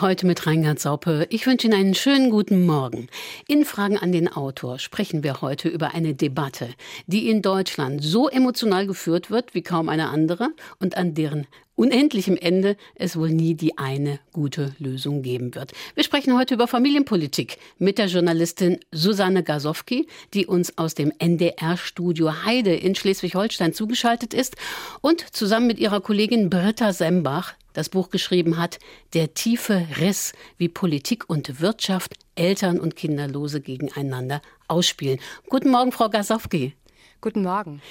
Heute 0.00 0.26
mit 0.26 0.46
Reingard 0.46 0.80
Saupe. 0.80 1.26
Ich 1.30 1.46
wünsche 1.46 1.66
Ihnen 1.66 1.78
einen 1.78 1.94
schönen 1.94 2.30
guten 2.30 2.66
Morgen. 2.66 3.08
In 3.46 3.64
Fragen 3.64 3.98
an 3.98 4.10
den 4.10 4.26
Autor 4.26 4.78
sprechen 4.78 5.22
wir 5.22 5.42
heute 5.42 5.68
über 5.68 5.94
eine 5.94 6.14
Debatte, 6.14 6.70
die 7.06 7.28
in 7.28 7.42
Deutschland 7.42 8.02
so 8.02 8.28
emotional 8.28 8.86
geführt 8.86 9.30
wird 9.30 9.54
wie 9.54 9.62
kaum 9.62 9.88
eine 9.88 10.08
andere 10.08 10.48
und 10.80 10.96
an 10.96 11.14
deren 11.14 11.46
unendlichem 11.74 12.36
Ende 12.36 12.76
es 12.94 13.16
wohl 13.16 13.30
nie 13.30 13.54
die 13.54 13.78
eine 13.78 14.18
gute 14.32 14.74
Lösung 14.78 15.22
geben 15.22 15.54
wird. 15.54 15.72
Wir 15.94 16.04
sprechen 16.04 16.36
heute 16.36 16.54
über 16.54 16.68
Familienpolitik 16.68 17.58
mit 17.78 17.98
der 17.98 18.06
Journalistin 18.06 18.80
Susanne 18.92 19.42
Gasowski, 19.42 20.06
die 20.34 20.46
uns 20.46 20.76
aus 20.78 20.94
dem 20.94 21.12
NDR-Studio 21.18 22.44
Heide 22.44 22.74
in 22.74 22.94
Schleswig-Holstein 22.94 23.72
zugeschaltet 23.72 24.34
ist 24.34 24.56
und 25.00 25.20
zusammen 25.34 25.66
mit 25.66 25.78
ihrer 25.78 26.00
Kollegin 26.00 26.50
Britta 26.50 26.92
Sembach 26.92 27.54
das 27.72 27.88
Buch 27.88 28.10
geschrieben 28.10 28.58
hat, 28.58 28.78
Der 29.14 29.34
tiefe 29.34 29.86
Riss, 29.98 30.32
wie 30.58 30.68
Politik 30.68 31.28
und 31.28 31.60
Wirtschaft, 31.60 32.14
Eltern 32.34 32.80
und 32.80 32.96
Kinderlose 32.96 33.60
gegeneinander 33.60 34.42
ausspielen. 34.68 35.18
Guten 35.48 35.70
Morgen, 35.70 35.92
Frau 35.92 36.08
Gasowski. 36.08 36.74
Guten 37.20 37.42
Morgen. 37.42 37.82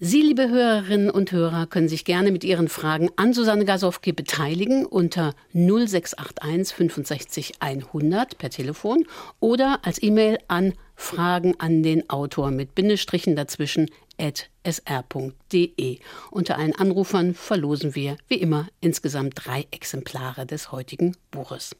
Sie, 0.00 0.22
liebe 0.22 0.48
Hörerinnen 0.48 1.10
und 1.10 1.32
Hörer, 1.32 1.66
können 1.66 1.88
sich 1.88 2.04
gerne 2.04 2.30
mit 2.30 2.44
Ihren 2.44 2.68
Fragen 2.68 3.10
an 3.16 3.32
Susanne 3.32 3.64
Gasowski 3.64 4.12
beteiligen 4.12 4.86
unter 4.86 5.34
0681 5.54 6.76
65 6.76 7.54
100 7.58 8.38
per 8.38 8.50
Telefon 8.50 9.06
oder 9.40 9.80
als 9.82 10.00
E-Mail 10.00 10.38
an 10.46 10.74
Fragen 10.94 11.56
an 11.58 11.82
den 11.82 12.08
Autor 12.10 12.52
mit 12.52 12.76
Bindestrichen 12.76 13.34
dazwischen 13.34 13.90
sr.de. 14.18 15.98
Unter 16.30 16.58
allen 16.58 16.74
Anrufern 16.74 17.34
verlosen 17.34 17.94
wir, 17.94 18.16
wie 18.28 18.36
immer, 18.36 18.68
insgesamt 18.80 19.34
drei 19.36 19.66
Exemplare 19.70 20.46
des 20.46 20.72
heutigen 20.72 21.16
Buches. 21.30 21.76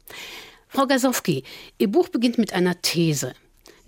Frau 0.67 0.85
Gasowski, 0.87 1.43
Ihr 1.77 1.91
Buch 1.91 2.09
beginnt 2.09 2.37
mit 2.37 2.53
einer 2.53 2.81
These 2.81 3.33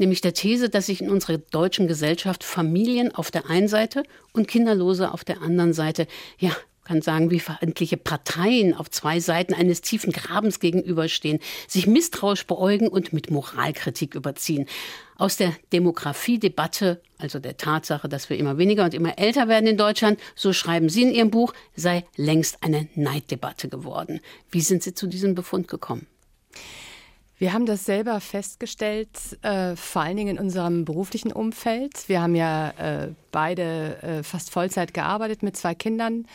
nämlich 0.02 0.20
der 0.20 0.34
These, 0.34 0.68
dass 0.68 0.88
sich 0.88 1.02
in 1.02 1.10
unserer 1.10 1.38
deutschen 1.38 1.88
Gesellschaft 1.88 2.44
Familien 2.44 3.14
auf 3.16 3.32
der 3.32 3.50
einen 3.50 3.70
Seite 3.70 4.04
und 4.34 4.48
Kinderlose 4.48 5.14
auf 5.14 5.24
der 5.24 5.42
anderen 5.42 5.74
Seite, 5.74 6.08
ja, 6.38 6.52
kann 6.92 7.02
sagen, 7.02 7.32
wie 7.32 7.40
feindliche 7.40 7.96
Parteien 7.96 8.74
auf 8.74 8.90
zwei 8.90 9.22
Seiten 9.22 9.54
eines 9.54 9.80
tiefen 9.80 10.12
Grabens 10.12 10.60
gegenüberstehen, 10.60 11.40
sich 11.66 11.88
misstrauisch 11.88 12.46
beäugen 12.46 12.90
und 12.90 13.14
mit 13.14 13.32
Moralkritik 13.32 14.14
überziehen. 14.14 14.66
Aus 15.16 15.38
der 15.38 15.54
Demografiedebatte, 15.72 17.02
also 17.18 17.40
der 17.40 17.56
Tatsache, 17.56 18.10
dass 18.10 18.30
wir 18.30 18.38
immer 18.38 18.58
weniger 18.58 18.84
und 18.84 18.94
immer 18.94 19.18
älter 19.18 19.48
werden 19.48 19.68
in 19.68 19.78
Deutschland, 19.78 20.20
so 20.36 20.52
schreiben 20.52 20.90
Sie 20.90 21.04
in 21.04 21.14
Ihrem 21.14 21.32
Buch, 21.32 21.54
sei 21.78 22.04
längst 22.18 22.62
eine 22.62 22.90
Neiddebatte 22.96 23.70
geworden. 23.70 24.20
Wie 24.50 24.60
sind 24.60 24.84
Sie 24.84 24.94
zu 24.94 25.08
diesem 25.08 25.34
Befund 25.34 25.70
gekommen? 25.70 26.08
Wir 27.38 27.54
haben 27.54 27.66
das 27.66 27.86
selber 27.86 28.20
festgestellt, 28.20 29.10
äh, 29.44 29.78
vor 29.78 30.02
allen 30.02 30.18
Dingen 30.18 30.38
in 30.38 30.44
unserem 30.44 30.84
beruflichen 30.84 31.32
Umfeld. 31.32 32.10
Wir 32.10 32.22
haben 32.22 32.36
ja 32.36 32.72
äh, 32.72 33.14
beide 33.32 34.04
äh, 34.04 34.24
fast 34.24 34.52
Vollzeit 34.52 34.94
gearbeitet 34.94 35.42
mit 35.42 35.56
zwei 35.56 35.74
Kindern 35.74 36.28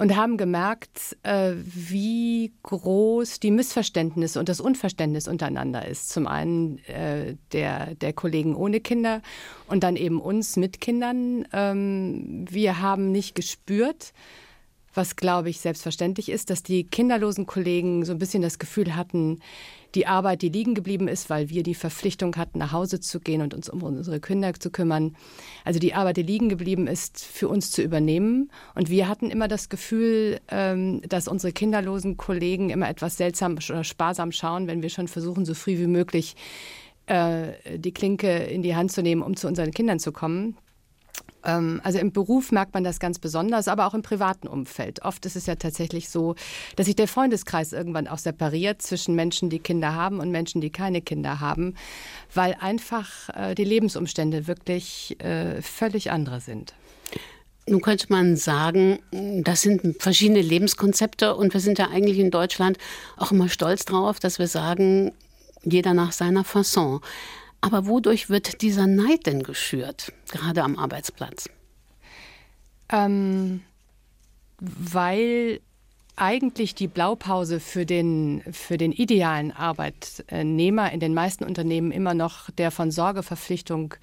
und 0.00 0.16
haben 0.16 0.38
gemerkt, 0.38 1.14
äh, 1.24 1.52
wie 1.62 2.54
groß 2.62 3.38
die 3.38 3.50
Missverständnisse 3.50 4.40
und 4.40 4.48
das 4.48 4.58
Unverständnis 4.58 5.28
untereinander 5.28 5.86
ist. 5.86 6.08
Zum 6.08 6.26
einen 6.26 6.78
äh, 6.86 7.36
der, 7.52 7.96
der 7.96 8.14
Kollegen 8.14 8.56
ohne 8.56 8.80
Kinder 8.80 9.20
und 9.66 9.84
dann 9.84 9.96
eben 9.96 10.18
uns 10.18 10.56
mit 10.56 10.80
Kindern. 10.80 11.46
Ähm, 11.52 12.46
wir 12.48 12.80
haben 12.80 13.12
nicht 13.12 13.34
gespürt, 13.34 14.14
was, 14.94 15.16
glaube 15.16 15.50
ich, 15.50 15.60
selbstverständlich 15.60 16.30
ist, 16.30 16.48
dass 16.48 16.62
die 16.62 16.84
kinderlosen 16.84 17.44
Kollegen 17.44 18.06
so 18.06 18.12
ein 18.12 18.18
bisschen 18.18 18.40
das 18.40 18.58
Gefühl 18.58 18.96
hatten, 18.96 19.40
die 19.94 20.06
Arbeit, 20.06 20.42
die 20.42 20.48
liegen 20.48 20.74
geblieben 20.74 21.08
ist, 21.08 21.30
weil 21.30 21.50
wir 21.50 21.62
die 21.62 21.74
Verpflichtung 21.74 22.36
hatten, 22.36 22.58
nach 22.58 22.72
Hause 22.72 23.00
zu 23.00 23.20
gehen 23.20 23.42
und 23.42 23.54
uns 23.54 23.68
um 23.68 23.82
unsere 23.82 24.20
Kinder 24.20 24.54
zu 24.54 24.70
kümmern. 24.70 25.16
Also 25.64 25.80
die 25.80 25.94
Arbeit, 25.94 26.16
die 26.16 26.22
liegen 26.22 26.48
geblieben 26.48 26.86
ist, 26.86 27.24
für 27.24 27.48
uns 27.48 27.70
zu 27.70 27.82
übernehmen. 27.82 28.50
Und 28.74 28.90
wir 28.90 29.08
hatten 29.08 29.30
immer 29.30 29.48
das 29.48 29.68
Gefühl, 29.68 30.40
ähm, 30.48 31.02
dass 31.08 31.28
unsere 31.28 31.52
kinderlosen 31.52 32.16
Kollegen 32.16 32.70
immer 32.70 32.88
etwas 32.88 33.16
seltsam 33.16 33.58
oder 33.68 33.84
sparsam 33.84 34.32
schauen, 34.32 34.66
wenn 34.66 34.82
wir 34.82 34.90
schon 34.90 35.08
versuchen, 35.08 35.44
so 35.44 35.54
früh 35.54 35.78
wie 35.78 35.86
möglich 35.86 36.36
äh, 37.06 37.78
die 37.78 37.92
Klinke 37.92 38.30
in 38.30 38.62
die 38.62 38.76
Hand 38.76 38.92
zu 38.92 39.02
nehmen, 39.02 39.22
um 39.22 39.36
zu 39.36 39.48
unseren 39.48 39.72
Kindern 39.72 39.98
zu 39.98 40.12
kommen. 40.12 40.56
Ähm, 41.44 41.80
also 41.84 41.98
im 41.98 42.12
Beruf 42.12 42.52
merkt 42.52 42.74
man 42.74 42.84
das 42.84 43.00
ganz 43.00 43.18
besonders, 43.18 43.68
aber 43.68 43.86
auch 43.86 43.94
im 43.94 44.02
privaten 44.02 44.46
Umfeld. 44.46 45.02
Oft 45.02 45.26
ist 45.26 45.36
es 45.36 45.46
ja 45.46 45.54
tatsächlich 45.56 46.08
so, 46.08 46.34
dass 46.76 46.86
sich 46.86 46.96
der 46.96 47.08
Freundeskreis 47.08 47.72
irgendwann 47.72 48.08
auch 48.08 48.18
separiert 48.18 48.82
zwischen 48.82 49.14
Menschen, 49.14 49.50
die 49.50 49.58
Kinder 49.58 49.94
haben 49.94 50.20
und 50.20 50.30
Menschen, 50.30 50.60
die 50.60 50.70
keine 50.70 51.00
Kinder 51.00 51.40
haben, 51.40 51.74
weil 52.34 52.56
einfach 52.60 53.28
äh, 53.34 53.54
die 53.54 53.64
Lebensumstände 53.64 54.46
wirklich 54.46 55.16
äh, 55.20 55.62
völlig 55.62 56.10
andere 56.10 56.40
sind. 56.40 56.74
Nun 57.66 57.82
könnte 57.82 58.06
man 58.08 58.36
sagen, 58.36 58.98
das 59.12 59.60
sind 59.60 60.02
verschiedene 60.02 60.40
Lebenskonzepte 60.40 61.36
und 61.36 61.52
wir 61.52 61.60
sind 61.60 61.78
ja 61.78 61.88
eigentlich 61.88 62.18
in 62.18 62.30
Deutschland 62.30 62.78
auch 63.16 63.30
immer 63.30 63.48
stolz 63.48 63.84
drauf, 63.84 64.18
dass 64.18 64.38
wir 64.38 64.48
sagen, 64.48 65.12
jeder 65.62 65.94
nach 65.94 66.12
seiner 66.12 66.42
Fasson. 66.42 67.00
Aber 67.60 67.86
wodurch 67.86 68.30
wird 68.30 68.62
dieser 68.62 68.86
Neid 68.86 69.26
denn 69.26 69.42
geschürt, 69.42 70.12
gerade 70.30 70.62
am 70.62 70.78
Arbeitsplatz? 70.78 71.48
Ähm, 72.90 73.62
weil 74.58 75.60
eigentlich 76.16 76.74
die 76.74 76.88
Blaupause 76.88 77.60
für 77.60 77.86
den, 77.86 78.42
für 78.50 78.76
den 78.76 78.92
idealen 78.92 79.52
Arbeitnehmer 79.52 80.92
in 80.92 81.00
den 81.00 81.14
meisten 81.14 81.44
Unternehmen 81.44 81.92
immer 81.92 82.14
noch 82.14 82.50
der 82.50 82.70
von 82.70 82.90
Sorgeverpflichtung 82.90 83.94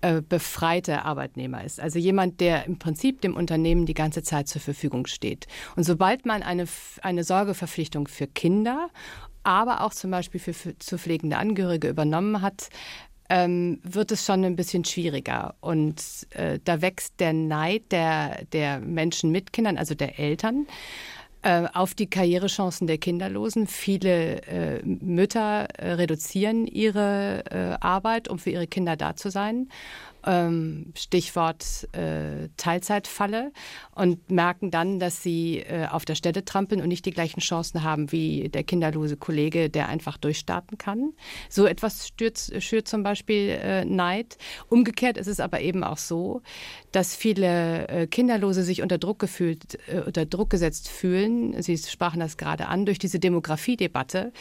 äh, 0.00 0.20
befreite 0.20 1.04
Arbeitnehmer 1.04 1.64
ist. 1.64 1.80
Also 1.80 1.98
jemand, 1.98 2.40
der 2.40 2.66
im 2.66 2.78
Prinzip 2.78 3.20
dem 3.22 3.34
Unternehmen 3.34 3.86
die 3.86 3.94
ganze 3.94 4.22
Zeit 4.22 4.46
zur 4.46 4.60
Verfügung 4.60 5.06
steht. 5.06 5.48
Und 5.74 5.84
sobald 5.84 6.26
man 6.26 6.42
eine, 6.42 6.66
eine 7.02 7.24
Sorgeverpflichtung 7.24 8.06
für 8.08 8.26
Kinder 8.26 8.90
aber 9.42 9.82
auch 9.82 9.92
zum 9.92 10.10
Beispiel 10.10 10.40
für, 10.40 10.54
für 10.54 10.78
zu 10.78 10.98
pflegende 10.98 11.38
Angehörige 11.38 11.88
übernommen 11.88 12.42
hat, 12.42 12.68
ähm, 13.30 13.80
wird 13.82 14.10
es 14.12 14.24
schon 14.24 14.44
ein 14.44 14.56
bisschen 14.56 14.84
schwieriger. 14.84 15.54
Und 15.60 16.02
äh, 16.30 16.58
da 16.64 16.80
wächst 16.80 17.20
der 17.20 17.32
Neid 17.32 17.92
der, 17.92 18.44
der 18.52 18.80
Menschen 18.80 19.30
mit 19.30 19.52
Kindern, 19.52 19.76
also 19.76 19.94
der 19.94 20.18
Eltern 20.18 20.66
äh, 21.42 21.66
auf 21.72 21.94
die 21.94 22.08
Karrierechancen 22.08 22.86
der 22.86 22.98
Kinderlosen. 22.98 23.66
Viele 23.66 24.42
äh, 24.42 24.82
Mütter 24.84 25.68
äh, 25.76 25.92
reduzieren 25.92 26.66
ihre 26.66 27.44
äh, 27.50 27.84
Arbeit, 27.84 28.28
um 28.28 28.38
für 28.38 28.50
ihre 28.50 28.66
Kinder 28.66 28.96
da 28.96 29.14
zu 29.14 29.30
sein 29.30 29.68
ähm, 30.26 30.92
Stichwort 30.96 31.88
äh, 31.92 32.48
Teilzeitfalle 32.56 33.52
und 33.94 34.30
merken 34.30 34.70
dann, 34.70 34.98
dass 34.98 35.22
sie 35.22 35.58
äh, 35.58 35.86
auf 35.90 36.04
der 36.04 36.14
Stelle 36.14 36.44
trampeln 36.44 36.80
und 36.80 36.88
nicht 36.88 37.06
die 37.06 37.10
gleichen 37.12 37.40
Chancen 37.40 37.82
haben 37.82 38.12
wie 38.12 38.48
der 38.48 38.64
kinderlose 38.64 39.16
Kollege, 39.16 39.70
der 39.70 39.88
einfach 39.88 40.16
durchstarten 40.18 40.78
kann. 40.78 41.12
So 41.48 41.66
etwas 41.66 42.08
stört, 42.08 42.52
schürt 42.58 42.88
zum 42.88 43.02
Beispiel 43.02 43.58
äh, 43.62 43.84
Neid. 43.84 44.38
Umgekehrt 44.68 45.16
ist 45.16 45.28
es 45.28 45.40
aber 45.40 45.60
eben 45.60 45.84
auch 45.84 45.98
so, 45.98 46.42
dass 46.92 47.14
viele 47.14 47.88
äh, 47.88 48.06
Kinderlose 48.06 48.62
sich 48.62 48.82
unter 48.82 48.98
Druck 48.98 49.18
gefühlt, 49.18 49.78
äh, 49.88 50.00
unter 50.00 50.26
Druck 50.26 50.50
gesetzt 50.50 50.88
fühlen. 50.88 51.60
Sie 51.62 51.78
sprachen 51.78 52.20
das 52.20 52.36
gerade 52.36 52.66
an 52.66 52.86
durch 52.86 52.98
diese 52.98 53.18
Demografiedebatte. 53.18 54.32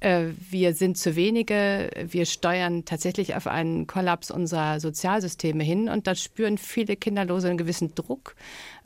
Äh, 0.00 0.26
wir 0.50 0.74
sind 0.74 0.96
zu 0.96 1.16
wenige. 1.16 1.90
Wir 2.06 2.26
steuern 2.26 2.84
tatsächlich 2.84 3.34
auf 3.34 3.46
einen 3.46 3.86
Kollaps 3.86 4.30
unserer 4.30 4.80
Sozialsysteme 4.80 5.23
hin 5.62 5.88
und 5.88 6.06
da 6.06 6.14
spüren 6.14 6.58
viele 6.58 6.96
Kinderlose 6.96 7.48
einen 7.48 7.58
gewissen 7.58 7.94
Druck 7.94 8.34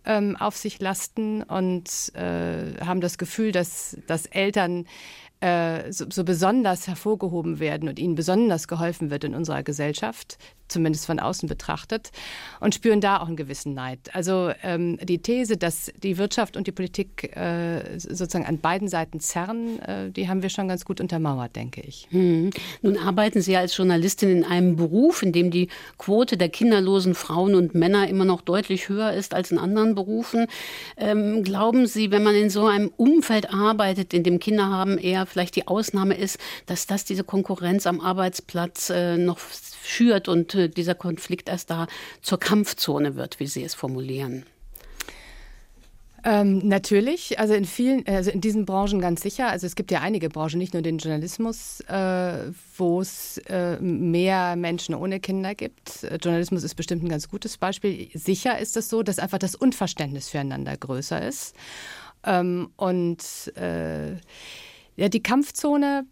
ähm, 0.05 0.37
auf 0.37 0.57
sich 0.57 0.81
lasten 0.81 1.43
und 1.43 2.13
äh, 2.15 2.81
haben 2.85 3.01
das 3.01 3.19
Gefühl, 3.19 3.53
dass, 3.53 3.97
dass 4.07 4.27
Eltern 4.27 4.87
äh, 5.41 5.93
so, 5.93 6.07
so, 6.11 6.25
besonders 6.25 6.89
hervorgehoben 6.89 7.61
werden 7.61 7.89
und 7.89 7.99
ihnen 7.99 8.15
besonders 8.15 8.67
geholfen 8.67 9.11
wird 9.11 9.25
in 9.25 9.35
unserer 9.35 9.63
Gesellschaft, 9.63 10.39
zumindest 10.69 11.07
von 11.07 11.19
außen 11.19 11.49
betrachtet, 11.49 12.11
und 12.61 12.75
spüren 12.75 13.01
da 13.01 13.19
auch 13.21 13.27
einen 13.27 13.37
gewissen 13.37 13.75
Neid. 13.75 13.99
Also 14.15 14.53
ähm, 14.63 14.99
die 15.03 15.19
These, 15.19 15.57
dass 15.57 15.93
die 16.03 16.19
Wirtschaft 16.19 16.57
und 16.57 16.67
die 16.67 16.73
Politik 16.73 17.37
äh, 17.37 17.99
sozusagen 17.99 18.47
an 18.47 18.59
beiden 18.59 18.89
Seiten 18.89 19.21
zerren, 19.21 19.79
äh, 19.81 20.11
die 20.11 20.29
haben 20.29 20.43
wir 20.43 20.51
schon 20.51 20.69
ganz 20.69 20.85
gut 20.85 21.01
untermauert, 21.01 21.57
denke 21.57 21.81
ich. 21.81 22.07
Hm. 22.11 22.51
Nun 22.83 22.99
arbeiten 22.99 23.41
Sie 23.41 23.57
als 23.57 23.77
Journalistin 23.77 24.31
in 24.31 24.45
einem 24.45 24.77
Beruf, 24.77 25.23
in 25.23 25.33
dem 25.33 25.51
die 25.51 25.69
Quote 25.97 26.37
der 26.37 26.49
kinderlosen 26.49 27.15
Frauen 27.15 27.55
und 27.55 27.75
Männer 27.75 28.09
immer 28.09 28.25
noch 28.25 28.41
deutlich 28.41 28.89
höher 28.89 29.13
ist 29.13 29.35
als 29.35 29.51
in 29.51 29.59
anderen 29.59 29.95
Berufen. 29.95 30.47
Ähm, 30.97 31.43
glauben 31.43 31.87
Sie, 31.87 32.11
wenn 32.11 32.23
man 32.23 32.35
in 32.35 32.51
so 32.51 32.67
einem 32.67 32.91
Umfeld 32.97 33.53
arbeitet, 33.53 34.15
in 34.15 34.23
dem 34.23 34.39
Kinder 34.39 34.69
haben 34.69 34.99
eher 34.99 35.27
vielleicht 35.27 35.57
die 35.57 35.67
Ausnahme 35.67 36.15
ist, 36.15 36.39
dass 36.67 36.87
das 36.87 37.05
diese 37.05 37.25
Konkurrenz 37.25 37.87
am 37.87 38.01
Arbeitsplatz 38.01 38.91
äh, 38.91 39.17
noch 39.17 39.39
schürt 39.89 40.29
und 40.29 40.55
äh, 40.55 40.69
dieser 40.69 40.95
Konflikt 40.95 41.49
erst 41.49 41.71
da 41.71 41.87
zur 42.23 42.39
Kampfzone 42.39 43.17
wird, 43.17 43.41
wie 43.41 43.47
Sie 43.47 43.65
es 43.65 43.75
formulieren. 43.75 44.45
Ähm, 46.25 46.59
natürlich, 46.67 47.39
also 47.39 47.55
in 47.55 47.65
vielen, 47.65 48.07
also 48.07 48.31
in 48.31 48.41
diesen 48.41 48.67
Branchen 48.67 49.01
ganz 49.01 49.23
sicher. 49.23 49.49
Also 49.49 49.67
es 49.67 49.77
gibt 49.77 49.91
ja 49.91 50.01
einige 50.01 50.29
Branchen, 50.29 50.59
nicht 50.59 50.75
nur 50.75 50.83
den 50.83 50.99
Journalismus, 50.99 51.81
äh, 51.89 52.53
wo 52.77 53.01
es 53.01 53.39
äh, 53.47 53.81
mehr 53.81 54.57
Menschen 54.57 54.95
ohne 54.95 55.21
Kinder 55.21 55.55
gibt. 55.55 56.03
Journalismus 56.21 56.65
ist 56.65 56.75
bestimmt 56.75 57.05
ein 57.05 57.09
ganz 57.09 57.29
gutes 57.29 57.57
Beispiel. 57.57 58.09
Sicher 58.15 58.59
ist 58.59 58.77
es 58.77 58.89
so, 58.89 59.03
dass 59.03 59.19
einfach 59.21 59.39
das 59.39 59.55
Unverständnis 59.55 60.29
füreinander 60.29 60.77
größer 60.77 61.27
ist. 61.27 61.55
Ähm, 62.25 62.71
und 62.77 63.53
äh, 63.57 64.15
ja, 64.97 65.09
die 65.09 65.23
Kampfzone 65.23 66.05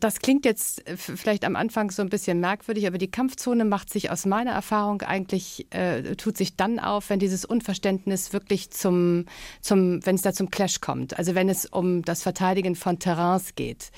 das 0.00 0.20
klingt 0.20 0.44
jetzt 0.44 0.82
vielleicht 0.96 1.44
am 1.44 1.56
Anfang 1.56 1.90
so 1.90 2.02
ein 2.02 2.08
bisschen 2.08 2.40
merkwürdig, 2.40 2.86
aber 2.86 2.98
die 2.98 3.10
Kampfzone 3.10 3.64
macht 3.64 3.90
sich 3.90 4.10
aus 4.10 4.26
meiner 4.26 4.52
Erfahrung 4.52 5.02
eigentlich, 5.02 5.66
äh, 5.70 6.16
tut 6.16 6.36
sich 6.36 6.56
dann 6.56 6.78
auf, 6.78 7.10
wenn 7.10 7.18
dieses 7.18 7.44
Unverständnis 7.44 8.32
wirklich 8.32 8.70
zum, 8.70 9.26
zum 9.60 10.04
wenn 10.04 10.16
es 10.16 10.22
da 10.22 10.32
zum 10.32 10.50
Clash 10.50 10.80
kommt. 10.80 11.18
Also 11.18 11.34
wenn 11.34 11.48
es 11.48 11.66
um 11.66 12.02
das 12.02 12.22
Verteidigen 12.22 12.76
von 12.76 12.98
Terrains 12.98 13.54
geht, 13.54 13.90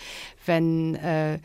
wenn, 0.50 0.96
äh, 0.96 1.38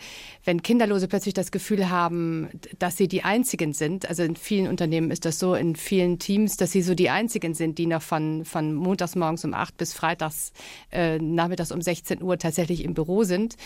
wenn 0.45 0.63
Kinderlose 0.63 1.07
plötzlich 1.07 1.35
das 1.35 1.51
Gefühl 1.51 1.91
haben, 1.91 2.49
dass 2.79 2.97
sie 2.97 3.07
die 3.07 3.23
Einzigen 3.23 3.71
sind. 3.71 4.09
Also 4.09 4.23
in 4.23 4.35
vielen 4.35 4.67
Unternehmen 4.67 5.11
ist 5.11 5.25
das 5.25 5.37
so, 5.37 5.53
in 5.53 5.75
vielen 5.75 6.17
Teams, 6.17 6.57
dass 6.57 6.71
sie 6.71 6.81
so 6.81 6.95
die 6.95 7.11
Einzigen 7.11 7.53
sind, 7.53 7.77
die 7.77 7.85
noch 7.85 8.01
von, 8.01 8.45
von 8.45 8.73
montags 8.73 9.15
morgens 9.15 9.45
um 9.45 9.53
8 9.53 9.77
bis 9.77 9.93
freitags 9.93 10.53
äh, 10.91 11.19
nachmittags 11.19 11.71
um 11.71 11.81
16 11.81 12.23
Uhr 12.23 12.39
tatsächlich 12.39 12.83
im 12.83 12.95
Büro 12.95 13.23
sind 13.23 13.57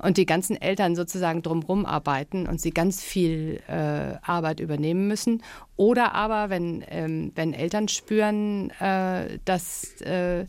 und 0.00 0.16
die 0.16 0.26
ganzen 0.26 0.60
Eltern 0.60 0.96
sozusagen 0.96 1.42
drumherum 1.42 1.86
arbeiten 1.86 2.48
und 2.48 2.60
sie 2.60 2.72
ganz 2.72 3.00
viel 3.00 3.60
äh, 3.68 4.16
Arbeit 4.22 4.58
übernehmen 4.58 5.06
müssen. 5.06 5.44
Oder 5.76 6.12
aber, 6.16 6.50
wenn, 6.50 6.84
ähm, 6.90 7.30
wenn 7.36 7.54
Eltern 7.54 7.86
spüren, 7.86 8.70
äh, 8.80 9.38
dass 9.44 10.00
äh, 10.00 10.46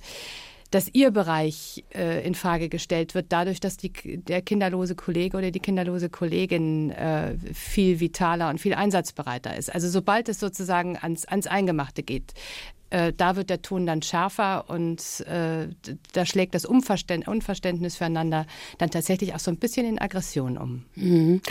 dass 0.71 0.89
ihr 0.93 1.11
Bereich 1.11 1.83
äh, 1.93 2.25
in 2.25 2.35
Frage 2.35 2.69
gestellt 2.69 3.15
wird, 3.15 3.27
dadurch, 3.29 3.59
dass 3.59 3.77
die, 3.77 3.91
der 3.91 4.41
kinderlose 4.41 4.95
Kollege 4.95 5.37
oder 5.37 5.51
die 5.51 5.59
kinderlose 5.59 6.09
Kollegin 6.09 6.91
äh, 6.91 7.35
viel 7.53 7.99
vitaler 7.99 8.49
und 8.49 8.59
viel 8.59 8.73
einsatzbereiter 8.73 9.55
ist. 9.55 9.73
Also 9.73 9.89
sobald 9.89 10.29
es 10.29 10.39
sozusagen 10.39 10.97
ans, 10.97 11.25
ans 11.25 11.47
Eingemachte 11.47 12.03
geht, 12.03 12.33
äh, 12.91 13.13
da 13.15 13.35
wird 13.35 13.49
der 13.49 13.61
Ton 13.61 13.85
dann 13.85 14.01
schärfer 14.01 14.69
und 14.69 15.21
äh, 15.21 15.67
da 16.13 16.25
schlägt 16.25 16.55
das 16.55 16.65
Unverständ 16.65 17.27
Unverständnis 17.27 17.97
füreinander 17.97 18.45
dann 18.77 18.89
tatsächlich 18.89 19.35
auch 19.35 19.39
so 19.39 19.51
ein 19.51 19.57
bisschen 19.57 19.85
in 19.85 19.99
Aggression 19.99 20.57
um. 20.57 20.85
Mhm. 20.95 21.41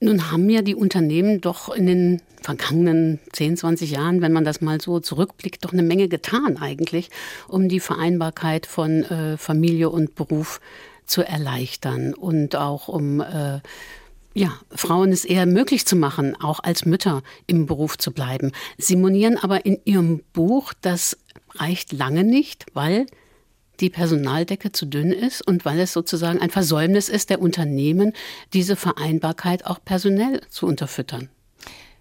Nun 0.00 0.30
haben 0.30 0.48
ja 0.48 0.62
die 0.62 0.76
Unternehmen 0.76 1.40
doch 1.40 1.74
in 1.74 1.86
den 1.86 2.22
vergangenen 2.40 3.18
10, 3.32 3.56
20 3.56 3.90
Jahren, 3.90 4.22
wenn 4.22 4.32
man 4.32 4.44
das 4.44 4.60
mal 4.60 4.80
so 4.80 5.00
zurückblickt, 5.00 5.64
doch 5.64 5.72
eine 5.72 5.82
Menge 5.82 6.08
getan 6.08 6.56
eigentlich, 6.56 7.10
um 7.48 7.68
die 7.68 7.80
Vereinbarkeit 7.80 8.66
von 8.66 9.02
äh, 9.04 9.36
Familie 9.36 9.90
und 9.90 10.14
Beruf 10.14 10.60
zu 11.04 11.22
erleichtern 11.22 12.14
und 12.14 12.54
auch 12.54 12.88
um 12.88 13.20
äh, 13.20 13.60
ja, 14.34 14.52
Frauen 14.70 15.10
es 15.10 15.24
eher 15.24 15.46
möglich 15.46 15.84
zu 15.84 15.96
machen, 15.96 16.36
auch 16.40 16.60
als 16.60 16.84
Mütter 16.84 17.22
im 17.46 17.66
Beruf 17.66 17.98
zu 17.98 18.12
bleiben. 18.12 18.52
Sie 18.76 18.94
monieren 18.94 19.36
aber 19.36 19.66
in 19.66 19.78
Ihrem 19.84 20.22
Buch, 20.32 20.72
das 20.80 21.18
reicht 21.54 21.92
lange 21.92 22.22
nicht, 22.22 22.66
weil 22.72 23.06
die 23.80 23.90
Personaldecke 23.90 24.72
zu 24.72 24.86
dünn 24.86 25.12
ist 25.12 25.46
und 25.46 25.64
weil 25.64 25.78
es 25.80 25.92
sozusagen 25.92 26.40
ein 26.40 26.50
Versäumnis 26.50 27.08
ist 27.08 27.30
der 27.30 27.40
Unternehmen, 27.40 28.12
diese 28.52 28.76
Vereinbarkeit 28.76 29.66
auch 29.66 29.78
personell 29.84 30.40
zu 30.48 30.66
unterfüttern. 30.66 31.28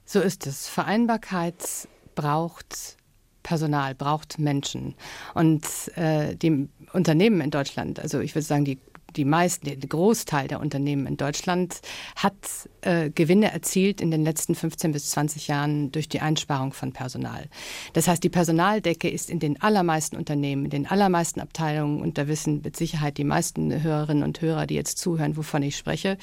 So 0.05 0.21
ist 0.21 0.47
es. 0.47 0.67
Vereinbarkeit 0.67 1.87
braucht 2.15 2.97
Personal, 3.43 3.95
braucht 3.95 4.39
Menschen. 4.39 4.95
Und 5.33 5.63
äh, 5.95 6.35
die 6.35 6.67
Unternehmen 6.91 7.39
in 7.39 7.51
Deutschland, 7.51 7.99
also 7.99 8.19
ich 8.19 8.35
würde 8.35 8.45
sagen, 8.45 8.65
die 8.65 8.77
die 9.17 9.25
meisten, 9.25 9.65
der 9.65 9.77
Großteil 9.77 10.47
der 10.47 10.59
Unternehmen 10.59 11.07
in 11.07 11.17
Deutschland 11.17 11.81
hat 12.15 12.35
äh, 12.81 13.09
Gewinne 13.09 13.51
erzielt 13.51 13.99
in 13.99 14.11
den 14.11 14.23
letzten 14.23 14.55
15 14.55 14.91
bis 14.91 15.09
20 15.09 15.47
Jahren 15.47 15.91
durch 15.91 16.07
die 16.07 16.21
Einsparung 16.21 16.71
von 16.73 16.93
Personal. 16.93 17.45
Das 17.93 18.07
heißt, 18.07 18.23
die 18.23 18.29
Personaldecke 18.29 19.09
ist 19.09 19.29
in 19.29 19.39
den 19.39 19.61
allermeisten 19.61 20.15
Unternehmen, 20.15 20.65
in 20.65 20.71
den 20.71 20.87
allermeisten 20.87 21.41
Abteilungen, 21.41 22.01
und 22.01 22.17
da 22.17 22.27
wissen 22.27 22.61
mit 22.63 22.77
Sicherheit 22.77 23.17
die 23.17 23.23
meisten 23.23 23.83
Hörerinnen 23.83 24.23
und 24.23 24.41
Hörer, 24.41 24.67
die 24.67 24.75
jetzt 24.75 24.99
zuhören, 24.99 25.35
wovon 25.35 25.63
ich 25.63 25.75
spreche, 25.75 26.17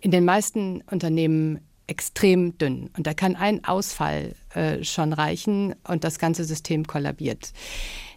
in 0.00 0.10
den 0.10 0.24
meisten 0.24 0.82
Unternehmen 0.90 1.60
extrem 1.86 2.58
dünn. 2.58 2.90
Und 2.96 3.06
da 3.06 3.14
kann 3.14 3.36
ein 3.36 3.64
Ausfall 3.64 4.34
äh, 4.54 4.82
schon 4.82 5.12
reichen 5.12 5.74
und 5.86 6.04
das 6.04 6.18
ganze 6.18 6.44
System 6.44 6.86
kollabiert. 6.86 7.52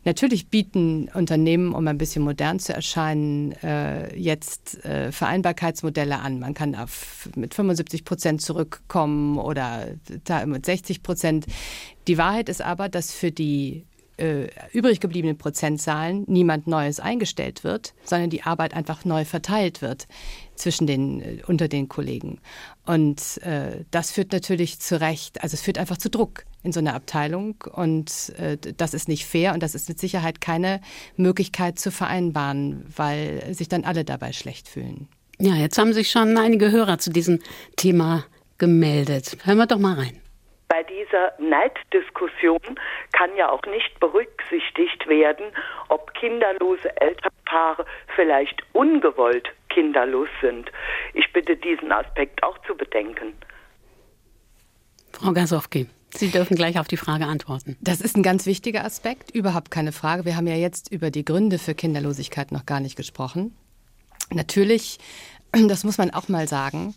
Natürlich 0.06 0.48
bieten 0.48 1.10
Unternehmen, 1.14 1.74
um 1.74 1.88
ein 1.88 1.98
bisschen 1.98 2.24
modern 2.24 2.60
zu 2.60 2.74
erscheinen, 2.74 3.52
äh, 3.64 4.16
jetzt 4.16 4.84
äh, 4.86 5.12
Vereinbarkeitsmodelle 5.12 6.20
an. 6.20 6.40
Man 6.40 6.54
kann 6.54 6.76
auf, 6.76 7.30
mit 7.36 7.54
75 7.54 8.06
Prozent 8.06 8.42
zurückkommen 8.42 9.38
oder 9.38 9.88
mit 10.46 10.66
60 10.66 11.04
Prozent. 11.04 11.46
Die 12.08 12.18
Wahrheit 12.18 12.50
ist 12.50 12.62
aber, 12.62 12.90
dass 12.90 13.14
für 13.14 13.32
die 13.32 13.86
äh, 14.20 14.50
übrig 14.74 15.00
gebliebenen 15.00 15.38
Prozentzahlen 15.38 16.26
niemand 16.28 16.68
Neues 16.68 17.00
eingestellt 17.00 17.64
wird, 17.64 17.94
sondern 18.04 18.30
die 18.30 18.44
Arbeit 18.44 18.74
einfach 18.74 19.06
neu 19.06 19.26
verteilt 19.26 19.82
wird 19.82 20.08
zwischen 20.56 20.88
den, 20.88 21.22
äh, 21.22 21.38
unter 21.48 21.68
den 21.68 21.88
Kollegen. 21.88 22.40
Und 22.86 23.42
äh, 23.44 23.86
das 23.92 24.12
führt 24.12 24.32
natürlich 24.32 24.80
zu 24.80 25.00
Recht, 25.00 25.42
also 25.42 25.54
es 25.54 25.62
führt 25.62 25.78
einfach 25.78 25.98
zu 25.98 26.10
Druck 26.10 26.46
in 26.64 26.72
so 26.72 26.80
einer 26.80 26.94
Abteilung 26.94 27.56
und 27.72 28.34
äh, 28.38 28.58
das 28.58 28.94
ist 28.94 29.08
nicht 29.08 29.26
fair 29.26 29.54
und 29.54 29.64
das 29.64 29.76
ist 29.76 29.90
mit 29.90 30.00
Sicherheit 30.00 30.42
keine 30.42 30.82
Möglichkeit 31.16 31.80
zu 31.80 31.92
vereinbaren, 31.92 32.86
weil 32.96 33.54
sich 33.54 33.70
dann 33.70 33.84
alle 33.84 34.04
dabei 34.04 34.34
schlecht 34.34 34.68
fühlen. 34.68 35.08
Ja, 35.40 35.56
jetzt 35.56 35.78
haben 35.78 35.94
sich 35.94 36.12
schon 36.12 36.38
einige 36.38 36.72
Hörer 36.72 36.98
zu 36.98 37.12
diesem 37.12 37.40
Thema 37.78 38.26
gemeldet. 38.58 39.38
Hören 39.46 39.58
wir 39.58 39.68
doch 39.68 39.80
mal 39.80 39.94
rein 39.94 40.20
bei 40.70 40.84
dieser 40.84 41.34
Neiddiskussion 41.40 42.80
kann 43.12 43.36
ja 43.36 43.50
auch 43.50 43.64
nicht 43.64 44.00
berücksichtigt 44.00 45.08
werden, 45.08 45.52
ob 45.90 46.14
kinderlose 46.14 46.96
Elternpaare 47.02 47.86
vielleicht 48.16 48.62
ungewollt 48.74 49.50
kinderlos 49.70 50.30
sind. 50.42 50.72
Ich 51.14 51.32
bitte 51.34 51.58
diesen 51.58 51.92
Aspekt 51.92 52.42
auch 52.44 52.58
zu 52.66 52.76
bedenken. 52.76 53.34
Frau 55.12 55.34
Gasowski. 55.34 55.90
Sie 56.16 56.30
dürfen 56.30 56.56
gleich 56.56 56.80
auf 56.80 56.88
die 56.88 56.98
Frage 56.98 57.26
antworten. 57.26 57.78
Das 57.82 58.02
ist 58.02 58.18
ein 58.18 58.24
ganz 58.24 58.46
wichtiger 58.46 58.84
Aspekt, 58.84 59.32
überhaupt 59.32 59.72
keine 59.72 59.92
Frage. 59.92 60.26
Wir 60.26 60.36
haben 60.36 60.48
ja 60.48 60.56
jetzt 60.56 60.92
über 60.92 61.12
die 61.12 61.24
Gründe 61.24 61.60
für 61.60 61.76
Kinderlosigkeit 61.76 62.52
noch 62.52 62.66
gar 62.66 62.80
nicht 62.80 62.96
gesprochen. 62.96 63.54
Natürlich, 64.32 65.00
das 65.52 65.84
muss 65.84 65.98
man 65.98 66.12
auch 66.12 66.28
mal 66.28 66.48
sagen, 66.48 66.96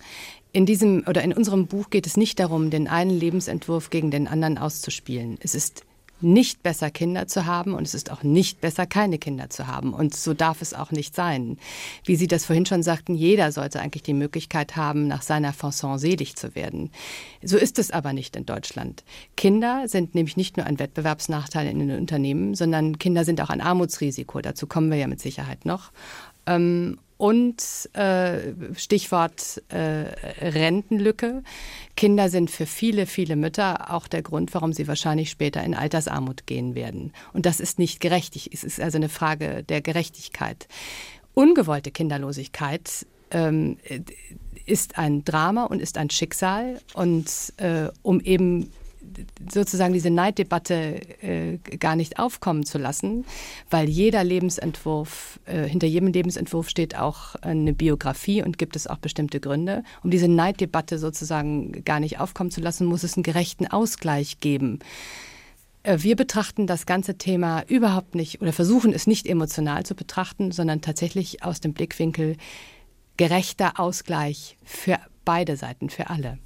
in 0.52 0.66
diesem 0.66 1.04
oder 1.06 1.22
in 1.22 1.32
unserem 1.32 1.66
Buch 1.66 1.90
geht 1.90 2.06
es 2.06 2.16
nicht 2.16 2.38
darum, 2.38 2.70
den 2.70 2.88
einen 2.88 3.10
Lebensentwurf 3.10 3.90
gegen 3.90 4.10
den 4.10 4.28
anderen 4.28 4.58
auszuspielen. 4.58 5.38
Es 5.42 5.54
ist 5.54 5.84
nicht 6.22 6.62
besser, 6.62 6.90
Kinder 6.90 7.26
zu 7.26 7.46
haben 7.46 7.74
und 7.74 7.86
es 7.86 7.94
ist 7.94 8.10
auch 8.10 8.22
nicht 8.22 8.60
besser, 8.60 8.86
keine 8.86 9.18
Kinder 9.18 9.50
zu 9.50 9.66
haben. 9.66 9.92
Und 9.94 10.14
so 10.14 10.34
darf 10.34 10.62
es 10.62 10.74
auch 10.74 10.90
nicht 10.90 11.14
sein. 11.14 11.58
Wie 12.04 12.16
Sie 12.16 12.26
das 12.26 12.44
vorhin 12.44 12.66
schon 12.66 12.82
sagten, 12.82 13.14
jeder 13.14 13.52
sollte 13.52 13.80
eigentlich 13.80 14.02
die 14.02 14.14
Möglichkeit 14.14 14.76
haben, 14.76 15.06
nach 15.06 15.22
seiner 15.22 15.52
Fasson 15.52 15.98
selig 15.98 16.36
zu 16.36 16.54
werden. 16.54 16.90
So 17.42 17.56
ist 17.56 17.78
es 17.78 17.90
aber 17.90 18.12
nicht 18.12 18.36
in 18.36 18.46
Deutschland. 18.46 19.04
Kinder 19.36 19.88
sind 19.88 20.14
nämlich 20.14 20.36
nicht 20.36 20.56
nur 20.56 20.66
ein 20.66 20.78
Wettbewerbsnachteil 20.78 21.68
in 21.68 21.78
den 21.80 21.98
Unternehmen, 21.98 22.54
sondern 22.54 22.98
Kinder 22.98 23.24
sind 23.24 23.40
auch 23.40 23.50
ein 23.50 23.60
Armutsrisiko. 23.60 24.40
Dazu 24.40 24.66
kommen 24.66 24.90
wir 24.90 24.98
ja 24.98 25.06
mit 25.06 25.20
Sicherheit 25.20 25.64
noch. 25.64 25.92
Ähm, 26.46 26.98
und 27.22 27.88
äh, 27.92 28.52
Stichwort 28.74 29.62
äh, 29.68 29.78
Rentenlücke. 30.40 31.44
Kinder 31.96 32.28
sind 32.28 32.50
für 32.50 32.66
viele, 32.66 33.06
viele 33.06 33.36
Mütter 33.36 33.94
auch 33.94 34.08
der 34.08 34.22
Grund, 34.22 34.52
warum 34.54 34.72
sie 34.72 34.88
wahrscheinlich 34.88 35.30
später 35.30 35.62
in 35.62 35.76
Altersarmut 35.76 36.48
gehen 36.48 36.74
werden. 36.74 37.12
Und 37.32 37.46
das 37.46 37.60
ist 37.60 37.78
nicht 37.78 38.00
gerechtig. 38.00 38.50
Es 38.52 38.64
ist 38.64 38.80
also 38.80 38.96
eine 38.96 39.08
Frage 39.08 39.62
der 39.62 39.82
Gerechtigkeit. 39.82 40.66
Ungewollte 41.32 41.92
Kinderlosigkeit 41.92 43.06
ähm, 43.30 43.76
ist 44.66 44.98
ein 44.98 45.24
Drama 45.24 45.66
und 45.66 45.80
ist 45.80 45.98
ein 45.98 46.10
Schicksal. 46.10 46.80
Und 46.92 47.52
äh, 47.58 47.86
um 48.02 48.18
eben 48.18 48.72
sozusagen 49.50 49.92
diese 49.92 50.10
Neiddebatte 50.10 51.00
äh, 51.22 51.58
gar 51.78 51.96
nicht 51.96 52.18
aufkommen 52.18 52.64
zu 52.64 52.78
lassen, 52.78 53.24
weil 53.70 53.88
jeder 53.88 54.24
Lebensentwurf, 54.24 55.40
äh, 55.46 55.64
hinter 55.64 55.86
jedem 55.86 56.08
Lebensentwurf 56.08 56.68
steht 56.68 56.96
auch 56.96 57.34
eine 57.36 57.72
Biografie 57.72 58.42
und 58.42 58.58
gibt 58.58 58.76
es 58.76 58.86
auch 58.86 58.98
bestimmte 58.98 59.40
Gründe. 59.40 59.84
Um 60.02 60.10
diese 60.10 60.28
Neiddebatte 60.28 60.98
sozusagen 60.98 61.84
gar 61.84 62.00
nicht 62.00 62.20
aufkommen 62.20 62.50
zu 62.50 62.60
lassen, 62.60 62.86
muss 62.86 63.02
es 63.02 63.16
einen 63.16 63.22
gerechten 63.22 63.66
Ausgleich 63.66 64.40
geben. 64.40 64.78
Äh, 65.82 65.98
wir 66.00 66.16
betrachten 66.16 66.66
das 66.66 66.86
ganze 66.86 67.18
Thema 67.18 67.62
überhaupt 67.68 68.14
nicht 68.14 68.40
oder 68.40 68.52
versuchen 68.52 68.92
es 68.92 69.06
nicht 69.06 69.26
emotional 69.26 69.84
zu 69.84 69.94
betrachten, 69.94 70.52
sondern 70.52 70.80
tatsächlich 70.80 71.42
aus 71.42 71.60
dem 71.60 71.72
Blickwinkel 71.72 72.36
gerechter 73.16 73.78
Ausgleich 73.78 74.56
für 74.64 74.98
beide 75.24 75.56
Seiten, 75.56 75.90
für 75.90 76.10
alle. 76.10 76.38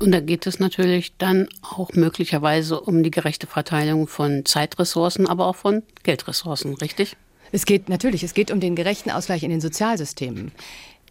Und 0.00 0.12
da 0.12 0.20
geht 0.20 0.46
es 0.46 0.58
natürlich 0.58 1.16
dann 1.18 1.48
auch 1.62 1.92
möglicherweise 1.92 2.80
um 2.80 3.02
die 3.02 3.10
gerechte 3.10 3.46
Verteilung 3.46 4.08
von 4.08 4.44
Zeitressourcen, 4.44 5.28
aber 5.28 5.46
auch 5.46 5.56
von 5.56 5.82
Geldressourcen, 6.02 6.74
richtig? 6.74 7.16
Es 7.52 7.64
geht 7.64 7.88
natürlich, 7.88 8.24
es 8.24 8.34
geht 8.34 8.50
um 8.50 8.58
den 8.58 8.74
gerechten 8.74 9.10
Ausgleich 9.10 9.44
in 9.44 9.50
den 9.50 9.60
Sozialsystemen. 9.60 10.50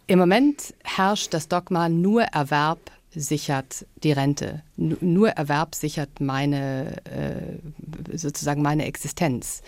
Im 0.06 0.18
Moment 0.18 0.74
herrscht 0.82 1.32
das 1.32 1.48
Dogma, 1.48 1.88
nur 1.88 2.22
Erwerb 2.24 2.90
sichert 3.14 3.86
die 4.02 4.12
Rente. 4.12 4.62
Nur 4.76 5.30
Erwerb 5.30 5.74
sichert 5.74 6.20
meine, 6.20 6.96
äh, 7.06 8.16
sozusagen 8.16 8.60
meine 8.60 8.84
Existenz. 8.84 9.62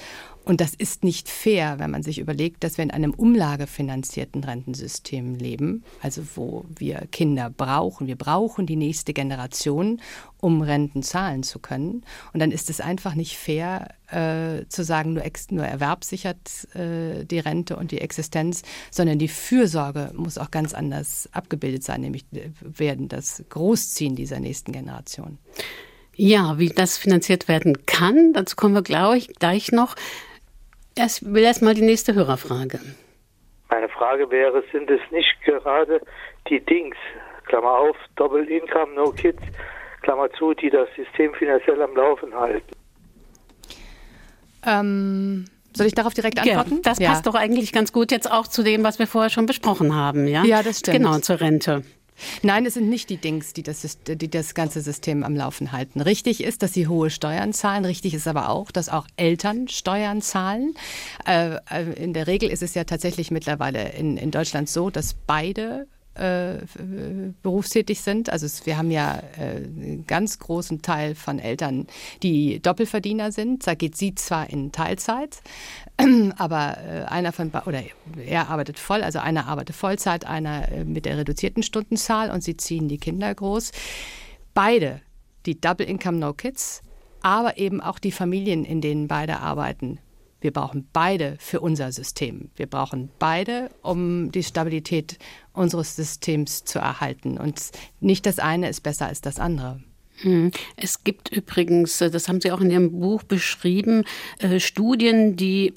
Und 0.46 0.60
das 0.60 0.74
ist 0.74 1.02
nicht 1.02 1.28
fair, 1.28 1.80
wenn 1.80 1.90
man 1.90 2.04
sich 2.04 2.20
überlegt, 2.20 2.62
dass 2.62 2.78
wir 2.78 2.84
in 2.84 2.92
einem 2.92 3.12
umlagefinanzierten 3.12 4.44
Rentensystem 4.44 5.34
leben, 5.34 5.82
also 6.00 6.22
wo 6.36 6.64
wir 6.68 7.08
Kinder 7.10 7.50
brauchen. 7.50 8.06
Wir 8.06 8.14
brauchen 8.14 8.64
die 8.64 8.76
nächste 8.76 9.12
Generation, 9.12 10.00
um 10.38 10.62
Renten 10.62 11.02
zahlen 11.02 11.42
zu 11.42 11.58
können. 11.58 12.04
Und 12.32 12.38
dann 12.38 12.52
ist 12.52 12.70
es 12.70 12.80
einfach 12.80 13.16
nicht 13.16 13.36
fair 13.36 13.88
äh, 14.06 14.68
zu 14.68 14.84
sagen, 14.84 15.14
nur, 15.14 15.24
nur 15.50 15.64
Erwerb 15.64 16.04
sichert 16.04 16.72
äh, 16.76 17.24
die 17.24 17.40
Rente 17.40 17.74
und 17.74 17.90
die 17.90 18.00
Existenz, 18.00 18.62
sondern 18.92 19.18
die 19.18 19.26
Fürsorge 19.26 20.12
muss 20.14 20.38
auch 20.38 20.52
ganz 20.52 20.74
anders 20.74 21.28
abgebildet 21.32 21.82
sein, 21.82 22.02
nämlich 22.02 22.24
äh, 22.32 22.50
werden 22.60 23.08
das 23.08 23.42
Großziehen 23.48 24.14
dieser 24.14 24.38
nächsten 24.38 24.70
Generation. 24.70 25.38
Ja, 26.14 26.58
wie 26.58 26.68
das 26.68 26.96
finanziert 26.96 27.48
werden 27.48 27.84
kann, 27.84 28.32
dazu 28.32 28.54
kommen 28.54 28.74
wir, 28.74 28.82
glaube 28.82 29.18
ich, 29.18 29.34
gleich 29.34 29.72
noch. 29.72 29.96
Ich 30.98 31.22
will 31.22 31.42
erst 31.42 31.62
mal 31.62 31.74
die 31.74 31.82
nächste 31.82 32.14
Hörerfrage. 32.14 32.80
Meine 33.68 33.88
Frage 33.88 34.30
wäre, 34.30 34.62
sind 34.72 34.90
es 34.90 35.00
nicht 35.10 35.34
gerade 35.44 36.00
die 36.48 36.60
Dings, 36.60 36.96
Klammer 37.46 37.78
auf, 37.78 37.96
Double 38.16 38.48
Income, 38.48 38.94
No 38.94 39.10
Kids, 39.10 39.42
Klammer 40.02 40.30
zu, 40.32 40.54
die 40.54 40.70
das 40.70 40.88
System 40.96 41.34
finanziell 41.34 41.82
am 41.82 41.94
Laufen 41.94 42.34
halten? 42.34 42.70
Ähm, 44.64 45.44
soll 45.74 45.86
ich 45.86 45.94
darauf 45.94 46.14
direkt 46.14 46.38
antworten? 46.38 46.76
Ja, 46.76 46.80
das 46.82 46.98
passt 46.98 47.26
ja. 47.26 47.32
doch 47.32 47.34
eigentlich 47.34 47.72
ganz 47.72 47.92
gut 47.92 48.10
jetzt 48.10 48.30
auch 48.30 48.46
zu 48.46 48.62
dem, 48.62 48.82
was 48.82 48.98
wir 48.98 49.06
vorher 49.06 49.30
schon 49.30 49.46
besprochen 49.46 49.94
haben. 49.94 50.26
Ja, 50.26 50.44
ja 50.44 50.62
das 50.62 50.78
stimmt. 50.78 50.96
Genau, 50.96 51.18
zur 51.18 51.40
Rente. 51.40 51.82
Nein, 52.42 52.66
es 52.66 52.74
sind 52.74 52.88
nicht 52.88 53.10
die 53.10 53.16
Dings, 53.16 53.52
die 53.52 53.62
das, 53.62 53.98
die 54.06 54.30
das 54.30 54.54
ganze 54.54 54.80
System 54.80 55.22
am 55.22 55.36
Laufen 55.36 55.72
halten. 55.72 56.00
Richtig 56.00 56.42
ist, 56.42 56.62
dass 56.62 56.72
sie 56.72 56.86
hohe 56.86 57.10
Steuern 57.10 57.52
zahlen. 57.52 57.84
Richtig 57.84 58.14
ist 58.14 58.26
aber 58.26 58.48
auch, 58.48 58.70
dass 58.70 58.88
auch 58.88 59.06
Eltern 59.16 59.68
Steuern 59.68 60.22
zahlen. 60.22 60.74
Äh, 61.26 61.56
äh 61.70 61.92
in 61.96 62.12
der 62.12 62.26
Regel 62.26 62.50
ist 62.50 62.62
es 62.62 62.74
ja 62.74 62.84
tatsächlich 62.84 63.30
mittlerweile 63.30 63.90
in, 63.92 64.16
in 64.16 64.30
Deutschland 64.30 64.68
so, 64.68 64.90
dass 64.90 65.14
beide 65.14 65.86
äh, 66.18 66.58
berufstätig 67.42 68.00
sind. 68.00 68.30
Also 68.30 68.46
es, 68.46 68.66
wir 68.66 68.76
haben 68.76 68.90
ja 68.90 69.22
äh, 69.38 69.56
einen 69.56 70.04
ganz 70.06 70.38
großen 70.38 70.82
Teil 70.82 71.14
von 71.14 71.38
Eltern, 71.38 71.86
die 72.22 72.60
Doppelverdiener 72.60 73.32
sind. 73.32 73.66
Da 73.66 73.74
geht 73.74 73.96
sie 73.96 74.14
zwar 74.14 74.50
in 74.50 74.72
Teilzeit, 74.72 75.40
aber 76.36 76.78
äh, 76.78 77.04
einer 77.04 77.32
von 77.32 77.50
oder 77.66 77.82
er 78.24 78.48
arbeitet 78.48 78.78
voll, 78.78 79.02
also 79.02 79.18
einer 79.18 79.46
arbeitet 79.46 79.76
Vollzeit, 79.76 80.26
einer 80.26 80.70
äh, 80.72 80.84
mit 80.84 81.04
der 81.04 81.18
reduzierten 81.18 81.62
Stundenzahl 81.62 82.30
und 82.30 82.42
sie 82.42 82.56
ziehen 82.56 82.88
die 82.88 82.98
Kinder 82.98 83.34
groß. 83.34 83.72
Beide, 84.54 85.00
die 85.44 85.60
Double 85.60 85.86
Income 85.86 86.18
No 86.18 86.32
Kids, 86.32 86.82
aber 87.22 87.58
eben 87.58 87.80
auch 87.80 87.98
die 87.98 88.12
Familien, 88.12 88.64
in 88.64 88.80
denen 88.80 89.08
beide 89.08 89.40
arbeiten, 89.40 89.98
wir 90.40 90.52
brauchen 90.52 90.88
beide 90.92 91.36
für 91.38 91.60
unser 91.60 91.92
System. 91.92 92.50
Wir 92.56 92.66
brauchen 92.66 93.10
beide, 93.18 93.70
um 93.82 94.30
die 94.30 94.42
Stabilität 94.42 95.18
unseres 95.52 95.96
Systems 95.96 96.64
zu 96.64 96.78
erhalten. 96.78 97.38
Und 97.38 97.70
nicht 98.00 98.26
das 98.26 98.38
eine 98.38 98.68
ist 98.68 98.82
besser 98.82 99.06
als 99.06 99.20
das 99.20 99.38
andere. 99.38 99.80
Hm. 100.20 100.50
Es 100.76 101.04
gibt 101.04 101.30
übrigens, 101.30 102.00
äh, 102.00 102.10
das 102.10 102.28
haben 102.28 102.40
Sie 102.40 102.50
auch 102.52 102.60
in 102.60 102.70
Ihrem 102.70 103.00
Buch 103.00 103.22
beschrieben, 103.22 104.04
äh, 104.38 104.60
Studien, 104.60 105.36
die 105.36 105.74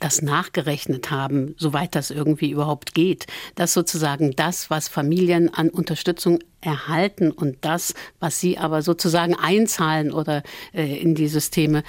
das 0.00 0.22
nachgerechnet 0.22 1.10
haben, 1.10 1.54
soweit 1.56 1.94
das 1.94 2.10
irgendwie 2.10 2.50
überhaupt 2.50 2.94
geht, 2.94 3.26
dass 3.54 3.72
sozusagen 3.72 4.32
das, 4.32 4.70
was 4.70 4.88
Familien 4.88 5.52
an 5.52 5.68
Unterstützung 5.68 6.38
erhalten 6.60 7.30
und 7.30 7.58
das, 7.62 7.94
was 8.20 8.40
sie 8.40 8.58
aber 8.58 8.82
sozusagen 8.82 9.34
einzahlen 9.34 10.12
oder 10.12 10.42
äh, 10.74 11.00
in 11.00 11.14
die 11.14 11.28
Systeme, 11.28 11.82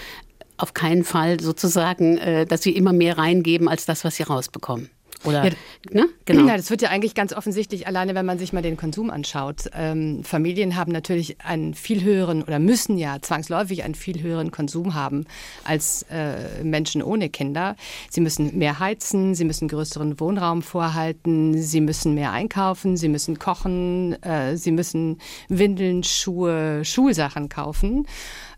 auf 0.58 0.74
keinen 0.74 1.04
Fall 1.04 1.40
sozusagen, 1.40 2.18
äh, 2.18 2.46
dass 2.46 2.62
sie 2.64 2.72
immer 2.72 2.94
mehr 2.94 3.18
reingeben 3.18 3.68
als 3.68 3.86
das, 3.86 4.04
was 4.04 4.16
sie 4.16 4.24
rausbekommen. 4.24 4.90
Oder, 5.24 5.46
ja, 5.46 5.52
ne? 5.92 6.10
genau. 6.26 6.48
Ja, 6.48 6.58
das 6.58 6.70
wird 6.70 6.82
ja 6.82 6.90
eigentlich 6.90 7.16
ganz 7.16 7.34
offensichtlich, 7.34 7.88
alleine 7.88 8.14
wenn 8.14 8.26
man 8.26 8.38
sich 8.38 8.54
mal 8.54 8.62
den 8.62 8.78
Konsum 8.78 9.10
anschaut. 9.10 9.64
Ähm, 9.74 10.24
Familien 10.24 10.76
haben 10.76 10.92
natürlich 10.92 11.42
einen 11.42 11.74
viel 11.74 12.04
höheren 12.04 12.44
oder 12.44 12.60
müssen 12.60 12.98
ja 12.98 13.18
zwangsläufig 13.22 13.84
einen 13.84 13.96
viel 13.96 14.22
höheren 14.22 14.52
Konsum 14.52 14.94
haben 14.94 15.26
als 15.64 16.06
äh, 16.12 16.64
Menschen 16.64 17.02
ohne 17.02 17.30
Kinder. 17.30 17.76
Sie 18.10 18.22
müssen 18.22 18.58
mehr 18.58 18.80
heizen, 18.80 19.34
sie 19.34 19.46
müssen 19.46 19.68
größeren 19.68 20.20
Wohnraum 20.20 20.62
vorhalten, 20.62 21.62
sie 21.62 21.82
müssen 21.82 22.14
mehr 22.14 22.32
einkaufen, 22.32 22.96
sie 22.96 23.10
müssen 23.10 23.40
kochen, 23.40 24.22
äh, 24.22 24.56
sie 24.56 24.72
müssen 24.72 25.20
Windeln, 25.50 26.04
Schuhe, 26.04 26.86
Schulsachen 26.86 27.50
kaufen. 27.50 28.06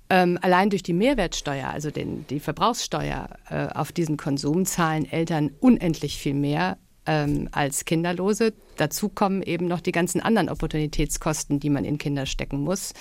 Ähm, 0.09 0.39
allein 0.41 0.69
durch 0.69 0.81
die 0.81 0.93
Mehrwertsteuer, 0.93 1.69
also 1.69 1.91
den, 1.91 2.25
die 2.27 2.39
Verbrauchssteuer 2.39 3.29
äh, 3.49 3.67
auf 3.67 3.91
diesen 3.91 4.17
Konsum, 4.17 4.65
zahlen 4.65 5.09
Eltern 5.09 5.51
unendlich 5.59 6.17
viel 6.17 6.33
mehr 6.33 6.77
ähm, 7.05 7.47
als 7.51 7.85
Kinderlose. 7.85 8.53
Dazu 8.77 9.09
kommen 9.09 9.43
eben 9.43 9.67
noch 9.67 9.81
die 9.81 9.91
ganzen 9.91 10.19
anderen 10.19 10.49
Opportunitätskosten, 10.49 11.59
die 11.59 11.69
man 11.69 11.85
in 11.85 11.99
Kinder 11.99 12.25
stecken 12.25 12.61
muss. 12.61 12.93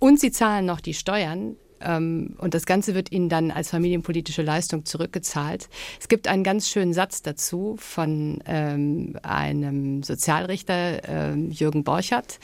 Und 0.00 0.18
sie 0.18 0.32
zahlen 0.32 0.66
noch 0.66 0.80
die 0.80 0.94
Steuern, 0.94 1.56
ähm, 1.84 2.34
und 2.38 2.54
das 2.54 2.66
Ganze 2.66 2.94
wird 2.94 3.12
ihnen 3.12 3.28
dann 3.28 3.50
als 3.50 3.70
familienpolitische 3.70 4.42
Leistung 4.42 4.84
zurückgezahlt. 4.84 5.68
Es 6.00 6.08
gibt 6.08 6.28
einen 6.28 6.44
ganz 6.44 6.68
schönen 6.68 6.92
Satz 6.92 7.22
dazu 7.22 7.76
von 7.78 8.42
ähm, 8.46 9.16
einem 9.22 10.02
Sozialrichter, 10.02 11.32
äh, 11.32 11.34
Jürgen 11.34 11.84
Borchert, 11.84 12.38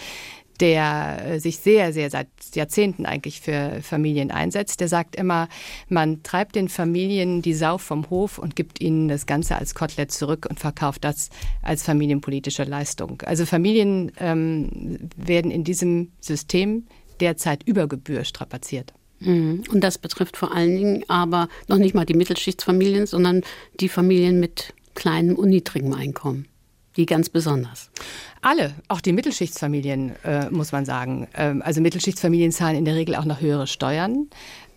der 0.60 1.24
äh, 1.24 1.40
sich 1.40 1.58
sehr, 1.58 1.92
sehr 1.92 2.10
seit 2.10 2.28
Jahrzehnten 2.54 3.06
eigentlich 3.06 3.40
für 3.40 3.80
Familien 3.82 4.30
einsetzt. 4.30 4.80
Der 4.80 4.88
sagt 4.88 5.16
immer, 5.16 5.48
man 5.88 6.22
treibt 6.22 6.56
den 6.56 6.68
Familien 6.68 7.42
die 7.42 7.54
Sau 7.54 7.78
vom 7.78 8.10
Hof 8.10 8.38
und 8.38 8.56
gibt 8.56 8.80
ihnen 8.80 9.08
das 9.08 9.26
Ganze 9.26 9.56
als 9.56 9.74
Kotelett 9.74 10.12
zurück 10.12 10.46
und 10.48 10.58
verkauft 10.58 11.04
das 11.04 11.30
als 11.62 11.82
familienpolitische 11.82 12.64
Leistung. 12.64 13.22
Also 13.22 13.46
Familien 13.46 14.12
ähm, 14.18 15.08
werden 15.16 15.50
in 15.50 15.64
diesem 15.64 16.12
System 16.20 16.86
derzeit 17.20 17.62
über 17.64 17.88
Gebühr 17.88 18.24
strapaziert. 18.24 18.92
Mhm. 19.20 19.64
Und 19.72 19.82
das 19.82 19.98
betrifft 19.98 20.36
vor 20.36 20.54
allen 20.54 20.76
Dingen 20.76 21.04
aber 21.08 21.48
noch 21.66 21.78
nicht 21.78 21.94
mal 21.94 22.06
die 22.06 22.14
Mittelschichtsfamilien, 22.14 23.06
sondern 23.06 23.42
die 23.80 23.88
Familien 23.88 24.40
mit 24.40 24.74
kleinem 24.94 25.36
und 25.36 25.50
niedrigem 25.50 25.92
Einkommen 25.92 26.46
die 26.98 27.06
ganz 27.06 27.30
besonders? 27.30 27.90
Alle, 28.42 28.74
auch 28.88 29.00
die 29.00 29.12
Mittelschichtsfamilien, 29.12 30.14
äh, 30.24 30.50
muss 30.50 30.72
man 30.72 30.84
sagen. 30.84 31.28
Ähm, 31.34 31.62
also 31.62 31.80
Mittelschichtsfamilien 31.80 32.52
zahlen 32.52 32.76
in 32.76 32.84
der 32.84 32.94
Regel 32.94 33.14
auch 33.14 33.24
noch 33.24 33.40
höhere 33.40 33.66
Steuern. 33.66 34.28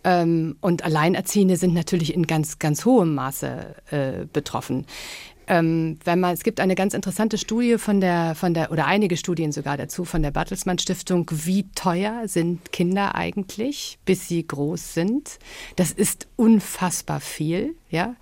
Ähm, 0.04 0.56
und 0.62 0.84
Alleinerziehende 0.84 1.58
sind 1.58 1.74
natürlich 1.74 2.14
in 2.14 2.26
ganz, 2.26 2.60
ganz 2.60 2.86
hohem 2.86 3.14
Maße 3.16 3.76
äh, 3.92 4.26
betroffen. 4.32 4.86
Ähm, 5.52 6.00
wenn 6.06 6.22
man, 6.22 6.34
es 6.34 6.44
gibt 6.44 6.62
eine 6.62 6.76
ganz 6.76 6.94
interessante 6.94 7.38
Studie 7.38 7.78
von 7.78 8.00
der, 8.00 8.36
von 8.36 8.54
der, 8.54 8.72
oder 8.72 8.88
einige 8.88 9.18
Studien 9.18 9.52
sogar 9.52 9.76
dazu 9.76 10.06
von 10.06 10.24
der 10.24 10.32
Bertelsmann 10.32 10.80
Stiftung, 10.80 11.30
wie 11.30 11.70
teuer 11.76 12.26
sind 12.30 12.72
Kinder 12.72 13.16
eigentlich, 13.16 14.00
bis 14.06 14.30
sie 14.30 14.48
groß 14.48 14.94
sind. 14.94 15.40
Das 15.76 15.92
ist 15.92 16.30
unfassbar 16.38 17.20
viel, 17.20 17.76
ja. 17.90 18.16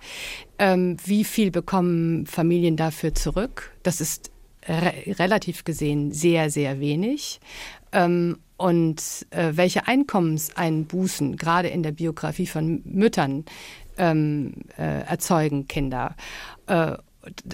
Ähm, 0.58 0.96
wie 1.04 1.22
viel 1.22 1.52
bekommen 1.52 2.26
Familien 2.26 2.76
dafür 2.76 3.14
zurück? 3.14 3.76
Das 3.84 4.00
ist 4.00 4.32
re 4.66 4.92
relativ 5.06 5.62
gesehen 5.62 6.10
sehr, 6.10 6.50
sehr 6.50 6.80
wenig. 6.80 7.38
Ähm, 7.92 8.38
und 8.56 9.00
äh, 9.30 9.52
welche 9.52 9.86
Einkommenseinbußen 9.86 11.36
gerade 11.36 11.68
in 11.68 11.84
der 11.84 11.92
Biografie 11.92 12.48
von 12.48 12.82
Müttern 12.84 13.44
ähm, 13.98 14.52
äh, 14.76 15.02
erzeugen 15.02 15.68
Kinder. 15.68 16.16
Äh, 16.66 16.96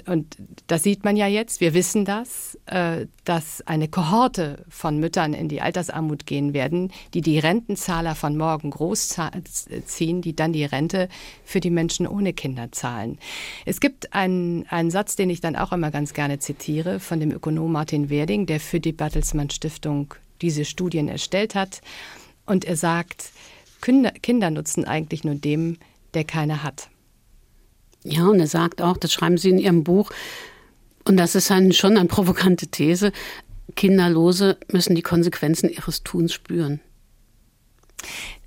und 0.07 0.37
das 0.69 0.85
sieht 0.85 1.05
man 1.05 1.17
ja 1.17 1.27
jetzt, 1.27 1.61
wir 1.61 1.75
wissen 1.75 2.05
das, 2.05 2.57
äh, 2.67 3.07
dass 3.25 3.63
eine 3.67 3.89
Kohorte 3.89 4.65
von 4.69 4.99
Müttern 4.99 5.35
in 5.35 5.49
die 5.49 5.61
Altersarmut 5.61 6.25
gehen 6.25 6.55
werden, 6.55 6.93
die 7.15 7.21
die 7.21 7.41
Rentenzahler 7.41 8.15
von 8.15 8.37
morgen 8.37 8.71
großziehen, 8.71 10.23
die 10.23 10.37
dann 10.37 10.53
die 10.53 10.65
Rente 10.65 11.09
für 11.45 11.59
die 11.59 11.71
Menschen 11.71 12.07
ohne 12.07 12.33
Kinder 12.33 12.71
zahlen. 12.71 13.19
Es 13.65 13.81
gibt 13.81 14.15
einen, 14.15 14.67
einen 14.69 14.93
Satz, 14.93 15.17
den 15.17 15.31
ich 15.31 15.41
dann 15.41 15.57
auch 15.57 15.73
immer 15.73 15.91
ganz 15.91 16.15
gerne 16.15 16.39
zitiere, 16.39 17.01
von 17.01 17.19
dem 17.19 17.33
Ökonom 17.33 17.73
Martin 17.73 18.09
Werding, 18.09 18.47
der 18.47 18.61
für 18.61 18.79
die 18.79 18.93
Bertelsmann 18.93 19.51
Stiftung 19.51 20.15
diese 20.43 20.65
Studien 20.65 21.09
erstellt 21.09 21.57
hat. 21.57 21.81
Und 22.45 22.65
er 22.65 22.77
sagt, 22.77 23.33
Kinder, 23.81 24.13
Kinder 24.13 24.51
nutzen 24.51 24.85
eigentlich 24.85 25.25
nur 25.25 25.35
dem, 25.35 25.79
der 26.15 26.23
keine 26.23 26.63
hat. 26.63 26.89
Ja, 28.09 28.29
und 28.29 28.39
er 28.39 28.47
sagt 28.47 28.81
auch, 28.81 28.97
das 28.97 29.13
schreiben 29.13 29.37
Sie 29.37 29.51
in 29.51 29.59
Ihrem 29.59 29.83
Buch, 29.85 30.11
und 31.05 31.17
das 31.17 31.35
ist 31.35 31.51
ein, 31.51 31.73
schon 31.73 31.97
eine 31.97 32.09
provokante 32.09 32.67
These, 32.69 33.13
Kinderlose 33.75 34.57
müssen 34.73 34.95
die 34.95 35.03
Konsequenzen 35.03 35.69
ihres 35.69 36.03
Tuns 36.03 36.33
spüren. 36.33 36.81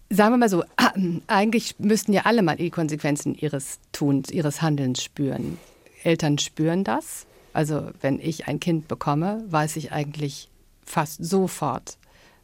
Sagen 0.09 0.33
wir 0.33 0.37
mal 0.37 0.49
so, 0.49 0.63
eigentlich 1.27 1.75
müssten 1.79 2.13
ja 2.13 2.21
alle 2.23 2.41
mal 2.41 2.55
die 2.55 2.69
Konsequenzen 2.69 3.35
ihres 3.35 3.79
Tuns, 3.91 4.31
ihres 4.31 4.61
Handelns 4.61 5.03
spüren. 5.03 5.57
Eltern 6.03 6.37
spüren 6.37 6.83
das. 6.83 7.25
Also 7.53 7.91
wenn 8.01 8.19
ich 8.19 8.47
ein 8.47 8.59
Kind 8.59 8.87
bekomme, 8.87 9.43
weiß 9.49 9.75
ich 9.75 9.91
eigentlich 9.91 10.49
fast 10.83 11.23
sofort, 11.23 11.97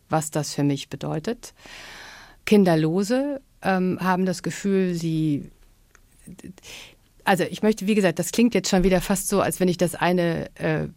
was 0.09 0.31
das 0.31 0.53
für 0.53 0.63
mich 0.63 0.89
bedeutet. 0.89 1.53
Kinderlose 2.45 3.41
ähm, 3.61 3.99
haben 4.01 4.25
das 4.25 4.43
Gefühl, 4.43 4.93
sie 4.93 5.49
also 7.25 7.43
ich 7.43 7.63
möchte, 7.63 7.87
wie 7.87 7.95
gesagt, 7.95 8.19
das 8.19 8.31
klingt 8.31 8.53
jetzt 8.53 8.69
schon 8.69 8.83
wieder 8.83 9.01
fast 9.01 9.27
so, 9.27 9.41
als 9.41 9.59
wenn 9.59 9.67
ich 9.67 9.77
das 9.77 9.95
eine 9.95 10.49
äh, 10.55 10.87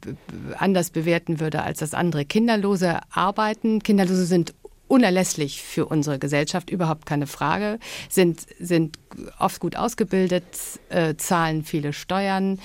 anders 0.56 0.90
bewerten 0.90 1.40
würde 1.40 1.62
als 1.62 1.80
das 1.80 1.94
andere. 1.94 2.24
Kinderlose 2.24 3.00
arbeiten, 3.10 3.82
Kinderlose 3.82 4.26
sind 4.26 4.54
unerlässlich 4.88 5.62
für 5.62 5.86
unsere 5.86 6.18
Gesellschaft, 6.18 6.70
überhaupt 6.70 7.06
keine 7.06 7.26
Frage, 7.26 7.78
sind, 8.08 8.46
sind 8.58 8.98
oft 9.38 9.60
gut 9.60 9.76
ausgebildet, 9.76 10.44
äh, 10.88 11.14
zahlen 11.16 11.64
viele 11.64 11.92
Steuern 11.92 12.58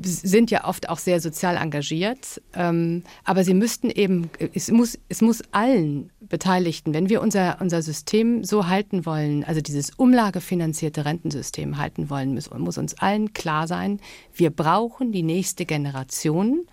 sind 0.00 0.50
ja 0.50 0.66
oft 0.66 0.88
auch 0.88 0.98
sehr 0.98 1.20
sozial 1.20 1.56
engagiert, 1.56 2.40
ähm, 2.54 3.02
aber 3.24 3.44
sie 3.44 3.54
müssten 3.54 3.90
eben, 3.90 4.30
es 4.54 4.70
muss, 4.70 4.98
es 5.08 5.20
muss 5.20 5.42
allen 5.50 6.10
Beteiligten, 6.20 6.94
wenn 6.94 7.08
wir 7.08 7.20
unser, 7.20 7.58
unser 7.60 7.82
System 7.82 8.44
so 8.44 8.68
halten 8.68 9.06
wollen, 9.06 9.44
also 9.44 9.60
dieses 9.60 9.90
umlagefinanzierte 9.90 11.04
Rentensystem 11.04 11.78
halten 11.78 12.10
wollen, 12.10 12.34
muss, 12.34 12.50
muss 12.50 12.78
uns 12.78 12.94
allen 12.98 13.32
klar 13.32 13.66
sein, 13.66 14.00
wir 14.34 14.50
brauchen 14.50 15.12
die 15.12 15.22
nächste 15.22 15.64
Generation, 15.64 16.66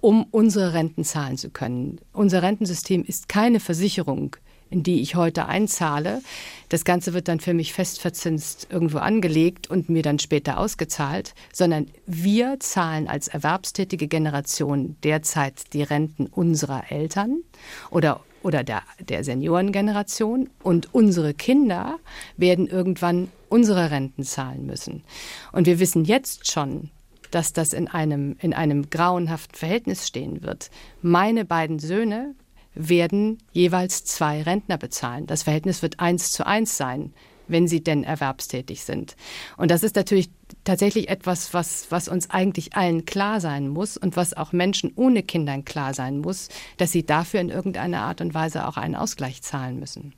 um 0.00 0.24
unsere 0.30 0.74
Renten 0.74 1.04
zahlen 1.04 1.36
zu 1.36 1.50
können. 1.50 2.00
Unser 2.12 2.42
Rentensystem 2.42 3.04
ist 3.04 3.28
keine 3.28 3.60
Versicherung 3.60 4.36
in 4.70 4.82
die 4.82 5.00
ich 5.00 5.14
heute 5.14 5.46
einzahle. 5.46 6.22
Das 6.68 6.84
Ganze 6.84 7.14
wird 7.14 7.28
dann 7.28 7.40
für 7.40 7.54
mich 7.54 7.72
festverzinst 7.72 8.68
irgendwo 8.70 8.98
angelegt 8.98 9.68
und 9.68 9.88
mir 9.88 10.02
dann 10.02 10.18
später 10.18 10.58
ausgezahlt, 10.58 11.34
sondern 11.52 11.86
wir 12.06 12.60
zahlen 12.60 13.08
als 13.08 13.28
erwerbstätige 13.28 14.08
Generation 14.08 14.96
derzeit 15.02 15.72
die 15.72 15.82
Renten 15.82 16.26
unserer 16.26 16.90
Eltern 16.90 17.42
oder 17.90 18.20
oder 18.42 18.62
der, 18.62 18.82
der 19.00 19.24
Seniorengeneration 19.24 20.48
und 20.62 20.94
unsere 20.94 21.34
Kinder 21.34 21.98
werden 22.36 22.68
irgendwann 22.68 23.28
unsere 23.48 23.90
Renten 23.90 24.22
zahlen 24.22 24.64
müssen. 24.64 25.02
Und 25.50 25.66
wir 25.66 25.80
wissen 25.80 26.04
jetzt 26.04 26.50
schon, 26.50 26.90
dass 27.30 27.52
das 27.52 27.72
in 27.72 27.88
einem, 27.88 28.36
in 28.40 28.54
einem 28.54 28.90
grauenhaften 28.90 29.56
Verhältnis 29.56 30.06
stehen 30.06 30.42
wird. 30.42 30.70
Meine 31.02 31.44
beiden 31.44 31.78
Söhne 31.78 32.34
werden 32.78 33.38
jeweils 33.52 34.04
zwei 34.04 34.42
Rentner 34.42 34.78
bezahlen. 34.78 35.26
Das 35.26 35.42
Verhältnis 35.42 35.82
wird 35.82 36.00
eins 36.00 36.32
zu 36.32 36.46
eins 36.46 36.76
sein, 36.76 37.12
wenn 37.48 37.66
sie 37.66 37.82
denn 37.82 38.04
erwerbstätig 38.04 38.84
sind. 38.84 39.16
Und 39.56 39.70
das 39.70 39.82
ist 39.82 39.96
natürlich 39.96 40.30
tatsächlich 40.64 41.08
etwas, 41.08 41.52
was, 41.54 41.86
was 41.90 42.08
uns 42.08 42.30
eigentlich 42.30 42.76
allen 42.76 43.04
klar 43.04 43.40
sein 43.40 43.68
muss 43.68 43.96
und 43.96 44.16
was 44.16 44.34
auch 44.34 44.52
Menschen 44.52 44.92
ohne 44.94 45.22
Kindern 45.22 45.64
klar 45.64 45.94
sein 45.94 46.18
muss, 46.18 46.48
dass 46.76 46.92
sie 46.92 47.04
dafür 47.04 47.40
in 47.40 47.48
irgendeiner 47.48 48.02
Art 48.02 48.20
und 48.20 48.34
Weise 48.34 48.66
auch 48.66 48.76
einen 48.76 48.94
Ausgleich 48.94 49.42
zahlen 49.42 49.80
müssen. 49.80 50.14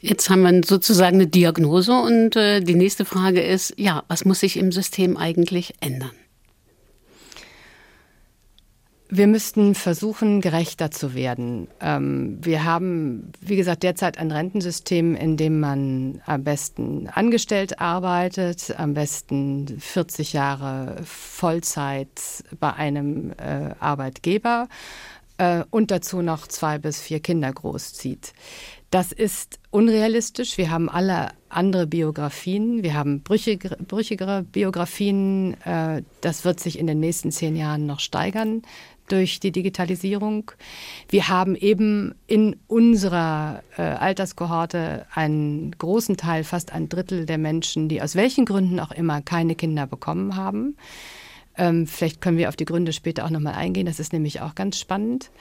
Jetzt 0.00 0.30
haben 0.30 0.42
wir 0.42 0.62
sozusagen 0.64 1.16
eine 1.16 1.26
Diagnose 1.26 1.92
und 1.92 2.36
äh, 2.36 2.60
die 2.60 2.74
nächste 2.74 3.04
Frage 3.04 3.42
ist, 3.42 3.74
ja, 3.76 4.04
was 4.08 4.24
muss 4.24 4.40
sich 4.40 4.56
im 4.56 4.70
System 4.70 5.16
eigentlich 5.16 5.74
ändern? 5.80 6.12
Wir 9.10 9.26
müssten 9.26 9.74
versuchen, 9.74 10.40
gerechter 10.40 10.90
zu 10.90 11.14
werden. 11.14 11.68
Ähm, 11.80 12.38
wir 12.40 12.64
haben, 12.64 13.32
wie 13.40 13.56
gesagt, 13.56 13.82
derzeit 13.82 14.18
ein 14.18 14.30
Rentensystem, 14.32 15.14
in 15.14 15.36
dem 15.36 15.60
man 15.60 16.22
am 16.24 16.42
besten 16.42 17.08
angestellt 17.08 17.80
arbeitet, 17.80 18.74
am 18.78 18.94
besten 18.94 19.78
40 19.78 20.32
Jahre 20.32 20.96
Vollzeit 21.04 22.44
bei 22.58 22.72
einem 22.72 23.32
äh, 23.32 23.74
Arbeitgeber 23.78 24.68
äh, 25.36 25.64
und 25.70 25.90
dazu 25.90 26.22
noch 26.22 26.46
zwei 26.46 26.78
bis 26.78 27.00
vier 27.00 27.20
Kinder 27.20 27.52
großzieht. 27.52 28.32
Das 28.94 29.10
ist 29.10 29.58
unrealistisch. 29.72 30.56
Wir 30.56 30.70
haben 30.70 30.88
alle 30.88 31.32
andere 31.48 31.84
Biografien. 31.84 32.84
Wir 32.84 32.94
haben 32.94 33.22
brüchigere, 33.22 33.76
brüchigere 33.78 34.44
Biografien. 34.44 35.60
Äh, 35.64 36.04
das 36.20 36.44
wird 36.44 36.60
sich 36.60 36.78
in 36.78 36.86
den 36.86 37.00
nächsten 37.00 37.32
zehn 37.32 37.56
Jahren 37.56 37.86
noch 37.86 37.98
steigern 37.98 38.62
durch 39.08 39.40
die 39.40 39.50
Digitalisierung. 39.50 40.52
Wir 41.08 41.26
haben 41.26 41.56
eben 41.56 42.14
in 42.28 42.54
unserer 42.68 43.64
äh, 43.76 43.82
Alterskohorte 43.82 45.06
einen 45.12 45.72
großen 45.72 46.16
Teil, 46.16 46.44
fast 46.44 46.72
ein 46.72 46.88
Drittel 46.88 47.26
der 47.26 47.38
Menschen, 47.38 47.88
die 47.88 48.00
aus 48.00 48.14
welchen 48.14 48.44
Gründen 48.44 48.78
auch 48.78 48.92
immer 48.92 49.22
keine 49.22 49.56
Kinder 49.56 49.88
bekommen 49.88 50.36
haben. 50.36 50.76
Ähm, 51.58 51.88
vielleicht 51.88 52.20
können 52.20 52.38
wir 52.38 52.48
auf 52.48 52.54
die 52.54 52.64
Gründe 52.64 52.92
später 52.92 53.24
auch 53.24 53.30
nochmal 53.30 53.54
eingehen. 53.54 53.86
Das 53.86 53.98
ist 53.98 54.12
nämlich 54.12 54.40
auch 54.40 54.54
ganz 54.54 54.78
spannend. 54.78 55.32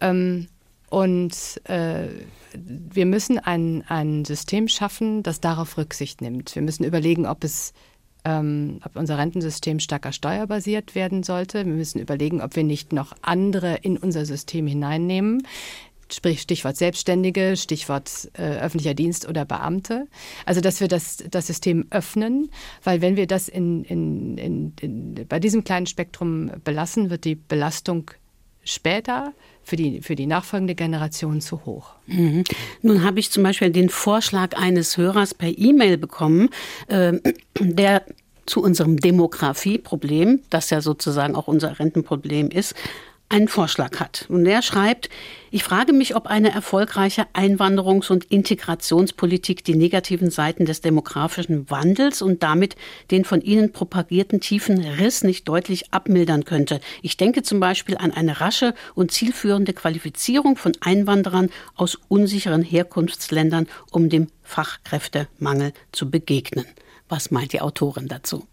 Ähm, 0.00 0.48
und 0.90 1.60
äh, 1.64 2.08
wir 2.52 3.06
müssen 3.06 3.38
ein, 3.38 3.84
ein 3.88 4.24
System 4.24 4.68
schaffen, 4.68 5.22
das 5.22 5.40
darauf 5.40 5.76
Rücksicht 5.76 6.20
nimmt. 6.20 6.54
Wir 6.54 6.62
müssen 6.62 6.84
überlegen, 6.84 7.26
ob 7.26 7.44
es 7.44 7.72
ähm, 8.24 8.80
ob 8.84 8.96
unser 8.96 9.16
Rentensystem 9.16 9.80
stärker 9.80 10.12
steuerbasiert 10.12 10.94
werden 10.94 11.22
sollte. 11.22 11.64
Wir 11.64 11.72
müssen 11.72 12.00
überlegen, 12.00 12.40
ob 12.40 12.56
wir 12.56 12.64
nicht 12.64 12.92
noch 12.92 13.14
andere 13.22 13.76
in 13.76 13.96
unser 13.96 14.26
System 14.26 14.66
hineinnehmen. 14.66 15.46
Sprich, 16.10 16.40
Stichwort 16.40 16.76
Selbstständige, 16.76 17.56
Stichwort 17.56 18.30
äh, 18.32 18.58
öffentlicher 18.60 18.94
Dienst 18.94 19.28
oder 19.28 19.44
Beamte. 19.44 20.08
Also, 20.46 20.60
dass 20.60 20.80
wir 20.80 20.88
das, 20.88 21.18
das 21.30 21.46
System 21.46 21.86
öffnen, 21.90 22.50
weil 22.82 23.02
wenn 23.02 23.16
wir 23.16 23.26
das 23.26 23.48
in, 23.48 23.84
in, 23.84 24.38
in, 24.38 24.72
in, 24.80 25.26
bei 25.28 25.38
diesem 25.38 25.64
kleinen 25.64 25.86
Spektrum 25.86 26.50
belassen, 26.64 27.10
wird 27.10 27.24
die 27.24 27.34
Belastung 27.34 28.10
später 28.68 29.32
für 29.62 29.76
die, 29.76 30.00
für 30.00 30.14
die 30.14 30.26
nachfolgende 30.26 30.74
Generation 30.74 31.40
zu 31.40 31.64
hoch. 31.64 31.90
Mhm. 32.06 32.44
Nun 32.82 33.04
habe 33.04 33.20
ich 33.20 33.30
zum 33.30 33.42
Beispiel 33.42 33.70
den 33.70 33.88
Vorschlag 33.88 34.56
eines 34.56 34.96
Hörers 34.96 35.34
per 35.34 35.56
E-Mail 35.56 35.98
bekommen, 35.98 36.48
äh, 36.88 37.14
der 37.58 38.02
zu 38.46 38.62
unserem 38.62 38.96
Demografieproblem, 38.96 40.40
das 40.48 40.70
ja 40.70 40.80
sozusagen 40.80 41.34
auch 41.34 41.48
unser 41.48 41.78
Rentenproblem 41.78 42.50
ist, 42.50 42.74
einen 43.30 43.48
Vorschlag 43.48 44.00
hat. 44.00 44.24
Und 44.28 44.46
er 44.46 44.62
schreibt, 44.62 45.10
ich 45.50 45.62
frage 45.62 45.92
mich, 45.92 46.16
ob 46.16 46.26
eine 46.26 46.50
erfolgreiche 46.50 47.26
Einwanderungs- 47.34 48.10
und 48.10 48.24
Integrationspolitik 48.24 49.64
die 49.64 49.74
negativen 49.74 50.30
Seiten 50.30 50.64
des 50.64 50.80
demografischen 50.80 51.70
Wandels 51.70 52.22
und 52.22 52.42
damit 52.42 52.76
den 53.10 53.24
von 53.24 53.42
Ihnen 53.42 53.72
propagierten 53.72 54.40
tiefen 54.40 54.78
Riss 54.78 55.24
nicht 55.24 55.46
deutlich 55.46 55.92
abmildern 55.92 56.44
könnte. 56.44 56.80
Ich 57.02 57.16
denke 57.18 57.42
zum 57.42 57.60
Beispiel 57.60 57.98
an 57.98 58.12
eine 58.12 58.40
rasche 58.40 58.74
und 58.94 59.10
zielführende 59.10 59.74
Qualifizierung 59.74 60.56
von 60.56 60.72
Einwanderern 60.80 61.50
aus 61.74 61.98
unsicheren 62.08 62.62
Herkunftsländern, 62.62 63.66
um 63.90 64.08
dem 64.08 64.28
Fachkräftemangel 64.42 65.72
zu 65.92 66.10
begegnen. 66.10 66.64
Was 67.10 67.30
meint 67.30 67.52
die 67.52 67.60
Autorin 67.60 68.08
dazu? 68.08 68.46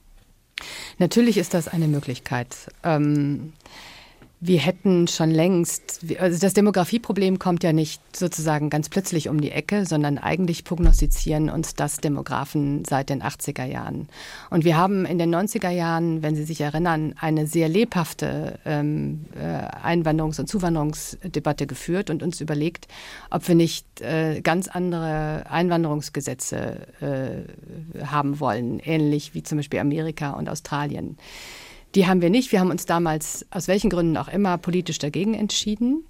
Natürlich 0.97 1.38
ist 1.38 1.53
das 1.53 1.67
eine 1.67 1.88
Möglichkeit. 1.88 2.55
Ähm 2.83 3.53
wir 4.47 4.60
hätten 4.60 5.08
schon 5.08 5.31
längst, 5.31 6.05
also 6.19 6.39
das 6.39 6.53
Demografieproblem 6.53 7.39
kommt 7.39 7.63
ja 7.63 7.73
nicht 7.73 8.01
sozusagen 8.15 8.69
ganz 8.69 8.89
plötzlich 8.89 9.29
um 9.29 9.41
die 9.41 9.51
Ecke, 9.51 9.86
sondern 9.86 10.17
eigentlich 10.17 10.63
prognostizieren 10.63 11.49
uns 11.49 11.73
das 11.73 11.97
Demografen 11.97 12.86
seit 12.86 13.10
den 13.10 13.23
80er 13.23 13.65
Jahren. 13.65 14.08
Und 14.49 14.63
wir 14.63 14.77
haben 14.77 15.05
in 15.05 15.17
den 15.17 15.34
90er 15.34 15.69
Jahren, 15.69 16.21
wenn 16.21 16.36
Sie 16.36 16.43
sich 16.43 16.62
erinnern, 16.62 17.15
eine 17.19 17.47
sehr 17.47 17.69
lebhafte 17.69 18.60
ähm, 18.65 19.25
äh, 19.36 19.41
Einwanderungs- 19.41 20.39
und 20.39 20.47
Zuwanderungsdebatte 20.47 21.65
geführt 21.65 22.10
und 22.10 22.21
uns 22.21 22.39
überlegt, 22.39 22.88
ob 23.31 23.47
wir 23.47 23.55
nicht 23.55 24.01
äh, 24.01 24.41
ganz 24.41 24.67
andere 24.67 25.45
Einwanderungsgesetze 25.49 26.88
äh, 27.01 28.05
haben 28.05 28.39
wollen, 28.39 28.79
ähnlich 28.79 29.34
wie 29.34 29.43
zum 29.43 29.58
Beispiel 29.58 29.79
Amerika 29.79 30.31
und 30.31 30.49
Australien. 30.49 31.17
Die 31.95 32.08
haben 32.08 32.21
wir 32.21 32.29
nicht. 32.29 32.51
Wir 32.51 32.60
haben 32.60 32.71
uns 32.71 32.86
damals, 32.86 33.45
aus 33.51 33.67
welchen 33.67 33.89
Gründen 33.89 34.17
auch 34.17 34.27
immer, 34.27 34.58
politisch 34.58 34.99
dagegen 34.99 35.34
entschieden. 35.34 36.05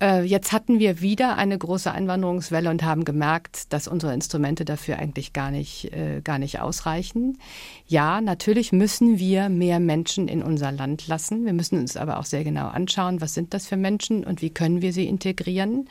Äh, 0.00 0.24
jetzt 0.24 0.52
hatten 0.52 0.78
wir 0.78 1.00
wieder 1.00 1.36
eine 1.36 1.56
große 1.56 1.90
Einwanderungswelle 1.90 2.68
und 2.68 2.82
haben 2.82 3.04
gemerkt, 3.04 3.72
dass 3.72 3.88
unsere 3.88 4.12
Instrumente 4.12 4.64
dafür 4.64 4.98
eigentlich 4.98 5.32
gar 5.32 5.50
nicht, 5.50 5.92
äh, 5.94 6.20
gar 6.22 6.38
nicht 6.38 6.60
ausreichen. 6.60 7.38
Ja, 7.86 8.20
natürlich 8.20 8.72
müssen 8.72 9.18
wir 9.18 9.48
mehr 9.48 9.80
Menschen 9.80 10.28
in 10.28 10.42
unser 10.42 10.72
Land 10.72 11.06
lassen. 11.06 11.46
Wir 11.46 11.52
müssen 11.52 11.78
uns 11.78 11.96
aber 11.96 12.18
auch 12.18 12.26
sehr 12.26 12.44
genau 12.44 12.66
anschauen, 12.66 13.20
was 13.20 13.34
sind 13.34 13.54
das 13.54 13.66
für 13.66 13.76
Menschen 13.76 14.24
und 14.24 14.42
wie 14.42 14.50
können 14.50 14.82
wir 14.82 14.92
sie 14.92 15.06
integrieren. 15.06 15.88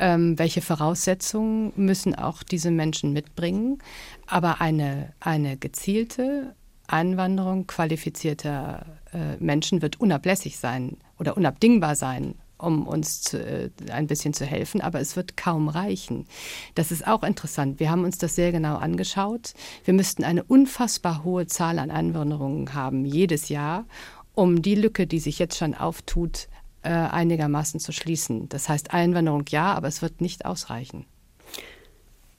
Ähm, 0.00 0.36
welche 0.38 0.60
Voraussetzungen 0.60 1.72
müssen 1.76 2.14
auch 2.16 2.42
diese 2.42 2.72
Menschen 2.72 3.12
mitbringen? 3.12 3.78
Aber 4.26 4.60
eine, 4.60 5.12
eine 5.20 5.56
gezielte 5.56 6.56
Einwanderung 6.86 7.66
qualifizierter 7.66 8.86
äh, 9.12 9.36
Menschen 9.38 9.82
wird 9.82 10.00
unablässig 10.00 10.58
sein 10.58 10.98
oder 11.18 11.36
unabdingbar 11.36 11.94
sein, 11.94 12.34
um 12.58 12.86
uns 12.86 13.22
zu, 13.22 13.38
äh, 13.38 13.70
ein 13.90 14.06
bisschen 14.06 14.34
zu 14.34 14.44
helfen, 14.44 14.80
aber 14.80 15.00
es 15.00 15.16
wird 15.16 15.36
kaum 15.36 15.68
reichen. 15.68 16.26
Das 16.74 16.90
ist 16.90 17.06
auch 17.06 17.22
interessant. 17.22 17.80
Wir 17.80 17.90
haben 17.90 18.04
uns 18.04 18.18
das 18.18 18.34
sehr 18.34 18.52
genau 18.52 18.76
angeschaut. 18.76 19.54
Wir 19.84 19.94
müssten 19.94 20.24
eine 20.24 20.44
unfassbar 20.44 21.24
hohe 21.24 21.46
Zahl 21.46 21.78
an 21.78 21.90
Einwanderungen 21.90 22.74
haben 22.74 23.04
jedes 23.04 23.48
Jahr, 23.48 23.86
um 24.34 24.62
die 24.62 24.74
Lücke, 24.74 25.06
die 25.06 25.20
sich 25.20 25.38
jetzt 25.38 25.56
schon 25.56 25.74
auftut, 25.74 26.48
äh, 26.82 26.90
einigermaßen 26.90 27.80
zu 27.80 27.92
schließen. 27.92 28.48
Das 28.48 28.68
heißt 28.68 28.92
Einwanderung 28.92 29.44
ja, 29.48 29.72
aber 29.74 29.88
es 29.88 30.02
wird 30.02 30.20
nicht 30.20 30.44
ausreichen. 30.44 31.06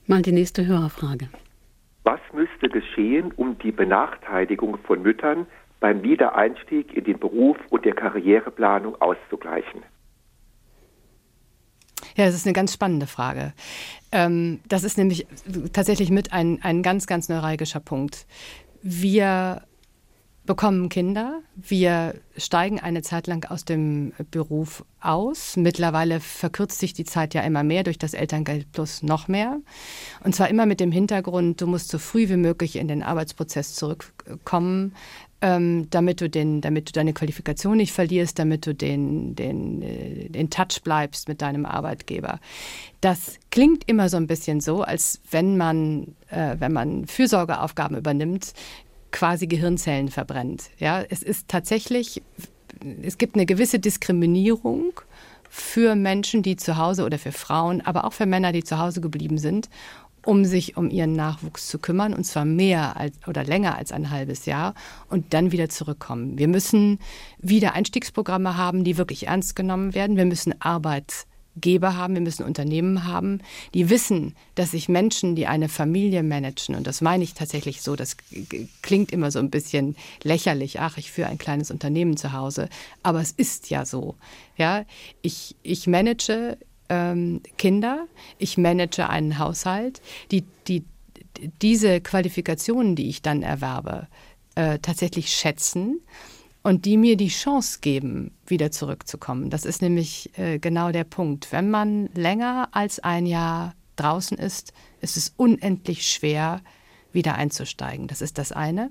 Mal 0.06 0.22
die 0.22 0.34
nächste 0.34 0.66
Hörerfrage. 0.68 1.30
Was 2.04 2.20
müsste 2.32 2.55
geschehen, 2.76 3.32
um 3.38 3.58
die 3.58 3.72
Benachteiligung 3.72 4.78
von 4.80 5.02
Müttern 5.02 5.48
beim 5.80 6.04
Wiedereinstieg 6.04 6.94
in 6.94 7.06
den 7.06 7.18
Beruf 7.18 7.56
und 7.70 7.86
der 7.86 7.96
Karriereplanung 7.96 9.02
auszugleichen? 9.02 9.82
Ja, 12.18 12.26
das 12.26 12.36
ist 12.36 12.46
eine 12.46 12.52
ganz 12.52 12.74
spannende 12.74 13.08
Frage. 13.08 13.54
Ähm, 14.12 14.60
das 14.68 14.84
ist 14.84 14.98
nämlich 14.98 15.26
tatsächlich 15.72 16.12
mit 16.12 16.34
ein, 16.34 16.60
ein 16.64 16.84
ganz, 16.84 17.08
ganz 17.08 17.30
neuralgischer 17.30 17.80
Punkt. 17.80 18.28
Wir 18.82 19.62
bekommen 20.46 20.90
Kinder. 20.90 21.42
Wir 21.56 22.16
steigen 22.38 22.80
eine 22.80 23.02
Zeit 23.02 23.28
lang 23.28 23.46
aus 23.50 23.66
dem 23.66 24.14
Beruf 24.32 24.84
aus. 25.00 25.58
Mittlerweile 25.58 26.20
verkürzt 26.20 26.80
sich 26.80 26.94
die 26.94 27.06
Zeit 27.06 27.34
ja 27.34 27.42
immer 27.42 27.64
mehr 27.64 27.84
durch 27.84 27.98
das 27.98 28.14
Elterngeld 28.14 28.72
plus 28.72 29.04
noch 29.04 29.28
mehr. 29.28 29.60
Und 30.24 30.36
zwar 30.36 30.50
immer 30.50 30.66
mit 30.66 30.80
dem 30.80 30.92
Hintergrund, 30.92 31.62
du 31.62 31.68
musst 31.68 31.90
so 31.90 31.98
früh 31.98 32.30
wie 32.30 32.38
möglich 32.38 32.76
in 32.76 32.88
den 32.88 33.04
Arbeitsprozess 33.04 33.76
zurückkommen, 33.76 34.94
ähm, 35.42 35.88
damit, 35.92 36.22
du 36.22 36.30
den, 36.30 36.62
damit 36.62 36.90
du 36.90 36.94
deine 36.94 37.14
Qualifikation 37.14 37.78
nicht 37.78 37.92
verlierst, 37.92 38.40
damit 38.40 38.66
du 38.66 38.74
den, 38.74 39.36
den, 39.36 39.82
äh, 39.82 40.48
Touch 40.48 40.82
bleibst 40.84 41.28
mit 41.28 41.42
deinem 41.42 41.66
Arbeitgeber. 41.66 42.40
Das 43.02 43.38
klingt 43.52 43.88
immer 43.88 44.10
so 44.10 44.18
ein 44.18 44.28
bisschen 44.28 44.62
so, 44.62 44.82
als 44.82 45.20
wenn 45.30 45.58
man, 45.58 46.16
äh, 46.30 46.56
wenn 46.60 46.72
man 46.72 47.06
Fürsorgeaufgaben 47.06 47.98
übernimmt, 47.98 48.54
quasi 49.16 49.48
Gehirnzellen 49.48 50.10
verbrennt. 50.10 50.64
Ja, 50.78 51.02
es 51.02 51.24
ist 51.24 51.48
tatsächlich, 51.48 52.22
es 53.02 53.18
gibt 53.18 53.36
eine 53.36 53.46
gewisse 53.46 53.80
Diskriminierung 53.80 54.92
für 55.50 55.96
Menschen, 55.96 56.44
die 56.44 56.58
zu 56.58 56.76
Hause 56.76 57.06
oder 57.06 57.18
für 57.18 57.32
Frauen, 57.32 57.80
aber 57.80 58.04
auch 58.04 58.12
für 58.12 58.26
Männer, 58.26 58.52
die 58.52 58.66
zu 58.66 58.78
Hause 58.78 59.00
geblieben 59.00 59.38
sind, 59.38 59.70
um 60.26 60.44
sich 60.44 60.76
um 60.76 60.90
ihren 60.90 61.14
Nachwuchs 61.14 61.70
zu 61.70 61.80
kümmern, 61.80 62.14
und 62.14 62.26
zwar 62.26 62.44
mehr 62.44 62.98
als, 62.98 63.16
oder 63.26 63.46
länger 63.46 63.78
als 63.78 63.94
ein 63.94 64.10
halbes 64.10 64.46
Jahr 64.46 64.74
und 65.10 65.34
dann 65.34 65.54
wieder 65.54 65.70
zurückkommen. 65.70 66.38
Wir 66.38 66.50
müssen 66.50 67.00
wieder 67.38 67.74
Einstiegsprogramme 67.74 68.58
haben, 68.58 68.84
die 68.84 68.98
wirklich 68.98 69.28
ernst 69.28 69.56
genommen 69.56 69.94
werden. 69.94 70.18
Wir 70.18 70.26
müssen 70.26 70.60
Arbeit 70.62 71.26
Geber 71.56 71.96
haben, 71.96 72.16
wir 72.16 72.22
müssen 72.22 72.44
Unternehmen 72.44 73.06
haben, 73.06 73.40
die 73.74 73.90
wissen, 73.90 74.36
dass 74.56 74.72
sich 74.72 74.90
Menschen, 74.90 75.36
die 75.36 75.48
eine 75.48 75.70
Familie 75.70 76.24
managen, 76.24 76.76
und 76.76 76.86
das 76.86 77.02
meine 77.02 77.24
ich 77.24 77.34
tatsächlich 77.34 77.82
so, 77.82 77.96
das 77.96 78.18
klingt 78.82 79.12
immer 79.12 79.32
so 79.32 79.40
ein 79.40 79.50
bisschen 79.50 79.96
lächerlich, 80.24 80.80
ach, 80.80 80.98
ich 80.98 81.12
führe 81.12 81.30
ein 81.30 81.38
kleines 81.38 81.72
Unternehmen 81.72 82.18
zu 82.18 82.34
Hause, 82.34 82.70
aber 83.04 83.22
es 83.22 83.32
ist 83.32 83.70
ja 83.70 83.86
so. 83.86 84.16
Ja, 84.58 84.86
ich, 85.22 85.56
ich 85.64 85.88
manage 85.88 86.58
ähm, 86.90 87.42
Kinder, 87.58 88.08
ich 88.38 88.58
manage 88.58 89.10
einen 89.10 89.40
Haushalt, 89.40 90.02
die, 90.32 90.44
die 90.68 90.84
diese 91.62 92.02
Qualifikationen, 92.02 92.96
die 92.96 93.10
ich 93.10 93.22
dann 93.22 93.42
erwerbe, 93.42 94.08
äh, 94.56 94.80
tatsächlich 94.80 95.32
schätzen 95.32 96.00
und 96.66 96.86
die 96.86 96.98
mir 96.98 97.16
die 97.16 97.28
Chance 97.28 97.78
geben, 97.80 98.32
wieder 98.48 98.72
zurückzukommen. 98.72 99.52
Das 99.52 99.66
ist 99.66 99.84
nämlich 99.84 100.32
äh, 100.36 100.58
genau 100.58 100.92
der 100.92 101.04
Punkt. 101.04 101.52
Wenn 101.52 101.70
man 101.70 102.08
länger 102.16 102.70
als 102.72 103.00
ein 103.00 103.28
Jahr 103.28 103.76
draußen 103.98 104.36
ist, 104.40 104.74
ist 105.00 105.16
es 105.16 105.32
unendlich 105.38 106.10
schwer, 106.10 106.62
wieder 107.12 107.36
einzusteigen. 107.36 108.08
Das 108.08 108.20
ist 108.20 108.40
das 108.40 108.52
eine. 108.52 108.90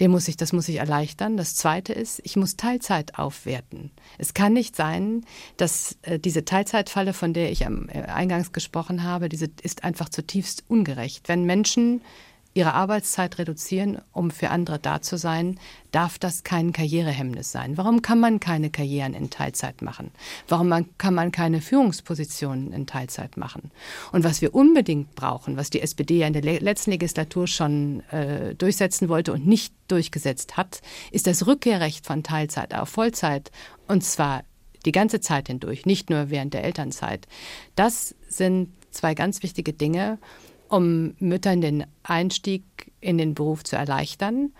Dem 0.00 0.12
muss 0.12 0.28
ich, 0.28 0.38
das 0.38 0.54
muss 0.54 0.66
ich 0.66 0.76
erleichtern. 0.76 1.36
Das 1.36 1.56
zweite 1.56 1.92
ist, 1.92 2.22
ich 2.24 2.36
muss 2.36 2.56
Teilzeit 2.56 3.18
aufwerten. 3.18 3.90
Es 4.16 4.32
kann 4.32 4.54
nicht 4.54 4.74
sein, 4.74 5.26
dass 5.58 5.98
äh, 6.00 6.18
diese 6.18 6.46
Teilzeitfalle, 6.46 7.12
von 7.12 7.34
der 7.34 7.52
ich 7.52 7.66
am 7.66 7.90
äh, 7.90 8.00
Eingangs 8.04 8.50
gesprochen 8.50 9.02
habe, 9.02 9.28
diese 9.28 9.48
ist 9.60 9.84
einfach 9.84 10.08
zutiefst 10.08 10.64
ungerecht. 10.68 11.28
Wenn 11.28 11.44
Menschen 11.44 12.00
ihre 12.54 12.74
Arbeitszeit 12.74 13.38
reduzieren, 13.38 14.00
um 14.12 14.30
für 14.30 14.50
andere 14.50 14.78
da 14.78 15.00
zu 15.00 15.16
sein, 15.16 15.58
darf 15.90 16.18
das 16.18 16.44
kein 16.44 16.72
Karrierehemmnis 16.72 17.52
sein. 17.52 17.76
Warum 17.76 18.02
kann 18.02 18.20
man 18.20 18.40
keine 18.40 18.70
Karrieren 18.70 19.14
in 19.14 19.30
Teilzeit 19.30 19.82
machen? 19.82 20.10
Warum 20.48 20.72
kann 20.98 21.14
man 21.14 21.32
keine 21.32 21.60
Führungspositionen 21.60 22.72
in 22.72 22.86
Teilzeit 22.86 23.36
machen? 23.36 23.70
Und 24.12 24.24
was 24.24 24.42
wir 24.42 24.54
unbedingt 24.54 25.14
brauchen, 25.14 25.56
was 25.56 25.70
die 25.70 25.80
SPD 25.80 26.18
ja 26.18 26.26
in 26.26 26.32
der 26.32 26.42
letzten 26.42 26.90
Legislatur 26.90 27.46
schon 27.46 28.00
äh, 28.10 28.54
durchsetzen 28.54 29.08
wollte 29.08 29.32
und 29.32 29.46
nicht 29.46 29.74
durchgesetzt 29.88 30.56
hat, 30.56 30.80
ist 31.10 31.26
das 31.26 31.46
Rückkehrrecht 31.46 32.06
von 32.06 32.22
Teilzeit 32.22 32.74
auf 32.74 32.88
Vollzeit 32.88 33.50
und 33.88 34.04
zwar 34.04 34.44
die 34.84 34.92
ganze 34.92 35.20
Zeit 35.20 35.46
hindurch, 35.46 35.86
nicht 35.86 36.10
nur 36.10 36.30
während 36.30 36.54
der 36.54 36.64
Elternzeit. 36.64 37.26
Das 37.76 38.14
sind 38.28 38.72
zwei 38.90 39.14
ganz 39.14 39.42
wichtige 39.42 39.72
Dinge 39.72 40.18
um 40.72 41.14
Müttern 41.18 41.60
den 41.60 41.84
Einstieg 42.02 42.62
in 43.00 43.18
den 43.18 43.34
Beruf 43.34 43.62
zu 43.62 43.76
erleichtern, 43.76 44.52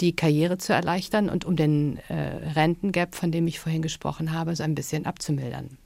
die 0.00 0.16
Karriere 0.16 0.58
zu 0.58 0.72
erleichtern 0.72 1.28
und 1.28 1.44
um 1.44 1.56
den 1.56 1.98
äh, 2.08 2.58
Rentengap, 2.58 3.14
von 3.14 3.30
dem 3.30 3.46
ich 3.46 3.60
vorhin 3.60 3.82
gesprochen 3.82 4.32
habe, 4.32 4.56
so 4.56 4.64
ein 4.64 4.74
bisschen 4.74 5.06
abzumildern. 5.06 5.78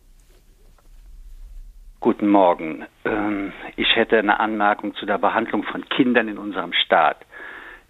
Guten 2.01 2.29
Morgen. 2.29 2.87
Ähm, 3.05 3.53
ich 3.77 3.97
hätte 3.97 4.19
eine 4.19 4.41
Anmerkung 4.41 4.95
zu 4.95 5.05
der 5.05 5.19
Behandlung 5.19 5.63
von 5.65 5.87
Kindern 5.89 6.29
in 6.29 6.39
unserem 6.39 6.73
Staat. 6.73 7.19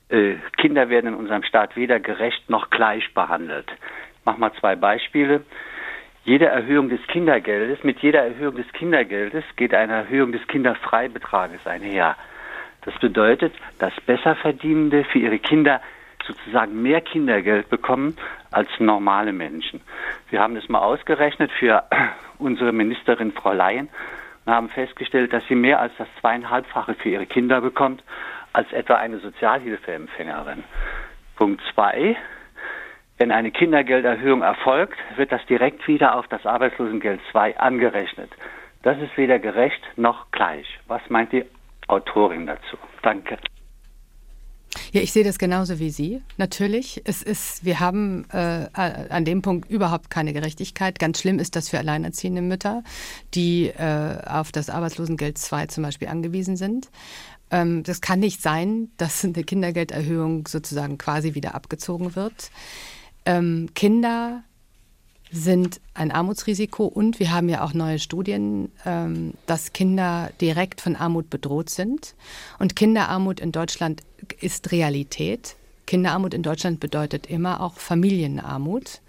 Äh, 0.09 0.37
Kinder 0.57 0.89
werden 0.89 1.09
in 1.09 1.15
unserem 1.15 1.45
Staat 1.45 1.77
weder 1.77 2.01
gerecht 2.01 2.51
noch 2.51 2.71
gleich 2.71 3.15
behandelt. 3.15 3.71
Ich 4.19 4.25
mache 4.25 4.41
mal 4.41 4.53
zwei 4.59 4.75
Beispiele 4.75 5.45
jede 6.25 6.47
Erhöhung 6.47 6.89
des 6.89 7.07
Kindergeldes, 7.07 7.85
mit 7.85 8.01
jeder 8.01 8.25
Erhöhung 8.25 8.57
des 8.57 8.71
Kindergeldes 8.73 9.45
geht 9.57 9.75
eine 9.75 9.93
Erhöhung 9.93 10.33
des 10.33 10.47
Kinderfreibetrages 10.47 11.67
einher. 11.67 12.17
Das 12.83 12.95
bedeutet, 12.99 13.55
dass 13.79 13.93
Besserverdienende 14.07 15.05
für 15.05 15.19
ihre 15.19 15.39
Kinder 15.39 15.81
sozusagen 16.27 16.83
mehr 16.83 17.03
Kindergeld 17.03 17.69
bekommen 17.69 18.17
als 18.51 18.69
normale 18.79 19.33
Menschen. 19.33 19.83
Wir 20.31 20.41
haben 20.41 20.55
das 20.55 20.69
mal 20.69 20.81
ausgerechnet 20.81 21.51
für 21.53 21.85
unsere 22.39 22.73
Ministerin 22.73 23.33
Frau 23.33 23.53
Leyen 23.53 23.89
und 24.47 24.53
haben 24.53 24.69
festgestellt, 24.71 25.33
dass 25.33 25.47
sie 25.47 25.55
mehr 25.55 25.81
als 25.81 25.93
das 25.99 26.09
zweieinhalbfache 26.21 26.95
für 26.95 27.11
ihre 27.11 27.27
Kinder 27.27 27.61
bekommt 27.61 28.03
als 28.53 28.73
etwa 28.73 28.95
eine 28.95 29.19
Sozialhilfeempfängerin. 29.19 30.65
Punkt 31.37 31.61
zwei, 31.75 32.17
wenn 33.19 33.31
eine 33.31 33.51
Kindergelderhöhung 33.51 34.43
erfolgt, 34.43 34.99
wird 35.17 35.31
das 35.31 35.45
direkt 35.47 35.87
wieder 35.87 36.17
auf 36.17 36.27
das 36.29 36.45
Arbeitslosengeld 36.47 37.21
II 37.35 37.55
angerechnet. 37.57 38.31
Das 38.83 38.99
ist 38.99 39.17
weder 39.17 39.39
gerecht 39.39 39.81
noch 39.97 40.31
gleich. 40.31 40.67
Was 40.89 41.01
meint 41.09 41.33
die 41.33 41.45
Autorin 41.89 42.47
dazu? 42.47 42.77
Danke. 43.03 43.39
Ja, 44.93 45.01
ich 45.01 45.13
sehe 45.13 45.25
das 45.25 45.39
genauso 45.39 45.79
wie 45.79 45.91
Sie. 45.91 46.23
Natürlich, 46.37 47.03
es 47.05 47.23
ist, 47.23 47.65
wir 47.65 47.81
haben 47.81 48.27
äh, 48.33 48.67
an 48.75 49.25
dem 49.25 49.43
Punkt 49.43 49.71
überhaupt 49.71 50.11
keine 50.11 50.33
Gerechtigkeit. 50.33 50.99
Ganz 50.99 51.21
schlimm 51.21 51.39
ist 51.39 51.57
das 51.57 51.69
für 51.69 51.79
alleinerziehende 51.79 52.43
Mütter, 52.43 52.83
die 53.35 53.69
äh, 53.69 54.19
auf 54.27 54.53
das 54.53 54.71
Arbeitslosengeld 54.71 55.39
II 55.53 55.69
zum 55.69 55.85
Beispiel 55.85 56.09
angewiesen 56.09 56.57
sind. 56.57 56.91
Ähm, 57.51 57.83
das 57.85 58.01
kann 58.01 58.21
nicht 58.21 58.43
sein, 58.43 58.91
dass 58.97 59.25
eine 59.25 59.45
Kindergelderhöhung 59.45 60.47
sozusagen 60.49 60.99
quasi 60.99 61.35
wieder 61.35 61.55
abgezogen 61.55 62.17
wird. 62.17 62.51
Ähm, 63.27 63.69
Kinder 63.75 64.45
sind 65.31 65.81
ein 65.95 66.13
Armutsrisiko 66.13 66.85
und 66.85 67.19
wir 67.19 67.33
haben 67.33 67.49
ja 67.49 67.65
auch 67.65 67.75
neue 67.75 67.99
Studien, 67.99 68.71
ähm, 68.85 69.35
dass 69.47 69.73
Kinder 69.73 70.31
direkt 70.41 70.81
von 70.81 70.95
Armut 70.95 71.29
bedroht 71.29 71.71
sind. 71.71 72.15
Und 72.59 72.77
Kinderarmut 72.77 73.41
in 73.41 73.51
Deutschland 73.51 74.03
ist 74.41 74.71
Realität. 74.71 75.57
Kinderarmut 75.87 76.35
in 76.35 76.43
Deutschland 76.43 76.79
bedeutet 76.81 77.27
immer 77.27 77.61
auch 77.61 77.79
Familienarmut. 77.79 79.01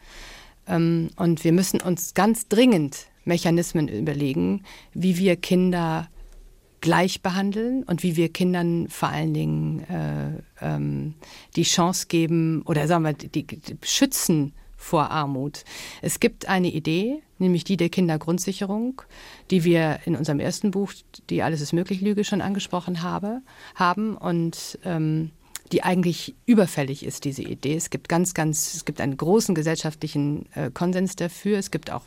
Ähm, 0.67 1.10
und 1.15 1.43
wir 1.43 1.51
müssen 1.51 1.80
uns 1.80 2.15
ganz 2.15 2.47
dringend 2.47 3.08
Mechanismen 3.23 3.88
überlegen, 3.88 4.63
wie 4.93 5.17
wir 5.17 5.36
Kinder 5.36 6.08
gleich 6.86 7.24
behandeln 7.24 7.82
und 7.82 8.04
wie 8.04 8.15
wir 8.15 8.30
Kindern 8.30 8.89
vor 8.89 9.10
allen 9.10 9.34
Dingen 9.34 9.80
äh, 9.89 10.43
ähm, 10.62 11.15
die 11.56 11.63
Chance 11.63 12.06
geben 12.08 12.62
oder 12.67 12.88
sagen 12.88 13.04
wir, 13.04 13.13
die, 13.13 13.48
die 13.48 13.78
schützen 13.84 14.54
vor 14.78 15.10
Armut. 15.10 15.63
Es 16.04 16.19
gibt 16.19 16.48
eine 16.48 16.67
Idee, 16.67 17.24
nämlich 17.39 17.63
die 17.63 17.76
der 17.76 17.89
Kindergrundsicherung, 17.89 19.02
die 19.50 19.63
wir 19.63 20.02
in 20.06 20.15
unserem 20.15 20.39
ersten 20.39 20.69
Buch, 20.69 20.93
die 21.32 21.41
Alles 21.41 21.60
ist 21.60 21.74
möglich 21.74 22.02
Lüge, 22.02 22.24
schon 22.24 22.41
angesprochen 22.41 23.02
habe, 23.02 23.41
haben. 23.74 24.15
Und 24.15 24.78
ähm, 24.86 25.32
die 25.71 25.82
eigentlich 25.82 26.36
überfällig 26.45 27.04
ist, 27.04 27.26
diese 27.26 27.41
Idee. 27.41 27.74
Es 27.74 27.89
gibt 27.89 28.10
ganz, 28.10 28.36
ganz, 28.36 28.76
es 28.76 28.86
gibt 28.86 29.02
einen 29.02 29.17
großen 29.17 29.56
gesellschaftlichen 29.56 30.45
äh, 30.54 30.69
Konsens 30.69 31.15
dafür. 31.15 31.58
Es 31.58 31.71
gibt 31.71 31.89
auch 31.89 32.04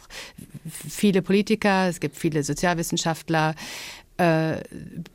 viele 0.69 1.21
Politiker, 1.21 1.89
es 1.89 1.99
gibt 1.99 2.15
viele 2.15 2.45
Sozialwissenschaftler, 2.45 3.57
äh, 4.19 4.63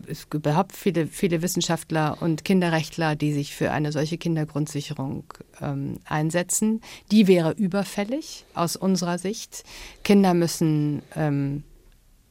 es 0.07 0.29
gibt 0.29 0.45
überhaupt 0.45 0.73
viele, 0.73 1.07
viele 1.07 1.41
Wissenschaftler 1.41 2.17
und 2.21 2.45
Kinderrechtler, 2.45 3.15
die 3.15 3.33
sich 3.33 3.53
für 3.53 3.71
eine 3.71 3.91
solche 3.91 4.17
Kindergrundsicherung 4.17 5.25
ähm, 5.61 5.99
einsetzen. 6.05 6.81
Die 7.11 7.27
wäre 7.27 7.51
überfällig 7.51 8.45
aus 8.53 8.75
unserer 8.75 9.17
Sicht. 9.17 9.63
Kinder 10.03 10.33
müssen 10.33 11.01
ähm, 11.15 11.63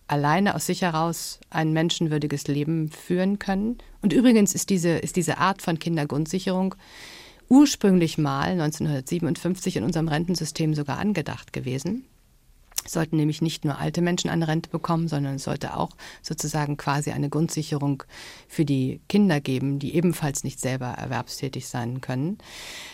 alleine 0.06 0.54
aus 0.54 0.66
sich 0.66 0.82
heraus 0.82 1.40
ein 1.50 1.72
menschenwürdiges 1.72 2.48
Leben 2.48 2.90
führen 2.90 3.38
können. 3.38 3.78
Und 4.00 4.12
übrigens 4.12 4.54
ist 4.54 4.70
diese, 4.70 4.90
ist 4.90 5.16
diese 5.16 5.38
Art 5.38 5.62
von 5.62 5.78
Kindergrundsicherung 5.78 6.74
ursprünglich 7.48 8.16
mal 8.16 8.52
1957 8.52 9.76
in 9.76 9.84
unserem 9.84 10.08
Rentensystem 10.08 10.74
sogar 10.74 10.98
angedacht 10.98 11.52
gewesen. 11.52 12.06
Sollten 12.86 13.16
nämlich 13.16 13.42
nicht 13.42 13.64
nur 13.64 13.78
alte 13.78 14.02
Menschen 14.02 14.30
eine 14.30 14.48
Rente 14.48 14.70
bekommen, 14.70 15.08
sondern 15.08 15.36
es 15.36 15.44
sollte 15.44 15.76
auch 15.76 15.90
sozusagen 16.20 16.76
quasi 16.76 17.10
eine 17.10 17.28
Grundsicherung 17.28 18.02
für 18.48 18.64
die 18.64 19.00
Kinder 19.08 19.40
geben, 19.40 19.78
die 19.78 19.94
ebenfalls 19.94 20.44
nicht 20.44 20.60
selber 20.60 20.86
erwerbstätig 20.86 21.68
sein 21.68 22.00
können. 22.00 22.38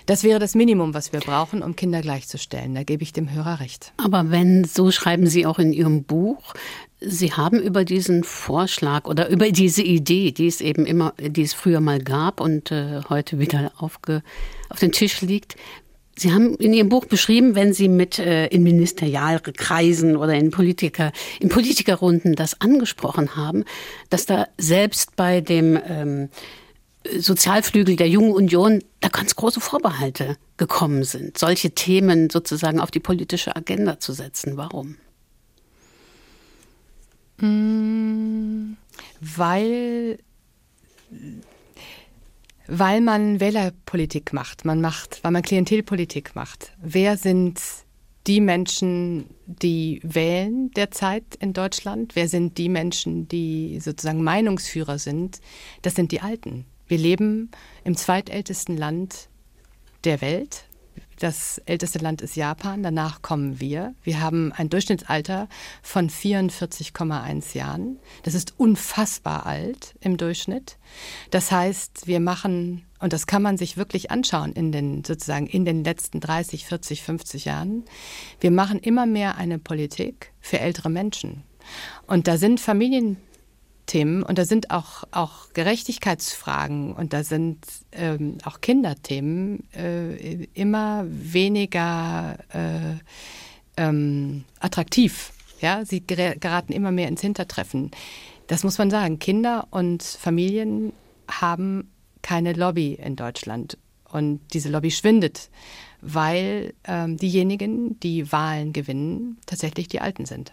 Das 0.07 0.25
wäre 0.25 0.39
das 0.39 0.55
Minimum, 0.55 0.95
was 0.95 1.13
wir 1.13 1.21
brauchen, 1.21 1.63
um 1.63 1.77
Kinder 1.77 2.01
gleichzustellen. 2.03 2.75
Da 2.75 2.83
gebe 2.83 3.03
ich 3.03 3.13
dem 3.13 3.33
Hörer 3.33 3.61
recht. 3.61 3.93
Aber 3.97 4.31
wenn, 4.31 4.65
so 4.65 4.91
schreiben 4.91 5.27
Sie 5.27 5.47
auch 5.47 5.59
in 5.59 5.73
Ihrem 5.73 6.05
Buch, 6.05 6.55
Sie 7.01 7.33
haben 7.33 7.61
über 7.61 7.85
diesen 7.85 8.25
Vorschlag 8.25 9.07
oder 9.07 9.29
über 9.31 9.51
diese 9.51 9.83
Idee, 9.83 10.33
die 10.33 10.47
es 10.47 10.61
eben 10.61 10.85
immer, 10.87 11.15
die 11.19 11.43
es 11.43 11.55
früher 11.55 11.81
mal 11.81 12.01
gab 12.01 12.41
und 12.41 12.73
äh, 12.73 13.03
heute 13.09 13.39
wieder 13.39 13.73
aufge, 13.79 14.23
auf 14.69 14.81
den 14.81 14.93
Tisch 14.93 15.21
liegt, 15.21 15.57
Sie 16.19 16.33
haben 16.33 16.57
in 16.57 16.73
Ihrem 16.73 16.89
Buch 16.89 17.05
beschrieben, 17.05 17.55
wenn 17.55 17.73
Sie 17.73 17.89
mit 17.89 18.19
äh, 18.19 18.47
in 18.47 18.65
Ministerialkreisen 18.65 20.17
oder 20.17 20.35
in 20.35 20.51
Politiker, 20.51 21.13
in 21.39 21.49
Politikerrunden 21.49 22.35
das 22.35 22.61
angesprochen 22.61 23.37
haben, 23.37 23.65
dass 24.11 24.27
da 24.27 24.49
selbst 24.59 25.15
bei 25.15 25.41
dem 25.41 25.79
ähm, 25.87 26.29
Sozialflügel 27.17 27.97
der 27.97 28.09
Jungen 28.09 28.33
Union 28.33 28.83
da 29.01 29.09
ganz 29.09 29.37
große 29.37 29.61
Vorbehalte 29.61 30.37
gekommen 30.57 31.05
sind, 31.05 31.39
solche 31.39 31.71
Themen 31.71 32.31
sozusagen 32.31 32.81
auf 32.81 32.91
die 32.91 33.01
politische 33.01 33.55
Agenda 33.55 34.01
zu 34.01 34.13
setzen. 34.13 34.57
Warum? 34.57 34.97
Mm, 37.39 38.77
weil 39.21 40.19
weil 42.69 43.01
man 43.01 43.41
Wählerpolitik 43.41 44.33
macht, 44.33 44.65
man 44.65 44.81
macht, 44.81 45.25
weil 45.25 45.33
man 45.33 45.43
Klientelpolitik 45.43 46.37
macht. 46.37 46.73
Wer 46.81 47.17
sind 47.17 47.61
die 48.27 48.43
Menschen, 48.43 49.25
die 49.47 50.01
wählen 50.05 50.71
derzeit 50.73 51.25
in 51.41 51.55
Deutschland? 51.55 52.15
Wer 52.15 52.29
sind 52.29 52.59
die 52.59 52.69
Menschen, 52.69 53.27
die 53.27 53.81
sozusagen 53.81 54.23
Meinungsführer 54.23 54.99
sind? 54.99 55.41
Das 55.81 55.95
sind 55.95 56.13
die 56.13 56.21
Alten. 56.21 56.67
Wir 56.87 56.99
leben 56.99 57.51
im 57.85 57.97
zweitältesten 57.97 58.77
Land 58.77 59.29
der 60.05 60.21
Welt. 60.21 60.65
Das 61.19 61.61
älteste 61.67 61.99
Land 61.99 62.23
ist 62.23 62.37
Japan, 62.37 62.83
danach 62.83 63.23
kommen 63.23 63.61
wir. 63.61 63.95
Wir 64.05 64.21
haben 64.21 64.53
ein 64.53 64.71
Durchschnittsalter 64.71 65.49
von 65.83 66.11
44,1 66.11 67.57
Jahren. 67.57 67.99
Das 68.23 68.35
ist 68.35 68.55
unfassbar 68.57 69.45
alt 69.45 69.97
im 70.01 70.17
Durchschnitt. 70.17 70.79
Das 71.31 71.51
heißt, 71.51 72.07
wir 72.07 72.21
machen, 72.21 72.85
und 73.01 73.13
das 73.13 73.27
kann 73.27 73.43
man 73.43 73.57
sich 73.57 73.77
wirklich 73.77 74.13
anschauen 74.13 74.53
in 74.53 74.71
den, 74.71 75.03
sozusagen 75.05 75.47
in 75.49 75.65
den 75.65 75.83
letzten 75.83 76.21
30, 76.21 76.67
40, 76.67 77.03
50 77.03 77.45
Jahren, 77.47 77.85
wir 78.39 78.53
machen 78.53 78.79
immer 78.79 79.07
mehr 79.07 79.37
eine 79.37 79.59
Politik 79.59 80.33
für 80.41 80.61
ältere 80.61 80.89
Menschen. 80.89 81.43
Und 82.07 82.29
da 82.29 82.39
sind 82.39 82.61
Familien 82.61 83.17
Themen 83.89 84.23
und 84.23 84.39
da 84.39 84.45
sind 84.45 84.71
auch, 84.71 85.03
auch 85.11 85.53
Gerechtigkeitsfragen 85.55 86.93
und 86.93 87.13
da 87.13 87.25
sind 87.25 87.59
ähm, 87.91 88.39
auch 88.45 88.61
Kinderthemen 88.61 89.65
äh, 89.75 90.45
immer 90.55 91.05
weniger 91.09 92.39
äh, 92.53 92.95
ähm, 93.77 94.45
attraktiv. 94.61 95.33
Ja, 95.61 95.85
sie 95.85 96.07
geraten 96.07 96.73
immer 96.73 96.93
mehr 96.93 97.09
ins 97.09 97.21
Hintertreffen. 97.21 97.91
Das 98.47 98.63
muss 98.63 98.79
man 98.79 98.91
sagen. 98.91 99.19
Kinder 99.19 99.67
und 99.71 100.05
Familien 100.05 100.93
haben 101.29 101.91
keine 102.23 102.53
Lobby 102.53 102.95
in 102.95 103.17
Deutschland 103.17 103.77
und 104.11 104.41
diese 104.53 104.69
Lobby 104.69 104.91
schwindet, 104.91 105.51
weil 106.01 106.75
ähm, 106.85 107.17
diejenigen, 107.17 107.99
die 108.01 108.31
Wahlen 108.31 108.73
gewinnen, 108.73 109.39
tatsächlich 109.47 109.89
die 109.89 110.01
Alten 110.01 110.27
sind. 110.27 110.53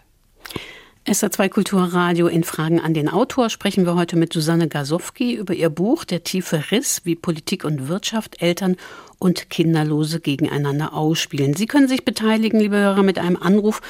SR2 1.06 1.50
Kulturradio 1.50 2.26
in 2.26 2.42
Fragen 2.42 2.80
an 2.80 2.92
den 2.92 3.08
Autor 3.08 3.48
sprechen 3.48 3.86
wir 3.86 3.94
heute 3.94 4.16
mit 4.16 4.32
Susanne 4.32 4.66
Gasowski 4.66 5.36
über 5.36 5.54
ihr 5.54 5.70
Buch 5.70 6.04
Der 6.04 6.24
tiefe 6.24 6.72
Riss, 6.72 7.02
wie 7.04 7.14
Politik 7.14 7.64
und 7.64 7.86
Wirtschaft, 7.86 8.42
Eltern 8.42 8.76
und 9.20 9.48
Kinderlose 9.48 10.18
gegeneinander 10.18 10.94
ausspielen. 10.94 11.54
Sie 11.54 11.66
können 11.66 11.86
sich 11.86 12.04
beteiligen, 12.04 12.58
liebe 12.58 12.78
Hörer, 12.78 13.04
mit 13.04 13.20
einem 13.20 13.36
Anruf 13.36 13.82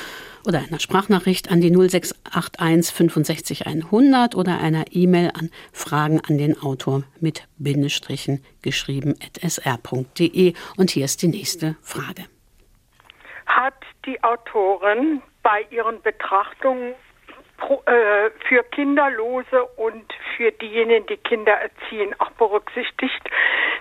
oder 0.47 0.59
einer 0.59 0.79
Sprachnachricht 0.79 1.51
an 1.51 1.63
die 1.63 1.71
0681 1.71 2.95
65 2.95 3.67
100 3.67 4.35
oder 4.35 4.59
einer 4.59 4.85
E-Mail 4.91 5.31
an 5.33 5.51
Fragen 5.73 6.21
an 6.21 6.37
den 6.37 6.61
Autor 6.61 7.05
mit 7.19 7.49
Bindestrichen 7.57 8.45
geschrieben 8.61 9.15
at 9.25 9.41
sr.de. 9.41 10.53
Und 10.77 10.91
hier 10.91 11.07
ist 11.07 11.23
die 11.23 11.29
nächste 11.29 11.77
Frage. 11.81 12.27
Hat 13.47 13.73
die 14.05 14.23
Autorin 14.23 15.23
bei 15.43 15.65
ihren 15.71 16.03
Betrachtungen 16.03 16.95
äh, 17.87 18.31
für 18.49 18.63
Kinderlose 18.65 19.65
und 19.77 20.13
für 20.37 20.53
diejenigen, 20.53 21.07
die 21.07 21.17
Kinder 21.17 21.53
erziehen, 21.53 22.15
auch 22.19 22.31
berücksichtigt, 22.33 23.31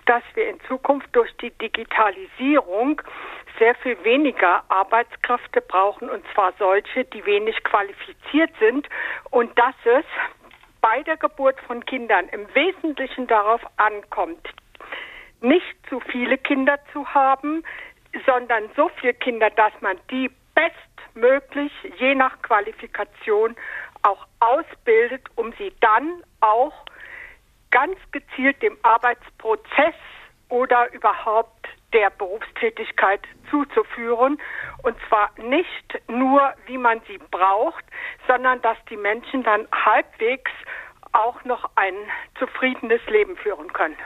dass 0.06 0.24
wir 0.34 0.50
in 0.50 0.60
Zukunft 0.62 1.08
durch 1.14 1.36
die 1.38 1.52
Digitalisierung 1.52 3.02
sehr 3.60 3.76
viel 3.76 4.02
weniger 4.04 4.64
Arbeitskräfte 4.70 5.62
brauchen, 5.62 6.10
und 6.10 6.26
zwar 6.34 6.54
solche, 6.60 7.06
die 7.06 7.26
wenig 7.26 7.64
qualifiziert 7.64 8.52
sind, 8.60 8.88
und 9.32 9.58
dass 9.58 9.76
es 9.86 10.06
bei 10.82 11.02
der 11.04 11.18
Geburt 11.18 11.60
von 11.62 11.86
Kindern 11.86 12.28
im 12.30 12.48
Wesentlichen 12.54 13.28
darauf 13.28 13.62
ankommt, 13.78 14.48
nicht 15.42 15.76
zu 15.90 16.00
viele 16.00 16.38
Kinder 16.38 16.80
zu 16.92 17.08
haben, 17.14 17.64
sondern 18.26 18.70
so 18.76 18.90
viele 19.00 19.14
Kinder, 19.14 19.50
dass 19.50 19.74
man 19.82 19.98
die 20.10 20.30
best 20.54 20.95
möglich, 21.16 21.72
je 21.98 22.16
nach 22.16 22.42
Qualifikation 22.42 23.56
auch 24.04 24.28
ausbildet, 24.40 25.24
um 25.36 25.54
sie 25.58 25.74
dann 25.80 26.24
auch 26.42 26.74
ganz 27.72 27.98
gezielt 28.12 28.62
dem 28.62 28.78
Arbeitsprozess 28.84 29.96
oder 30.50 30.94
überhaupt 30.94 31.68
der 31.94 32.10
Berufstätigkeit 32.10 33.22
zuzuführen. 33.50 34.40
Und 34.84 34.96
zwar 35.08 35.32
nicht 35.38 36.02
nur, 36.08 36.54
wie 36.68 36.78
man 36.78 37.02
sie 37.08 37.18
braucht, 37.32 37.84
sondern 38.28 38.62
dass 38.62 38.78
die 38.90 38.98
Menschen 38.98 39.44
dann 39.44 39.68
halbwegs 39.72 40.52
auch 41.14 41.44
noch 41.46 41.70
ein 41.76 41.96
zufriedenes 42.38 43.02
Leben 43.08 43.38
führen 43.38 43.72
können. 43.74 43.98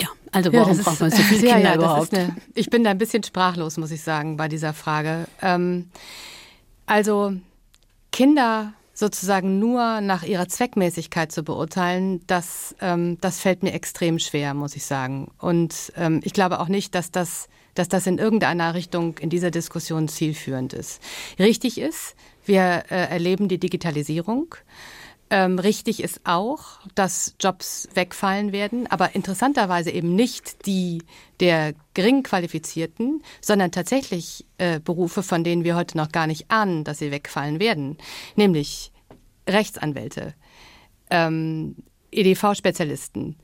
Ja, 0.00 0.08
also 0.32 0.52
warum 0.52 0.76
ja, 0.76 0.82
braucht 0.82 1.00
man 1.00 1.10
so 1.10 1.22
viele 1.22 1.40
Kinder 1.52 1.70
ja, 1.70 1.74
überhaupt? 1.74 2.14
Eine, 2.14 2.36
ich 2.54 2.70
bin 2.70 2.84
da 2.84 2.90
ein 2.90 2.98
bisschen 2.98 3.22
sprachlos, 3.22 3.76
muss 3.76 3.90
ich 3.90 4.02
sagen, 4.02 4.36
bei 4.36 4.48
dieser 4.48 4.72
Frage. 4.72 5.26
Ähm, 5.40 5.90
also 6.86 7.32
Kinder 8.12 8.74
sozusagen 8.94 9.58
nur 9.58 10.00
nach 10.00 10.22
ihrer 10.22 10.48
Zweckmäßigkeit 10.48 11.32
zu 11.32 11.42
beurteilen, 11.42 12.24
das, 12.26 12.74
ähm, 12.80 13.18
das 13.20 13.40
fällt 13.40 13.62
mir 13.62 13.72
extrem 13.72 14.18
schwer, 14.20 14.54
muss 14.54 14.76
ich 14.76 14.84
sagen. 14.84 15.32
Und 15.38 15.92
ähm, 15.96 16.20
ich 16.22 16.32
glaube 16.32 16.60
auch 16.60 16.68
nicht, 16.68 16.94
dass 16.94 17.10
das, 17.10 17.48
dass 17.74 17.88
das 17.88 18.06
in 18.06 18.18
irgendeiner 18.18 18.74
Richtung 18.74 19.18
in 19.18 19.30
dieser 19.30 19.50
Diskussion 19.50 20.06
zielführend 20.06 20.72
ist. 20.72 21.02
Richtig 21.40 21.78
ist, 21.78 22.14
wir 22.46 22.84
äh, 22.90 23.10
erleben 23.10 23.48
die 23.48 23.58
Digitalisierung. 23.58 24.54
Ähm, 25.34 25.58
richtig 25.58 26.00
ist 26.00 26.20
auch, 26.22 26.78
dass 26.94 27.34
Jobs 27.40 27.88
wegfallen 27.92 28.52
werden, 28.52 28.86
aber 28.86 29.16
interessanterweise 29.16 29.90
eben 29.90 30.14
nicht 30.14 30.64
die 30.64 31.02
der 31.40 31.74
gering 31.92 32.22
qualifizierten, 32.22 33.20
sondern 33.40 33.72
tatsächlich 33.72 34.46
äh, 34.58 34.78
Berufe, 34.78 35.24
von 35.24 35.42
denen 35.42 35.64
wir 35.64 35.74
heute 35.74 35.96
noch 35.96 36.12
gar 36.12 36.28
nicht 36.28 36.52
ahnen, 36.52 36.84
dass 36.84 36.98
sie 36.98 37.10
wegfallen 37.10 37.58
werden, 37.58 37.98
nämlich 38.36 38.92
Rechtsanwälte, 39.48 40.34
ähm, 41.10 41.74
EDV-Spezialisten, 42.12 43.34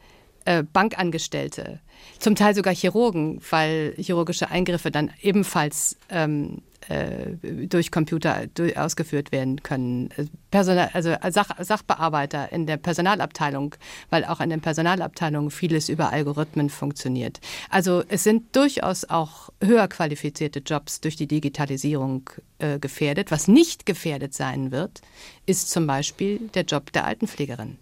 äh, 0.51 0.65
Bankangestellte, 0.65 1.79
zum 2.19 2.35
Teil 2.35 2.57
sogar 2.57 2.75
Chirurgen, 2.75 3.41
weil 3.51 3.95
chirurgische 3.97 4.51
Eingriffe 4.51 4.91
dann 4.91 5.13
ebenfalls 5.21 5.97
ähm, 6.09 6.63
äh, 6.89 7.67
durch 7.69 7.93
Computer 7.93 8.47
durch, 8.55 8.77
ausgeführt 8.77 9.31
werden 9.31 9.63
können. 9.63 10.09
Personal, 10.51 10.91
also 10.93 11.15
Sach, 11.29 11.51
Sachbearbeiter 11.61 12.51
in 12.51 12.67
der 12.67 12.79
Personalabteilung, 12.79 13.77
weil 14.09 14.25
auch 14.25 14.41
in 14.41 14.51
den 14.51 14.61
Personalabteilungen 14.61 15.53
vieles 15.53 15.89
über 15.89 16.11
Algorithmen 16.11 16.69
funktioniert. 16.69 17.41
Also 17.69 18.03
es 18.09 18.25
sind 18.25 18.57
durchaus 18.57 19.05
auch 19.05 19.51
höher 19.63 19.87
qualifizierte 19.87 20.61
Jobs 20.61 21.01
durch 21.01 21.15
die 21.15 21.29
Digitalisierung 21.29 22.29
äh, 22.59 22.81
gefährdet. 22.81 23.31
Was 23.31 23.47
nicht 23.47 23.87
gefährdet 23.87 24.35
sein 24.35 24.73
wird, 24.73 25.01
ist 25.47 25.71
zum 25.71 25.87
Beispiel 25.87 26.41
der 26.55 26.65
Job 26.65 26.91
der 26.93 27.05
Altenpflegerin. 27.05 27.79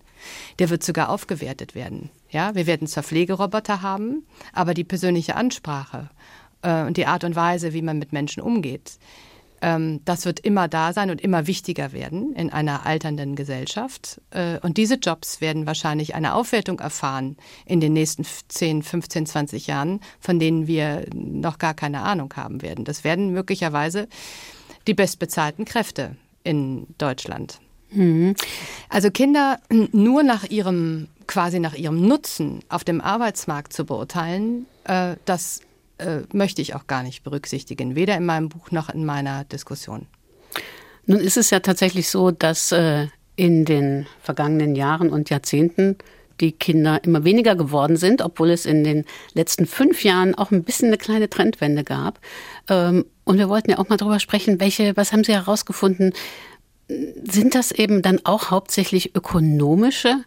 Der 0.59 0.71
wird 0.71 0.83
sogar 0.83 1.09
aufgewertet 1.09 1.75
werden. 1.75 2.11
Ja, 2.31 2.55
wir 2.55 2.67
werden 2.67 2.87
zwar 2.87 3.03
Pflegeroboter 3.03 3.83
haben, 3.83 4.27
aber 4.53 4.75
die 4.75 4.85
persönliche 4.85 5.37
Ansprache 5.37 6.11
äh, 6.63 6.85
und 6.85 6.97
die 6.97 7.07
Art 7.07 7.25
und 7.25 7.37
Weise, 7.37 7.73
wie 7.73 7.83
man 7.83 7.99
mit 7.99 8.13
Menschen 8.13 8.43
umgeht, 8.43 8.99
ähm, 9.61 10.01
das 10.05 10.25
wird 10.25 10.41
immer 10.41 10.69
da 10.69 10.93
sein 10.93 11.11
und 11.11 11.21
immer 11.21 11.47
wichtiger 11.47 11.93
werden 11.93 12.33
in 12.35 12.51
einer 12.51 12.87
alternden 12.87 13.35
Gesellschaft. 13.35 14.21
Äh, 14.31 14.59
und 14.61 14.77
diese 14.77 14.95
Jobs 14.97 15.41
werden 15.41 15.67
wahrscheinlich 15.67 16.15
eine 16.15 16.35
Aufwertung 16.35 16.79
erfahren 16.81 17.37
in 17.67 17.81
den 17.81 17.93
nächsten 17.93 18.25
10, 18.25 18.83
15, 18.83 19.27
20 19.27 19.67
Jahren, 19.67 20.01
von 20.21 20.39
denen 20.39 20.67
wir 20.67 21.07
noch 21.13 21.59
gar 21.59 21.75
keine 21.75 22.03
Ahnung 22.03 22.33
haben 22.37 22.63
werden. 22.63 22.85
Das 22.85 23.05
werden 23.05 23.33
möglicherweise 23.33 24.09
die 24.87 24.95
bestbezahlten 24.95 25.65
Kräfte 25.65 26.17
in 26.45 26.87
Deutschland. 26.99 27.61
Mhm. 27.91 28.35
Also 28.89 29.11
Kinder 29.11 29.59
nur 29.93 30.23
nach 30.23 30.45
ihrem 30.45 31.09
quasi 31.29 31.61
nach 31.61 31.75
ihrem 31.75 32.09
Nutzen 32.09 32.61
auf 32.69 32.83
dem 32.83 33.01
Arbeitsmarkt 33.01 33.73
zu 33.73 33.85
beurteilen, 33.85 34.67
äh, 34.85 35.15
das 35.27 35.61
äh, 35.99 36.21
möchte 36.33 36.63
ich 36.63 36.75
auch 36.75 36.87
gar 36.89 37.05
nicht 37.05 37.23
berücksichtigen, 37.23 37.95
weder 37.95 38.17
in 38.17 38.25
meinem 38.25 38.49
Buch 38.49 38.71
noch 38.73 38.89
in 38.89 39.05
meiner 39.05 39.45
Diskussion. 39.45 40.07
Nun 41.07 41.21
ist 41.21 41.37
es 41.37 41.51
ja 41.51 41.61
tatsächlich 41.61 42.09
so, 42.09 42.31
dass 42.31 42.73
äh, 42.73 43.07
in 43.37 43.65
den 43.65 44.07
vergangenen 44.21 44.75
Jahren 44.75 45.11
und 45.11 45.31
Jahrzehnten 45.31 45.97
die 46.41 46.53
Kinder 46.53 47.03
immer 47.03 47.25
weniger 47.25 47.57
geworden 47.57 47.97
sind, 47.97 48.23
obwohl 48.23 48.51
es 48.51 48.65
in 48.65 48.85
den 48.85 49.05
letzten 49.35 49.67
fünf 49.67 50.05
Jahren 50.05 50.35
auch 50.35 50.51
ein 50.51 50.65
bisschen 50.65 50.89
eine 50.89 50.99
kleine 50.99 51.29
Trendwende 51.29 51.85
gab. 51.85 52.21
Ähm, 52.69 53.07
und 53.25 53.39
wir 53.39 53.49
wollten 53.49 53.71
ja 53.71 53.79
auch 53.79 53.89
mal 53.89 53.97
darüber 53.97 54.21
sprechen, 54.21 54.61
welche, 54.61 54.97
was 54.97 55.13
haben 55.13 55.25
Sie 55.25 55.33
herausgefunden? 55.33 56.13
Sind 56.89 57.55
das 57.55 57.71
eben 57.71 58.03
dann 58.03 58.21
auch 58.25 58.51
hauptsächlich 58.51 59.15
ökonomische 59.15 60.25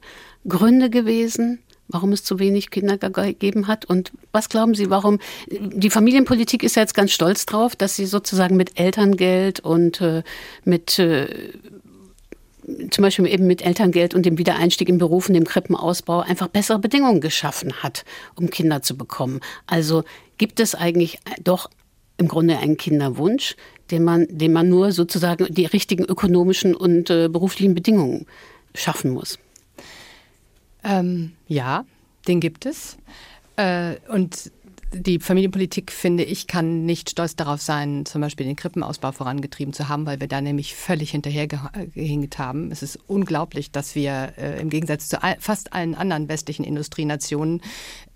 Gründe 0.47 0.89
gewesen? 0.89 1.59
warum 1.93 2.11
es 2.11 2.23
zu 2.23 2.39
wenig 2.39 2.69
Kinder 2.69 2.97
gegeben 2.97 3.67
hat. 3.67 3.85
Und 3.85 4.11
was 4.31 4.49
glauben 4.49 4.75
Sie, 4.75 4.89
warum? 4.89 5.19
Die 5.49 5.89
Familienpolitik 5.89 6.63
ist 6.63 6.75
ja 6.75 6.83
jetzt 6.83 6.93
ganz 6.93 7.11
stolz 7.11 7.45
drauf, 7.45 7.75
dass 7.75 7.95
sie 7.95 8.05
sozusagen 8.05 8.55
mit 8.55 8.79
Elterngeld 8.79 9.59
und 9.59 10.01
äh, 10.01 10.23
mit 10.63 10.99
äh, 10.99 11.27
zum 12.91 13.01
Beispiel 13.01 13.27
eben 13.27 13.47
mit 13.47 13.63
Elterngeld 13.63 14.13
und 14.13 14.25
dem 14.25 14.37
Wiedereinstieg 14.37 14.87
in 14.87 14.97
Berufen, 14.97 15.33
dem 15.33 15.45
Krippenausbau 15.45 16.21
einfach 16.21 16.47
bessere 16.47 16.79
Bedingungen 16.79 17.21
geschaffen 17.21 17.73
hat, 17.83 18.05
um 18.35 18.49
Kinder 18.49 18.81
zu 18.81 18.95
bekommen. 18.95 19.41
Also 19.65 20.03
gibt 20.37 20.59
es 20.59 20.75
eigentlich 20.75 21.19
doch 21.43 21.69
im 22.17 22.27
Grunde 22.27 22.59
einen 22.59 22.77
Kinderwunsch, 22.77 23.55
den 23.91 24.03
man, 24.03 24.27
den 24.29 24.53
man 24.53 24.69
nur 24.69 24.91
sozusagen 24.91 25.47
die 25.53 25.65
richtigen 25.65 26.05
ökonomischen 26.05 26.73
und 26.75 27.09
äh, 27.09 27.27
beruflichen 27.27 27.75
Bedingungen 27.75 28.25
schaffen 28.73 29.11
muss. 29.11 29.37
Ähm, 30.83 31.33
ja, 31.47 31.85
den 32.27 32.39
gibt 32.39 32.65
es. 32.65 32.97
Äh, 33.57 33.95
und 34.09 34.51
die 34.93 35.19
Familienpolitik, 35.19 35.91
finde 35.91 36.23
ich, 36.23 36.47
kann 36.47 36.85
nicht 36.85 37.11
stolz 37.11 37.35
darauf 37.35 37.61
sein, 37.61 38.05
zum 38.05 38.19
Beispiel 38.19 38.45
den 38.45 38.57
Krippenausbau 38.57 39.13
vorangetrieben 39.13 39.73
zu 39.73 39.87
haben, 39.87 40.05
weil 40.05 40.19
wir 40.19 40.27
da 40.27 40.41
nämlich 40.41 40.75
völlig 40.75 41.11
hinterhergehinkt 41.11 42.37
haben. 42.37 42.71
Es 42.71 42.83
ist 42.83 42.99
unglaublich, 43.07 43.71
dass 43.71 43.95
wir 43.95 44.33
äh, 44.37 44.59
im 44.59 44.69
Gegensatz 44.69 45.07
zu 45.07 45.23
all, 45.23 45.37
fast 45.39 45.71
allen 45.71 45.95
anderen 45.95 46.27
westlichen 46.27 46.65
Industrienationen 46.65 47.61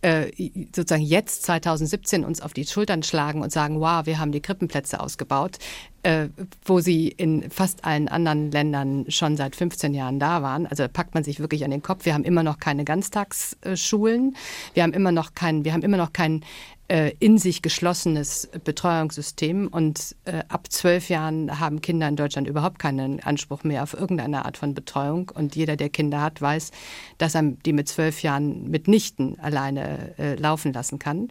äh, 0.05 0.31
sozusagen 0.75 1.01
jetzt 1.01 1.43
2017 1.43 2.23
uns 2.23 2.39
auf 2.39 2.53
die 2.53 2.65
Schultern 2.65 3.01
schlagen 3.01 3.41
und 3.41 3.51
sagen, 3.51 3.79
wow, 3.79 4.05
wir 4.05 4.19
haben 4.19 4.31
die 4.31 4.41
Krippenplätze 4.41 4.99
ausgebaut 4.99 5.57
äh, 6.05 6.29
wo 6.63 6.79
sie 6.81 7.07
in 7.07 7.49
fast 7.49 7.83
allen 7.83 8.07
anderen 8.07 8.51
Ländern 8.51 9.05
schon 9.09 9.37
seit 9.37 9.55
15 9.55 9.95
Jahren 9.95 10.19
da 10.19 10.43
waren. 10.43 10.67
Also 10.67 10.87
packt 10.87 11.15
man 11.15 11.23
sich 11.23 11.39
wirklich 11.39 11.65
an 11.65 11.71
den 11.71 11.81
Kopf. 11.81 12.05
Wir 12.05 12.13
haben 12.13 12.23
immer 12.23 12.43
noch 12.43 12.59
keine 12.59 12.85
Ganztagsschulen. 12.85 14.35
Wir 14.75 14.83
haben 14.83 14.93
immer 14.93 15.11
noch 15.11 15.33
kein, 15.33 15.65
wir 15.65 15.73
haben 15.73 15.81
immer 15.81 15.97
noch 15.97 16.13
kein 16.13 16.41
äh, 16.41 16.45
in 16.87 17.39
sich 17.39 17.63
geschlossenes 17.63 18.47
Betreuungssystem 18.63 19.67
und 19.67 20.15
äh, 20.25 20.43
ab 20.49 20.71
zwölf 20.71 21.09
Jahren 21.09 21.59
haben 21.59 21.81
Kinder 21.81 22.07
in 22.07 22.15
Deutschland 22.15 22.47
überhaupt 22.47 22.77
keinen 22.77 23.19
Anspruch 23.21 23.63
mehr 23.63 23.81
auf 23.81 23.95
irgendeine 23.95 24.45
Art 24.45 24.57
von 24.57 24.75
Betreuung 24.75 25.31
und 25.33 25.55
jeder, 25.55 25.77
der 25.77 25.89
Kinder 25.89 26.21
hat, 26.21 26.41
weiß, 26.41 26.69
dass 27.17 27.33
er 27.33 27.41
die 27.41 27.73
mit 27.73 27.87
zwölf 27.87 28.21
Jahren 28.21 28.69
mitnichten 28.69 29.39
alleine 29.39 30.13
äh, 30.19 30.35
laufen 30.35 30.73
lassen 30.73 30.99
kann. 30.99 31.29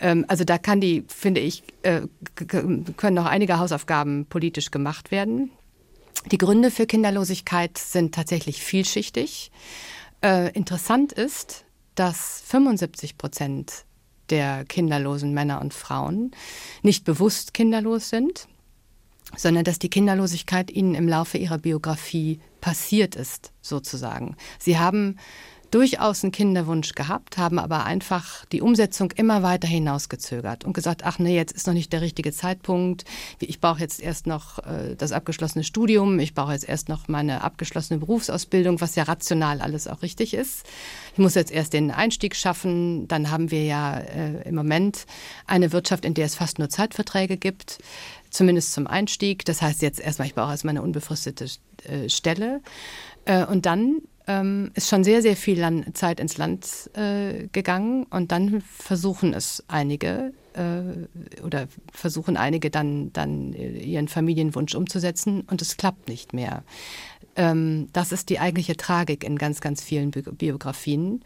Ähm, 0.00 0.26
also 0.28 0.44
da 0.44 0.58
kann 0.58 0.82
die, 0.82 1.04
finde 1.08 1.40
ich, 1.40 1.62
äh, 1.82 2.02
können 2.34 3.14
noch 3.14 3.26
einige 3.26 3.58
Hausaufgaben 3.58 4.26
politisch 4.26 4.70
gemacht 4.70 5.10
werden. 5.10 5.50
Die 6.30 6.38
Gründe 6.38 6.70
für 6.70 6.86
Kinderlosigkeit 6.86 7.78
sind 7.78 8.14
tatsächlich 8.14 8.62
vielschichtig. 8.62 9.50
Äh, 10.22 10.52
interessant 10.52 11.12
ist, 11.12 11.64
dass 11.94 12.42
75 12.46 13.16
Prozent 13.16 13.84
der 14.30 14.64
kinderlosen 14.64 15.34
Männer 15.34 15.60
und 15.60 15.74
Frauen 15.74 16.30
nicht 16.82 17.04
bewusst 17.04 17.54
kinderlos 17.54 18.08
sind, 18.08 18.48
sondern 19.36 19.64
dass 19.64 19.78
die 19.78 19.90
Kinderlosigkeit 19.90 20.70
ihnen 20.70 20.94
im 20.94 21.08
Laufe 21.08 21.38
ihrer 21.38 21.58
Biografie 21.58 22.40
passiert 22.60 23.16
ist, 23.16 23.52
sozusagen. 23.62 24.36
Sie 24.58 24.78
haben 24.78 25.16
durchaus 25.70 26.22
einen 26.22 26.32
Kinderwunsch 26.32 26.94
gehabt, 26.94 27.38
haben 27.38 27.58
aber 27.58 27.84
einfach 27.84 28.44
die 28.46 28.60
Umsetzung 28.60 29.10
immer 29.12 29.42
weiter 29.42 29.68
hinausgezögert 29.68 30.64
und 30.64 30.72
gesagt, 30.72 31.04
ach 31.04 31.18
nee, 31.18 31.36
jetzt 31.36 31.52
ist 31.52 31.66
noch 31.66 31.74
nicht 31.74 31.92
der 31.92 32.00
richtige 32.00 32.32
Zeitpunkt. 32.32 33.04
Ich 33.38 33.60
brauche 33.60 33.80
jetzt 33.80 34.00
erst 34.00 34.26
noch 34.26 34.58
äh, 34.58 34.96
das 34.96 35.12
abgeschlossene 35.12 35.64
Studium, 35.64 36.18
ich 36.18 36.34
brauche 36.34 36.52
jetzt 36.52 36.68
erst 36.68 36.88
noch 36.88 37.08
meine 37.08 37.42
abgeschlossene 37.42 37.98
Berufsausbildung, 37.98 38.80
was 38.80 38.94
ja 38.94 39.04
rational 39.04 39.60
alles 39.60 39.86
auch 39.86 40.02
richtig 40.02 40.34
ist. 40.34 40.64
Ich 41.12 41.18
muss 41.18 41.34
jetzt 41.34 41.52
erst 41.52 41.72
den 41.72 41.90
Einstieg 41.90 42.36
schaffen. 42.36 43.08
Dann 43.08 43.30
haben 43.30 43.50
wir 43.50 43.64
ja 43.64 43.98
äh, 43.98 44.48
im 44.48 44.54
Moment 44.54 45.06
eine 45.46 45.72
Wirtschaft, 45.72 46.04
in 46.04 46.14
der 46.14 46.26
es 46.26 46.34
fast 46.34 46.58
nur 46.58 46.68
Zeitverträge 46.68 47.36
gibt 47.36 47.78
zumindest 48.30 48.72
zum 48.72 48.86
Einstieg. 48.86 49.44
Das 49.44 49.60
heißt 49.60 49.82
jetzt 49.82 50.00
erstmal, 50.00 50.28
ich 50.28 50.34
brauche 50.34 50.52
erstmal 50.52 50.72
eine 50.72 50.82
unbefristete 50.82 51.46
äh, 51.84 52.08
Stelle. 52.08 52.62
Äh, 53.24 53.44
und 53.44 53.66
dann 53.66 53.98
ähm, 54.30 54.70
ist 54.74 54.88
schon 54.88 55.02
sehr, 55.02 55.22
sehr 55.22 55.36
viel 55.36 55.84
Zeit 55.94 56.20
ins 56.20 56.38
Land 56.38 56.90
äh, 56.94 57.48
gegangen 57.52 58.04
und 58.04 58.30
dann 58.30 58.60
versuchen 58.60 59.34
es 59.34 59.64
einige 59.66 60.32
äh, 60.54 61.42
oder 61.42 61.66
versuchen 61.92 62.36
einige 62.36 62.70
dann, 62.70 63.12
dann 63.12 63.52
ihren 63.52 64.08
Familienwunsch 64.08 64.74
umzusetzen 64.74 65.42
und 65.50 65.62
es 65.62 65.76
klappt 65.76 66.08
nicht 66.08 66.32
mehr. 66.32 66.62
Ähm, 67.34 67.88
das 67.92 68.12
ist 68.12 68.28
die 68.28 68.38
eigentliche 68.38 68.76
Tragik 68.76 69.24
in 69.24 69.36
ganz, 69.36 69.60
ganz 69.60 69.82
vielen 69.82 70.12
Bi 70.12 70.22
Biografien. 70.22 71.22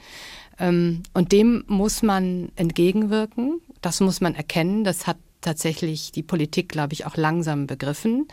Ähm, 0.58 1.02
und 1.12 1.32
dem 1.32 1.64
muss 1.66 2.02
man 2.02 2.52
entgegenwirken, 2.56 3.60
das 3.82 4.00
muss 4.00 4.20
man 4.20 4.34
erkennen, 4.34 4.84
das 4.84 5.06
hat 5.06 5.18
tatsächlich 5.42 6.10
die 6.12 6.22
Politik, 6.22 6.70
glaube 6.70 6.94
ich, 6.94 7.04
auch 7.04 7.16
langsam 7.16 7.66
begriffen. 7.66 8.28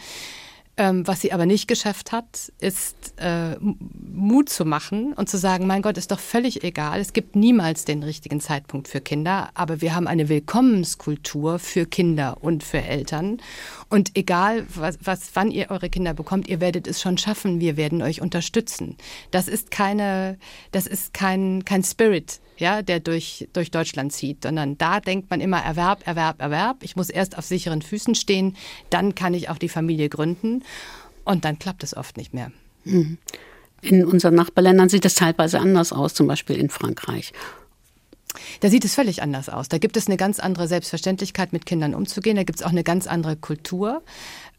Ähm, 0.82 1.06
was 1.06 1.22
sie 1.22 1.32
aber 1.32 1.46
nicht 1.46 1.68
geschafft 1.68 2.12
hat, 2.12 2.52
ist 2.60 3.14
äh, 3.18 3.56
Mut 3.60 4.50
zu 4.50 4.66
machen 4.66 5.14
und 5.14 5.30
zu 5.30 5.38
sagen, 5.38 5.68
mein 5.68 5.84
Gott, 5.84 5.96
ist 5.96 6.10
doch 6.10 6.20
völlig 6.20 6.64
egal. 6.64 7.00
Es 7.00 7.14
gibt 7.14 7.36
niemals 7.36 7.86
den 7.86 8.02
richtigen 8.02 8.42
Zeitpunkt 8.42 8.88
für 8.88 9.00
Kinder, 9.00 9.52
aber 9.54 9.82
wir 9.82 9.94
haben 9.94 10.08
eine 10.08 10.28
Willkommenskultur 10.28 11.60
für 11.60 11.86
Kinder 11.86 12.40
und 12.42 12.64
für 12.64 12.82
Eltern. 12.82 13.38
Und 13.90 14.18
egal, 14.18 14.66
was, 14.74 14.98
was, 15.04 15.30
wann 15.36 15.52
ihr 15.52 15.70
eure 15.70 15.92
Kinder 15.92 16.16
bekommt, 16.16 16.48
ihr 16.48 16.60
werdet 16.60 16.88
es 16.88 17.00
schon 17.00 17.20
schaffen. 17.20 17.60
Wir 17.60 17.78
werden 17.78 18.02
euch 18.02 18.20
unterstützen. 18.20 18.98
Das 19.30 19.48
ist 19.48 19.70
keine, 19.70 20.40
das 20.72 20.88
ist 20.88 21.14
kein, 21.14 21.64
kein 21.64 21.84
Spirit 21.84 22.40
ja, 22.62 22.82
der 22.82 23.00
durch, 23.00 23.48
durch 23.54 23.72
Deutschland 23.72 24.14
zieht, 24.14 24.44
sondern 24.44 24.78
da 24.78 25.00
denkt 25.00 25.30
man 25.30 25.42
immer 25.42 25.60
Erwerb, 25.60 26.08
Erwerb, 26.08 26.42
Erwerb. 26.42 26.78
Ich 26.84 26.96
muss 26.96 27.10
erst 27.10 27.38
auf 27.38 27.46
sicheren 27.46 27.82
Füßen 27.82 28.16
stehen, 28.16 28.56
dann 28.90 29.16
kann 29.16 29.34
ich 29.34 29.50
auch 29.50 29.58
die 29.58 29.70
Familie 29.70 30.10
gründen 30.10 30.64
und 31.26 31.44
dann 31.46 31.60
klappt 31.60 31.84
es 31.84 31.96
oft 31.96 32.18
nicht 32.18 32.34
mehr. 32.34 32.52
Mhm. 32.84 33.18
In 33.82 34.06
unseren 34.06 34.36
Nachbarländern 34.36 34.90
sieht 34.90 35.06
es 35.06 35.16
teilweise 35.16 35.60
anders 35.60 35.92
aus, 35.92 36.14
zum 36.14 36.28
Beispiel 36.28 36.56
in 36.56 36.70
Frankreich. 36.70 37.34
Da 38.60 38.70
sieht 38.70 38.86
es 38.86 38.96
völlig 38.96 39.22
anders 39.22 39.50
aus. 39.50 39.70
Da 39.70 39.78
gibt 39.78 39.98
es 39.98 40.08
eine 40.08 40.18
ganz 40.18 40.40
andere 40.40 40.68
Selbstverständlichkeit, 40.68 41.52
mit 41.52 41.66
Kindern 41.66 41.96
umzugehen. 41.96 42.38
Da 42.38 42.44
gibt 42.44 42.60
es 42.60 42.66
auch 42.66 42.70
eine 42.70 42.84
ganz 42.84 43.08
andere 43.08 43.36
Kultur. 43.36 44.04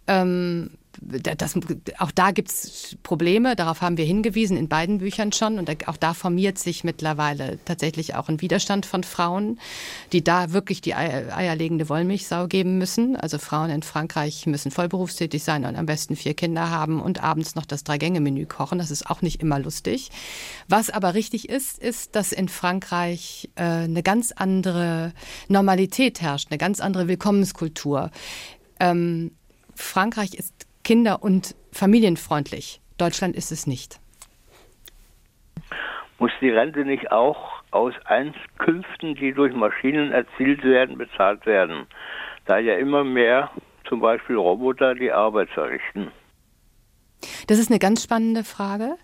Ähm, 0.07 0.71
das, 1.01 1.55
auch 1.99 2.11
da 2.11 2.31
gibt 2.31 2.51
es 2.51 2.97
Probleme, 3.03 3.57
darauf 3.57 3.81
haben 3.81 3.97
wir 3.97 4.05
hingewiesen 4.05 4.57
in 4.57 4.69
beiden 4.69 4.99
Büchern 4.99 5.33
schon. 5.33 5.59
Und 5.59 5.89
auch 5.89 5.97
da 5.97 6.15
formiert 6.15 6.59
sich 6.59 6.85
mittlerweile 6.85 7.59
tatsächlich 7.65 8.15
auch 8.15 8.29
ein 8.29 8.41
Widerstand 8.41 8.87
von 8.87 9.05
Frauen, 9.05 9.59
die 10.13 10.23
da 10.23 10.53
wirklich 10.53 10.81
die 10.81 10.95
eierlegende 10.95 11.89
Wollmilchsau 11.89 12.47
geben 12.47 12.79
müssen. 12.79 13.17
Also 13.17 13.39
Frauen 13.39 13.71
in 13.71 13.83
Frankreich 13.83 14.47
müssen 14.47 14.71
vollberufstätig 14.71 15.43
sein 15.43 15.65
und 15.65 15.77
am 15.77 15.87
besten 15.87 16.17
vier 16.17 16.35
Kinder 16.35 16.71
haben 16.71 17.01
und 17.01 17.23
abends 17.23 17.55
noch 17.55 17.67
das 17.67 17.85
Drei-Gänge-Menü 17.85 18.47
kochen. 18.47 18.79
Das 18.79 18.91
ist 18.91 19.09
auch 19.09 19.23
nicht 19.23 19.41
immer 19.41 19.59
lustig. 19.59 20.11
Was 20.69 20.91
aber 20.91 21.15
richtig 21.15 21.49
ist, 21.49 21.79
ist, 21.79 22.15
dass 22.17 22.33
in 22.33 22.49
Frankreich 22.49 23.51
äh, 23.55 23.63
eine 23.63 24.03
ganz 24.03 24.33
andere 24.33 25.13
Normalität 25.49 26.21
herrscht, 26.21 26.49
eine 26.51 26.59
ganz 26.59 26.81
andere 26.81 27.09
Willkommenskultur. 27.09 28.11
Ähm, 28.81 29.33
Frankreich 29.75 30.35
ist 30.35 30.67
kinder- 30.85 31.23
und 31.23 31.55
familienfreundlich. 31.73 32.81
Deutschland 32.99 33.37
ist 33.37 33.53
es 33.53 33.67
nicht. 33.67 34.01
Muss 36.19 36.31
die 36.41 36.51
Rente 36.51 36.85
nicht 36.85 37.11
auch 37.11 37.63
aus 37.73 37.95
Einkünften, 38.05 39.15
die 39.17 39.33
durch 39.33 39.53
Maschinen 39.55 40.13
erzielt 40.13 40.63
werden, 40.63 40.97
bezahlt 40.97 41.47
werden? 41.47 41.87
Da 42.45 42.59
ja 42.59 42.77
immer 42.77 43.03
mehr 43.03 43.51
zum 43.89 44.01
Beispiel 44.01 44.37
Roboter 44.37 44.95
die 44.95 45.11
Arbeit 45.11 45.51
verrichten. 45.51 46.13
Das 47.47 47.59
ist 47.59 47.71
eine 47.71 47.79
ganz 47.79 48.03
spannende 48.03 48.45
Frage 48.45 48.97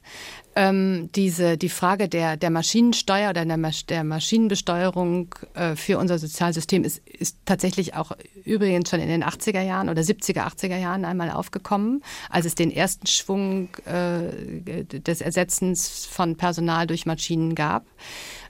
ähm, 0.58 1.08
diese, 1.14 1.56
die 1.56 1.68
Frage 1.68 2.08
der, 2.08 2.36
der 2.36 2.50
Maschinensteuer 2.50 3.30
oder 3.30 3.44
der, 3.44 3.72
der 3.88 4.02
Maschinenbesteuerung 4.02 5.32
äh, 5.54 5.76
für 5.76 5.98
unser 5.98 6.18
Sozialsystem 6.18 6.82
ist, 6.82 6.98
ist 7.06 7.38
tatsächlich 7.44 7.94
auch 7.94 8.10
übrigens 8.44 8.90
schon 8.90 8.98
in 8.98 9.08
den 9.08 9.22
80er 9.22 9.62
Jahren 9.62 9.88
oder 9.88 10.02
70er, 10.02 10.40
80er 10.40 10.76
Jahren 10.76 11.04
einmal 11.04 11.30
aufgekommen, 11.30 12.02
als 12.28 12.44
es 12.44 12.56
den 12.56 12.72
ersten 12.72 13.06
Schwung 13.06 13.68
äh, 13.84 14.82
des 14.84 15.20
Ersetzens 15.20 16.06
von 16.06 16.36
Personal 16.36 16.88
durch 16.88 17.06
Maschinen 17.06 17.54
gab. 17.54 17.86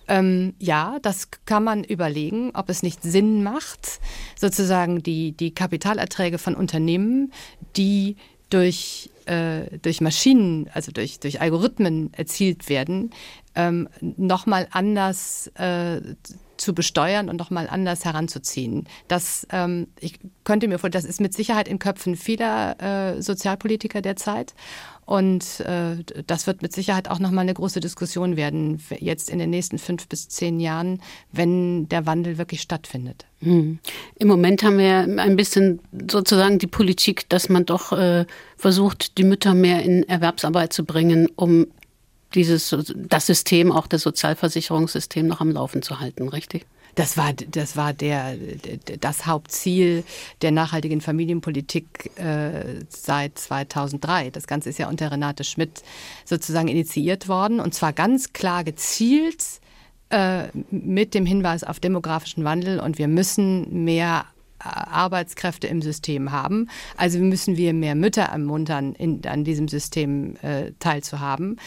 Ähm, 0.08 0.54
ja, 0.58 0.96
das 1.02 1.28
kann 1.44 1.62
man 1.62 1.84
überlegen, 1.84 2.52
ob 2.54 2.70
es 2.70 2.82
nicht 2.82 3.02
Sinn 3.02 3.42
macht, 3.42 4.00
sozusagen 4.34 5.02
die, 5.02 5.32
die 5.32 5.52
Kapitalerträge 5.52 6.38
von 6.38 6.54
Unternehmen, 6.54 7.34
die 7.76 8.16
durch 8.50 9.10
äh, 9.26 9.78
durch 9.82 10.00
Maschinen, 10.00 10.68
also 10.72 10.90
durch, 10.90 11.20
durch 11.20 11.40
Algorithmen 11.40 12.12
erzielt 12.14 12.68
werden, 12.68 13.10
ähm, 13.54 13.88
nochmal 14.00 14.68
anders 14.70 15.48
äh, 15.56 16.00
zu 16.56 16.74
besteuern 16.74 17.28
und 17.28 17.36
nochmal 17.36 17.68
anders 17.68 18.04
heranzuziehen. 18.04 18.88
Das, 19.06 19.46
ähm, 19.50 19.88
ich 20.00 20.18
könnte 20.44 20.66
mir 20.66 20.78
vorstellen, 20.78 21.02
das 21.02 21.10
ist 21.10 21.20
mit 21.20 21.34
Sicherheit 21.34 21.68
in 21.68 21.78
Köpfen 21.78 22.16
vieler 22.16 23.16
äh, 23.16 23.22
Sozialpolitiker 23.22 24.00
derzeit. 24.02 24.54
Und 25.08 25.60
äh, 25.60 26.04
das 26.26 26.46
wird 26.46 26.60
mit 26.60 26.74
Sicherheit 26.74 27.08
auch 27.08 27.18
nochmal 27.18 27.40
eine 27.40 27.54
große 27.54 27.80
Diskussion 27.80 28.36
werden, 28.36 28.78
jetzt 28.98 29.30
in 29.30 29.38
den 29.38 29.48
nächsten 29.48 29.78
fünf 29.78 30.06
bis 30.06 30.28
zehn 30.28 30.60
Jahren, 30.60 31.00
wenn 31.32 31.88
der 31.88 32.04
Wandel 32.04 32.36
wirklich 32.36 32.60
stattfindet. 32.60 33.24
Hm. 33.40 33.78
Im 34.16 34.28
Moment 34.28 34.62
haben 34.62 34.76
wir 34.76 35.08
ein 35.18 35.36
bisschen 35.36 35.80
sozusagen 36.10 36.58
die 36.58 36.66
Politik, 36.66 37.26
dass 37.30 37.48
man 37.48 37.64
doch 37.64 37.92
äh, 37.92 38.26
versucht, 38.58 39.16
die 39.16 39.24
Mütter 39.24 39.54
mehr 39.54 39.82
in 39.82 40.06
Erwerbsarbeit 40.06 40.74
zu 40.74 40.84
bringen, 40.84 41.26
um 41.36 41.68
dieses 42.34 42.76
das 42.94 43.24
System, 43.24 43.72
auch 43.72 43.86
das 43.86 44.02
Sozialversicherungssystem 44.02 45.26
noch 45.26 45.40
am 45.40 45.52
Laufen 45.52 45.80
zu 45.80 46.00
halten, 46.00 46.28
richtig? 46.28 46.66
Das 46.98 47.16
war, 47.16 47.32
das 47.32 47.76
war 47.76 47.92
der, 47.92 48.36
das 48.98 49.24
Hauptziel 49.24 50.02
der 50.42 50.50
nachhaltigen 50.50 51.00
Familienpolitik 51.00 52.10
äh, 52.16 52.80
seit 52.88 53.38
2003. 53.38 54.30
Das 54.30 54.48
Ganze 54.48 54.68
ist 54.70 54.78
ja 54.78 54.88
unter 54.88 55.12
Renate 55.12 55.44
Schmidt 55.44 55.84
sozusagen 56.24 56.66
initiiert 56.66 57.28
worden 57.28 57.60
und 57.60 57.72
zwar 57.72 57.92
ganz 57.92 58.32
klar 58.32 58.64
gezielt 58.64 59.44
äh, 60.10 60.48
mit 60.72 61.14
dem 61.14 61.24
Hinweis 61.24 61.62
auf 61.62 61.78
demografischen 61.78 62.42
Wandel 62.42 62.80
und 62.80 62.98
wir 62.98 63.06
müssen 63.06 63.84
mehr 63.84 64.24
Arbeitskräfte 64.58 65.68
im 65.68 65.82
System 65.82 66.32
haben. 66.32 66.68
Also 66.96 67.20
müssen 67.20 67.56
wir 67.56 67.74
mehr 67.74 67.94
Mütter 67.94 68.22
ermuntern, 68.22 68.94
in, 68.94 69.24
an 69.24 69.44
diesem 69.44 69.68
System 69.68 70.34
äh, 70.42 70.72
teilzuhaben. 70.80 71.60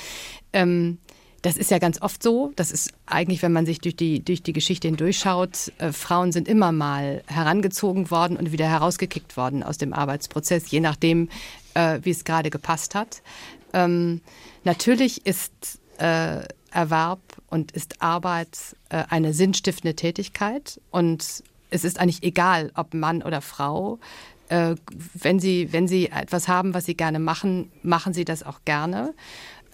Ähm, 0.51 0.97
das 1.41 1.57
ist 1.57 1.71
ja 1.71 1.79
ganz 1.79 2.01
oft 2.01 2.21
so. 2.21 2.51
Das 2.55 2.71
ist 2.71 2.93
eigentlich, 3.05 3.41
wenn 3.41 3.51
man 3.51 3.65
sich 3.65 3.79
durch 3.79 3.95
die, 3.95 4.23
durch 4.23 4.43
die 4.43 4.53
Geschichte 4.53 4.87
hindurchschaut, 4.87 5.71
äh, 5.79 5.91
Frauen 5.91 6.31
sind 6.31 6.47
immer 6.47 6.71
mal 6.71 7.23
herangezogen 7.27 8.11
worden 8.11 8.37
und 8.37 8.51
wieder 8.51 8.67
herausgekickt 8.67 9.37
worden 9.37 9.63
aus 9.63 9.77
dem 9.77 9.93
Arbeitsprozess, 9.93 10.69
je 10.69 10.79
nachdem, 10.79 11.29
äh, 11.73 11.99
wie 12.03 12.11
es 12.11 12.23
gerade 12.23 12.49
gepasst 12.49 12.95
hat. 12.95 13.21
Ähm, 13.73 14.21
natürlich 14.63 15.25
ist 15.25 15.79
äh, 15.97 16.41
Erwerb 16.71 17.21
und 17.49 17.71
ist 17.71 18.01
Arbeit 18.01 18.57
äh, 18.89 19.03
eine 19.09 19.33
sinnstiftende 19.33 19.95
Tätigkeit 19.95 20.79
und 20.91 21.43
es 21.69 21.83
ist 21.83 21.99
eigentlich 21.99 22.23
egal, 22.23 22.71
ob 22.75 22.93
Mann 22.93 23.23
oder 23.23 23.41
Frau. 23.41 23.99
Äh, 24.49 24.75
wenn, 25.13 25.39
sie, 25.39 25.71
wenn 25.71 25.87
sie 25.87 26.09
etwas 26.09 26.47
haben, 26.47 26.73
was 26.73 26.85
sie 26.85 26.95
gerne 26.95 27.19
machen, 27.19 27.71
machen 27.81 28.13
sie 28.13 28.25
das 28.25 28.43
auch 28.43 28.59
gerne. 28.65 29.13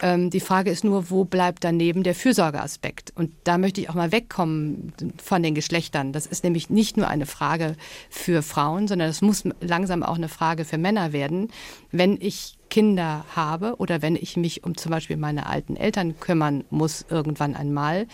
Ähm, 0.01 0.29
die 0.29 0.39
Frage 0.39 0.69
ist 0.69 0.83
nur, 0.83 1.09
wo 1.09 1.25
bleibt 1.25 1.63
daneben 1.63 2.03
der 2.03 2.15
Fürsorgeaspekt? 2.15 3.11
Und 3.15 3.31
da 3.43 3.57
möchte 3.57 3.81
ich 3.81 3.89
auch 3.89 3.95
mal 3.95 4.11
wegkommen 4.11 4.93
von 5.23 5.43
den 5.43 5.55
Geschlechtern. 5.55 6.13
Das 6.13 6.25
ist 6.25 6.43
nämlich 6.43 6.69
nicht 6.69 6.97
nur 6.97 7.07
eine 7.07 7.25
Frage 7.25 7.75
für 8.09 8.41
Frauen, 8.41 8.87
sondern 8.87 9.09
es 9.09 9.21
muss 9.21 9.43
langsam 9.61 10.03
auch 10.03 10.15
eine 10.15 10.29
Frage 10.29 10.65
für 10.65 10.77
Männer 10.77 11.13
werden. 11.13 11.49
Wenn 11.91 12.17
ich 12.21 12.57
Kinder 12.69 13.25
habe 13.35 13.77
oder 13.77 14.01
wenn 14.01 14.15
ich 14.15 14.37
mich 14.37 14.63
um 14.63 14.75
zum 14.75 14.91
Beispiel 14.91 15.17
meine 15.17 15.47
alten 15.47 15.75
Eltern 15.75 16.19
kümmern 16.19 16.65
muss 16.69 17.05
irgendwann 17.09 17.55
einmal, 17.55 18.07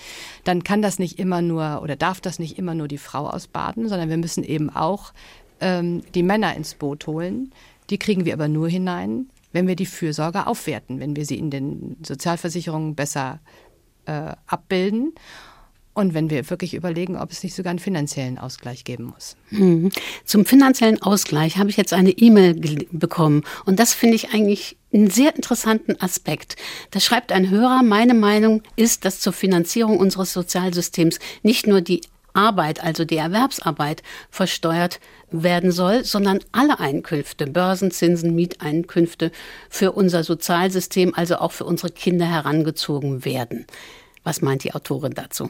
dann 0.44 0.64
kann 0.64 0.82
das 0.82 1.00
nicht 1.00 1.20
immer 1.20 1.42
nur 1.42 1.82
oder 1.82 1.96
darf 1.96 2.22
das 2.22 2.40
nicht 2.40 2.58
immer 2.58 2.76
nur 2.76 2.88
die 2.88 2.98
Frau 2.98 3.28
ausbaden, 3.28 3.90
sondern 3.90 4.10
wir 4.10 4.18
müssen 4.18 4.44
eben 4.44 4.70
auch 4.70 5.14
ähm, 5.60 6.04
die 6.14 6.24
Männer 6.24 6.56
ins 6.56 6.76
Boot 6.76 7.08
holen. 7.08 7.52
Die 7.90 7.98
kriegen 7.98 8.26
wir 8.26 8.34
aber 8.34 8.48
nur 8.48 8.70
hinein, 8.70 9.28
wenn 9.54 9.68
wir 9.68 9.76
die 9.76 9.86
Fürsorge 9.86 10.48
aufwerten, 10.48 11.00
wenn 11.00 11.16
wir 11.16 11.26
sie 11.26 11.38
in 11.38 11.50
den 11.50 11.96
Sozialversicherungen 12.06 12.96
besser 12.96 13.40
äh, 14.06 14.34
abbilden 14.48 15.14
und 15.94 16.14
wenn 16.14 16.30
wir 16.30 16.50
wirklich 16.50 16.74
überlegen, 16.74 17.18
ob 17.18 17.32
es 17.32 17.44
nicht 17.44 17.56
sogar 17.56 17.70
einen 17.70 17.80
finanziellen 17.80 18.38
Ausgleich 18.38 18.84
geben 18.84 19.06
muss. 19.06 19.36
Mhm. 19.52 19.92
Zum 20.26 20.46
finanziellen 20.46 21.02
Ausgleich 21.02 21.58
habe 21.58 21.70
ich 21.70 21.78
jetzt 21.78 21.94
eine 21.94 22.10
E-Mail 22.10 22.56
bekommen 22.92 23.44
und 23.66 23.80
das 23.80 23.94
finde 23.94 24.16
ich 24.16 24.34
eigentlich 24.34 24.78
einen 24.94 25.10
sehr 25.10 25.36
interessanten 25.36 26.02
Aspekt. 26.02 26.56
Da 26.92 27.00
schreibt 27.00 27.32
ein 27.32 27.50
Hörer, 27.50 27.84
meine 27.84 28.16
Meinung 28.16 28.64
ist, 28.76 29.06
dass 29.06 29.20
zur 29.20 29.34
Finanzierung 29.34 29.98
unseres 29.98 30.34
Sozialsystems 30.34 31.20
nicht 31.44 31.68
nur 31.68 31.82
die 31.82 32.02
Arbeit, 32.34 32.84
also 32.84 33.06
die 33.06 33.18
Erwerbsarbeit, 33.18 34.04
versteuert 34.30 35.00
werden 35.32 35.72
soll, 35.72 36.04
sondern 36.04 36.40
alle 36.52 36.80
Einkünfte, 36.80 37.48
Börsenzinsen, 37.48 38.36
Mieteinkünfte 38.36 39.32
für 39.70 39.92
unser 39.92 40.24
Sozialsystem, 40.24 41.14
also 41.16 41.38
auch 41.38 41.52
für 41.52 41.66
unsere 41.66 41.92
Kinder 41.92 42.26
herangezogen 42.26 43.26
werden. 43.26 43.66
Was 44.24 44.42
meint 44.42 44.64
die 44.64 44.74
Autorin 44.74 45.14
dazu? 45.14 45.50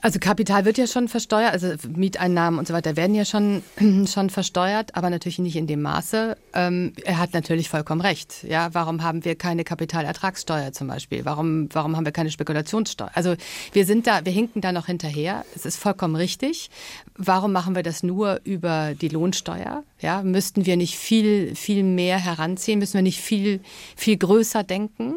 Also 0.00 0.18
Kapital 0.18 0.64
wird 0.64 0.78
ja 0.78 0.86
schon 0.86 1.08
versteuert, 1.08 1.52
also 1.52 1.74
Mieteinnahmen 1.88 2.58
und 2.58 2.68
so 2.68 2.74
weiter 2.74 2.96
werden 2.96 3.14
ja 3.14 3.24
schon, 3.24 3.62
schon 4.06 4.30
versteuert, 4.30 4.94
aber 4.94 5.10
natürlich 5.10 5.38
nicht 5.38 5.56
in 5.56 5.66
dem 5.66 5.82
Maße. 5.82 6.36
Ähm, 6.54 6.92
er 7.04 7.18
hat 7.18 7.32
natürlich 7.32 7.68
vollkommen 7.68 8.00
recht. 8.00 8.44
Ja, 8.44 8.74
warum 8.74 9.02
haben 9.02 9.24
wir 9.24 9.34
keine 9.34 9.64
Kapitalertragssteuer 9.64 10.72
zum 10.72 10.88
Beispiel? 10.88 11.24
Warum, 11.24 11.68
warum 11.72 11.96
haben 11.96 12.04
wir 12.04 12.12
keine 12.12 12.30
Spekulationssteuer? 12.30 13.10
Also 13.14 13.34
wir 13.72 13.86
sind 13.86 14.06
da, 14.06 14.24
wir 14.24 14.32
hinken 14.32 14.60
da 14.60 14.72
noch 14.72 14.86
hinterher. 14.86 15.44
Es 15.54 15.66
ist 15.66 15.76
vollkommen 15.76 16.16
richtig. 16.16 16.70
Warum 17.16 17.52
machen 17.52 17.74
wir 17.74 17.82
das 17.82 18.02
nur 18.02 18.40
über 18.44 18.94
die 18.94 19.08
Lohnsteuer? 19.08 19.82
Ja, 20.00 20.22
müssten 20.22 20.66
wir 20.66 20.76
nicht 20.76 20.96
viel, 20.96 21.54
viel 21.56 21.82
mehr 21.82 22.18
heranziehen? 22.18 22.78
Müssen 22.78 22.94
wir 22.94 23.02
nicht 23.02 23.20
viel, 23.20 23.60
viel 23.96 24.16
größer 24.16 24.62
denken? 24.62 25.16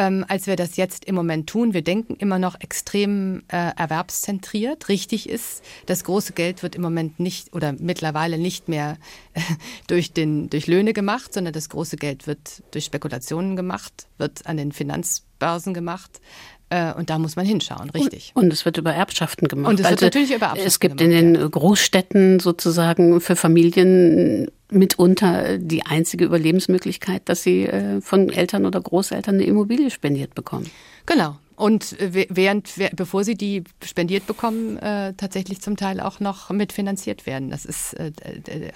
Ähm, 0.00 0.24
als 0.28 0.46
wir 0.46 0.56
das 0.56 0.76
jetzt 0.76 1.04
im 1.04 1.14
Moment 1.14 1.46
tun. 1.46 1.74
Wir 1.74 1.82
denken 1.82 2.16
immer 2.16 2.38
noch 2.38 2.58
extrem 2.58 3.42
äh, 3.48 3.72
erwerbszentriert. 3.76 4.88
Richtig 4.88 5.28
ist, 5.28 5.62
das 5.84 6.04
große 6.04 6.32
Geld 6.32 6.62
wird 6.62 6.74
im 6.74 6.80
Moment 6.80 7.20
nicht 7.20 7.52
oder 7.52 7.74
mittlerweile 7.78 8.38
nicht 8.38 8.68
mehr 8.70 8.96
äh, 9.34 9.40
durch, 9.88 10.14
den, 10.14 10.48
durch 10.48 10.66
Löhne 10.66 10.94
gemacht, 10.94 11.34
sondern 11.34 11.52
das 11.52 11.68
große 11.68 11.96
Geld 11.96 12.26
wird 12.26 12.62
durch 12.70 12.86
Spekulationen 12.86 13.56
gemacht, 13.56 14.06
wird 14.16 14.46
an 14.46 14.56
den 14.56 14.72
Finanzbörsen 14.72 15.74
gemacht. 15.74 16.22
Äh, 16.70 16.94
und 16.94 17.10
da 17.10 17.18
muss 17.18 17.36
man 17.36 17.44
hinschauen, 17.44 17.90
richtig. 17.90 18.32
Und, 18.34 18.44
und, 18.44 18.52
es 18.54 18.64
wird 18.64 18.78
über 18.78 18.94
Erbschaften 18.94 19.48
gemacht. 19.48 19.68
Und 19.68 19.80
es 19.80 19.84
wird 19.84 19.92
also 19.92 20.06
natürlich 20.06 20.30
über 20.30 20.46
Erbschaften 20.46 20.66
Es 20.66 20.80
gibt 20.80 20.96
gemacht, 20.96 21.14
in 21.14 21.34
den 21.34 21.50
Großstädten 21.50 22.40
sozusagen 22.40 23.20
für 23.20 23.36
Familien 23.36 24.50
mitunter 24.70 25.58
die 25.58 25.84
einzige 25.84 26.24
Überlebensmöglichkeit, 26.24 27.22
dass 27.28 27.42
sie 27.42 27.66
äh, 27.66 28.00
von 28.00 28.30
Eltern 28.30 28.66
oder 28.66 28.80
Großeltern 28.80 29.36
eine 29.36 29.44
Immobilie 29.44 29.90
spendiert 29.90 30.34
bekommen. 30.34 30.70
Genau. 31.06 31.38
Und 31.56 31.96
während, 32.00 32.70
bevor 32.96 33.22
sie 33.22 33.34
die 33.34 33.64
spendiert 33.84 34.26
bekommen, 34.26 34.78
äh, 34.78 35.12
tatsächlich 35.12 35.60
zum 35.60 35.76
Teil 35.76 36.00
auch 36.00 36.18
noch 36.18 36.48
mitfinanziert 36.48 37.26
werden. 37.26 37.50
Das 37.50 37.66
ist 37.66 37.92
äh, 37.94 38.12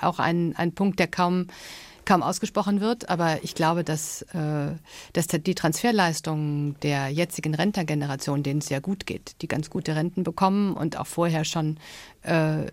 auch 0.03 0.19
ein, 0.19 0.55
ein 0.57 0.73
Punkt, 0.73 0.99
der 0.99 1.07
kaum 1.07 1.47
kaum 2.05 2.23
ausgesprochen 2.23 2.81
wird. 2.81 3.09
Aber 3.09 3.39
ich 3.43 3.55
glaube, 3.55 3.85
dass, 3.85 4.23
äh, 4.35 4.73
dass 5.13 5.27
die 5.29 5.55
Transferleistungen 5.55 6.77
der 6.83 7.09
jetzigen 7.09 7.55
Rentnergeneration, 7.55 8.43
denen 8.43 8.61
es 8.61 8.67
sehr 8.67 8.81
gut 8.81 9.07
geht, 9.07 9.43
die 9.43 9.49
ganz 9.49 9.71
gute 9.71 9.97
Renten 9.97 10.25
bekommen 10.25 10.75
und 10.75 10.99
auch 10.99 11.07
vorher 11.07 11.45
schon 11.45 11.79
äh, 12.23 12.65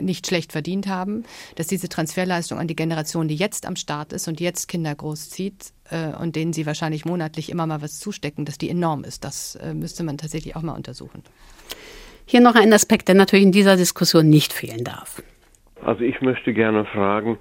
nicht 0.00 0.26
schlecht 0.26 0.52
verdient 0.52 0.86
haben, 0.86 1.24
dass 1.56 1.66
diese 1.66 1.88
Transferleistung 1.88 2.58
an 2.58 2.68
die 2.68 2.76
Generation, 2.76 3.28
die 3.28 3.36
jetzt 3.36 3.66
am 3.66 3.76
Start 3.76 4.12
ist 4.12 4.28
und 4.28 4.40
jetzt 4.40 4.68
Kinder 4.68 4.94
großzieht 4.94 5.72
äh, 5.90 6.14
und 6.14 6.36
denen 6.36 6.52
sie 6.52 6.66
wahrscheinlich 6.66 7.04
monatlich 7.04 7.50
immer 7.50 7.66
mal 7.66 7.82
was 7.82 7.98
zustecken, 7.98 8.44
dass 8.44 8.58
die 8.58 8.70
enorm 8.70 9.04
ist. 9.04 9.24
Das 9.24 9.56
äh, 9.56 9.74
müsste 9.74 10.02
man 10.04 10.18
tatsächlich 10.18 10.56
auch 10.56 10.62
mal 10.62 10.74
untersuchen. 10.74 11.22
Hier 12.24 12.40
noch 12.40 12.54
ein 12.54 12.72
Aspekt, 12.72 13.08
der 13.08 13.14
natürlich 13.14 13.44
in 13.44 13.52
dieser 13.52 13.76
Diskussion 13.76 14.28
nicht 14.28 14.52
fehlen 14.52 14.84
darf. 14.84 15.22
Also 15.84 16.02
ich 16.02 16.20
möchte 16.20 16.54
gerne 16.54 16.84
fragen, 16.84 17.38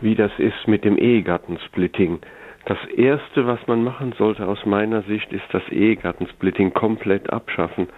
wie 0.00 0.14
das 0.14 0.32
ist 0.38 0.66
mit 0.66 0.84
dem 0.84 0.98
Ehegattensplitting. 0.98 2.20
Das 2.66 2.78
Erste, 2.96 3.46
was 3.46 3.66
man 3.66 3.84
machen 3.84 4.14
sollte 4.16 4.46
aus 4.46 4.64
meiner 4.64 5.02
Sicht, 5.02 5.32
ist 5.32 5.44
das 5.52 5.66
Ehegattensplitting 5.68 6.72
komplett 6.72 7.30
abschaffen. 7.30 7.88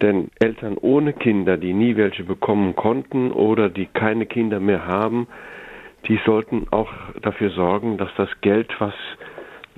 Denn 0.00 0.30
Eltern 0.38 0.78
ohne 0.80 1.12
Kinder, 1.12 1.56
die 1.56 1.74
nie 1.74 1.96
welche 1.96 2.24
bekommen 2.24 2.76
konnten 2.76 3.32
oder 3.32 3.68
die 3.68 3.86
keine 3.86 4.26
Kinder 4.26 4.60
mehr 4.60 4.86
haben, 4.86 5.26
die 6.06 6.18
sollten 6.24 6.66
auch 6.70 6.92
dafür 7.20 7.50
sorgen, 7.50 7.98
dass 7.98 8.10
das 8.16 8.28
Geld, 8.40 8.72
was 8.78 8.94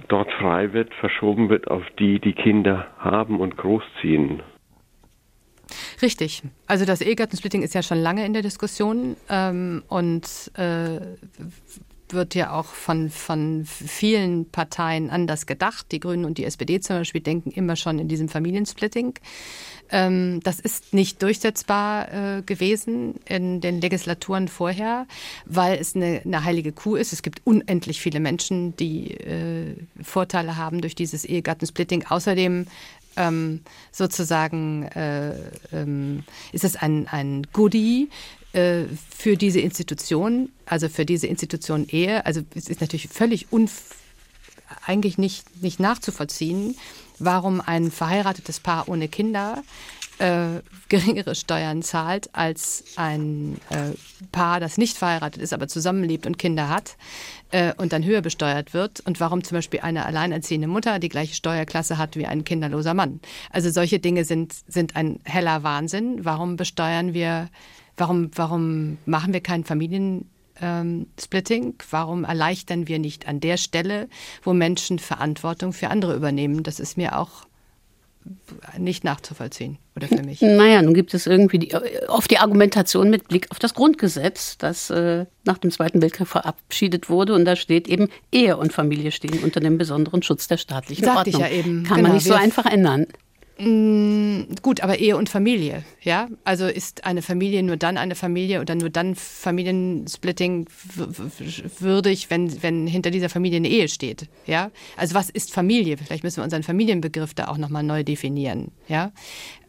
dort 0.09 0.31
frei 0.33 0.73
wird, 0.73 0.93
verschoben 0.95 1.49
wird 1.49 1.71
auf 1.71 1.83
die, 1.99 2.21
die 2.21 2.35
Kinder 2.35 2.87
haben 2.99 3.41
und 3.41 3.57
großziehen. 3.57 4.43
Richtig. 6.03 6.43
Also 6.67 6.85
das 6.85 7.01
Ehegattensplitting 7.01 7.63
ist 7.63 7.75
ja 7.75 7.83
schon 7.83 7.99
lange 7.99 8.25
in 8.25 8.33
der 8.33 8.43
Diskussion 8.43 9.17
ähm, 9.29 9.83
und 9.89 10.51
äh, 10.55 11.01
wird 12.13 12.35
ja 12.35 12.53
auch 12.53 12.67
von, 12.67 13.11
von 13.11 13.65
vielen 13.65 14.51
Parteien 14.51 15.11
anders 15.11 15.47
gedacht. 15.47 15.87
Die 15.93 16.01
Grünen 16.01 16.25
und 16.25 16.39
die 16.39 16.45
SPD 16.45 16.81
zum 16.81 16.97
Beispiel 16.97 17.21
denken 17.21 17.51
immer 17.51 17.77
schon 17.77 17.99
in 17.99 18.09
diesem 18.09 18.29
Familiensplitting. 18.29 19.15
Ähm, 19.91 20.41
das 20.43 20.61
ist 20.61 20.95
nicht 20.95 21.23
durchsetzbar 21.23 22.39
äh, 22.39 22.43
gewesen 22.43 23.17
in 23.25 23.61
den 23.61 23.81
Legislaturen 23.81 24.49
vorher, 24.49 25.07
weil 25.47 25.79
es 25.79 25.97
eine, 25.97 26.23
eine, 26.25 26.45
heilige 26.45 26.73
Kuh 26.73 26.97
ist. 26.97 27.13
Es 27.13 27.23
gibt 27.23 27.43
unendlich 27.45 28.01
viele 28.01 28.21
Menschen, 28.21 28.77
die 28.77 29.13
äh, 29.15 29.75
Vorteile 30.01 30.57
haben 30.57 30.81
durch 30.81 30.95
dieses 30.95 31.25
Ehegattensplitting. 31.25 32.07
Außerdem 32.09 32.67
ähm, 33.21 33.61
sozusagen 33.93 34.85
äh, 34.85 35.35
ähm, 35.73 36.25
ist 36.53 36.65
es 36.65 36.77
ein, 36.77 37.07
ein 37.09 37.47
Goodie 37.53 38.09
äh, 38.53 38.85
für 39.17 39.37
diese 39.37 39.61
Institution, 39.61 40.51
also 40.65 40.89
für 40.89 41.05
diese 41.05 41.27
Institution 41.27 41.87
Ehe. 41.89 42.25
Also 42.25 42.41
es 42.55 42.69
ist 42.69 42.81
natürlich 42.81 43.09
völlig 43.09 43.53
eigentlich 44.87 45.19
nicht, 45.19 45.63
nicht 45.63 45.81
nachzuvollziehen, 45.81 46.77
warum 47.19 47.61
ein 47.61 47.91
verheiratetes 47.91 48.61
Paar 48.61 48.89
ohne 48.89 49.09
Kinder 49.09 49.63
äh, 50.19 50.61
geringere 50.89 51.35
Steuern 51.35 51.83
zahlt 51.83 52.31
als 52.35 52.85
ein 52.97 53.59
äh, 53.71 53.93
Paar, 54.33 54.61
das 54.61 54.79
nicht 54.79 54.97
verheiratet 54.97 55.43
ist, 55.43 55.53
aber 55.53 55.69
zusammenlebt 55.69 56.27
und 56.27 56.39
Kinder 56.39 56.69
hat 56.69 56.97
äh, 57.51 57.73
und 57.77 57.93
dann 57.93 58.05
höher 58.05 58.21
besteuert 58.21 58.75
wird 58.75 59.01
und 59.01 59.21
warum 59.21 59.45
zum 59.45 59.57
Beispiel 59.57 59.81
eine 59.81 60.07
alleinerziehende 60.07 60.69
Mutter 60.69 60.99
die 60.99 61.09
gleiche 61.09 61.35
Steuerklasse 61.35 61.99
hat 61.99 62.17
wie 62.17 62.27
ein 62.27 62.45
kinderloser 62.45 62.95
Mann. 62.95 63.21
Also 63.51 63.71
solche 63.71 63.99
Dinge 63.99 64.25
sind, 64.25 64.55
sind 64.69 64.97
ein 64.97 65.21
heller 65.25 65.63
Wahnsinn. 65.63 66.25
Warum 66.25 66.57
besteuern 66.57 67.15
wir, 67.15 67.49
warum, 67.97 68.31
warum 68.35 68.99
machen 69.07 69.33
wir 69.33 69.41
kein 69.41 69.65
Familien 69.65 70.31
ähm? 70.61 71.07
Warum 71.91 72.25
erleichtern 72.25 72.87
wir 72.89 72.99
nicht 72.99 73.27
an 73.27 73.41
der 73.41 73.57
Stelle, 73.57 74.09
wo 74.43 74.53
Menschen 74.53 74.99
Verantwortung 74.99 75.73
für 75.73 75.89
andere 75.89 76.15
übernehmen? 76.15 76.63
Das 76.63 76.81
ist 76.81 76.97
mir 76.97 77.19
auch 77.19 77.47
nicht 78.79 79.03
nachzuvollziehen 79.03 79.79
oder 79.97 80.09
für 80.09 80.23
mich. 80.23 80.41
Naja, 80.43 80.83
nun 80.83 80.95
gibt 80.95 81.15
es 81.15 81.27
irgendwie 81.27 81.59
die, 81.59 81.75
oft 82.09 82.31
die 82.31 82.39
Argumentation 82.39 83.11
mit 83.11 83.29
Blick 83.29 83.51
auf 83.51 83.59
das 83.59 83.75
Grundgesetz, 83.75 84.59
das 84.59 84.91
äh, 84.91 85.27
nach 85.45 85.59
dem 85.59 85.71
Zweiten 85.71 86.03
Weltkrieg 86.03 86.27
verabschiedet 86.27 87.09
wurde 87.09 87.35
und 87.35 87.45
da 87.45 87.57
steht 87.57 87.89
eben 87.89 88.09
Ehe 88.31 88.57
und 88.57 88.73
Familie 88.73 89.11
stehen 89.11 89.43
unter 89.43 89.61
dem 89.61 89.79
besonderen 89.79 90.23
Schutz 90.23 90.49
der 90.49 90.59
staatlichen 90.59 91.05
Sagte 91.05 91.31
Ordnung. 91.31 91.43
Ich 91.43 91.51
ja 91.51 91.59
eben. 91.59 91.85
Kann 91.85 91.97
genau, 91.97 92.09
man 92.09 92.17
nicht 92.17 92.27
so 92.27 92.35
einfach 92.35 92.67
ändern. 92.67 93.07
Mm, 93.63 94.55
gut, 94.63 94.81
aber 94.81 95.01
Ehe 95.01 95.19
und 95.19 95.29
Familie, 95.29 95.85
ja? 96.01 96.29
Also 96.45 96.67
ist 96.67 97.05
eine 97.05 97.21
Familie 97.21 97.63
nur 97.63 97.77
dann 97.77 97.99
eine 97.99 98.15
Familie 98.15 98.63
oder 98.63 98.75
nur 98.75 98.89
dann 98.89 99.15
Familiensplitting 99.15 100.67
würdig, 101.79 102.31
wenn, 102.31 102.63
wenn 102.63 102.87
hinter 102.87 103.11
dieser 103.11 103.29
Familie 103.29 103.59
eine 103.59 103.69
Ehe 103.69 103.89
steht, 103.89 104.29
ja? 104.47 104.71
Also 104.97 105.15
was 105.15 105.29
ist 105.29 105.53
Familie? 105.53 105.99
Vielleicht 105.99 106.25
müssen 106.25 106.39
wir 106.39 106.45
unseren 106.45 106.63
Familienbegriff 106.63 107.35
da 107.35 107.49
auch 107.49 107.59
nochmal 107.59 107.83
neu 107.83 108.03
definieren, 108.03 108.71
ja? 108.89 109.13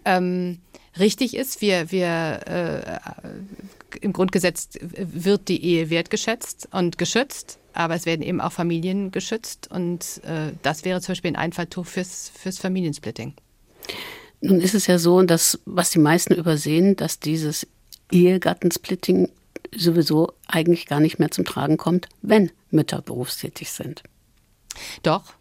Ähm, 0.06 0.60
richtig 0.98 1.36
ist, 1.36 1.62
wir, 1.62 1.92
wir 1.92 2.40
äh, 2.48 4.00
im 4.00 4.14
Grundgesetz 4.14 4.70
wird 4.82 5.50
die 5.50 5.66
Ehe 5.66 5.90
wertgeschätzt 5.90 6.70
und 6.72 6.98
geschützt, 6.98 7.60
aber 7.74 7.96
es 7.96 8.06
werden 8.06 8.22
eben 8.22 8.40
auch 8.40 8.54
Familien 8.54 9.12
geschützt 9.12 9.70
und 9.70 10.22
äh, 10.24 10.54
das 10.62 10.86
wäre 10.86 11.02
zum 11.02 11.12
Beispiel 11.12 11.32
ein 11.32 11.36
Einfalltuch 11.36 11.86
fürs, 11.86 12.32
fürs 12.34 12.58
Familiensplitting. 12.58 13.34
Nun 14.42 14.60
ist 14.60 14.74
es 14.74 14.88
ja 14.88 14.98
so, 14.98 15.22
dass, 15.22 15.60
was 15.66 15.92
die 15.92 16.00
meisten 16.00 16.34
übersehen, 16.34 16.96
dass 16.96 17.20
dieses 17.20 17.68
Ehegattensplitting 18.12 19.30
sowieso 19.76 20.34
eigentlich 20.48 20.88
gar 20.88 21.00
nicht 21.00 21.20
mehr 21.20 21.32
zum 21.32 21.46
Tragen 21.46 21.78
kommt, 21.78 22.10
wenn 22.22 22.52
Mütter 22.72 23.02
berufstätig 23.02 23.72
sind. 23.72 24.04
Doch, 25.04 25.34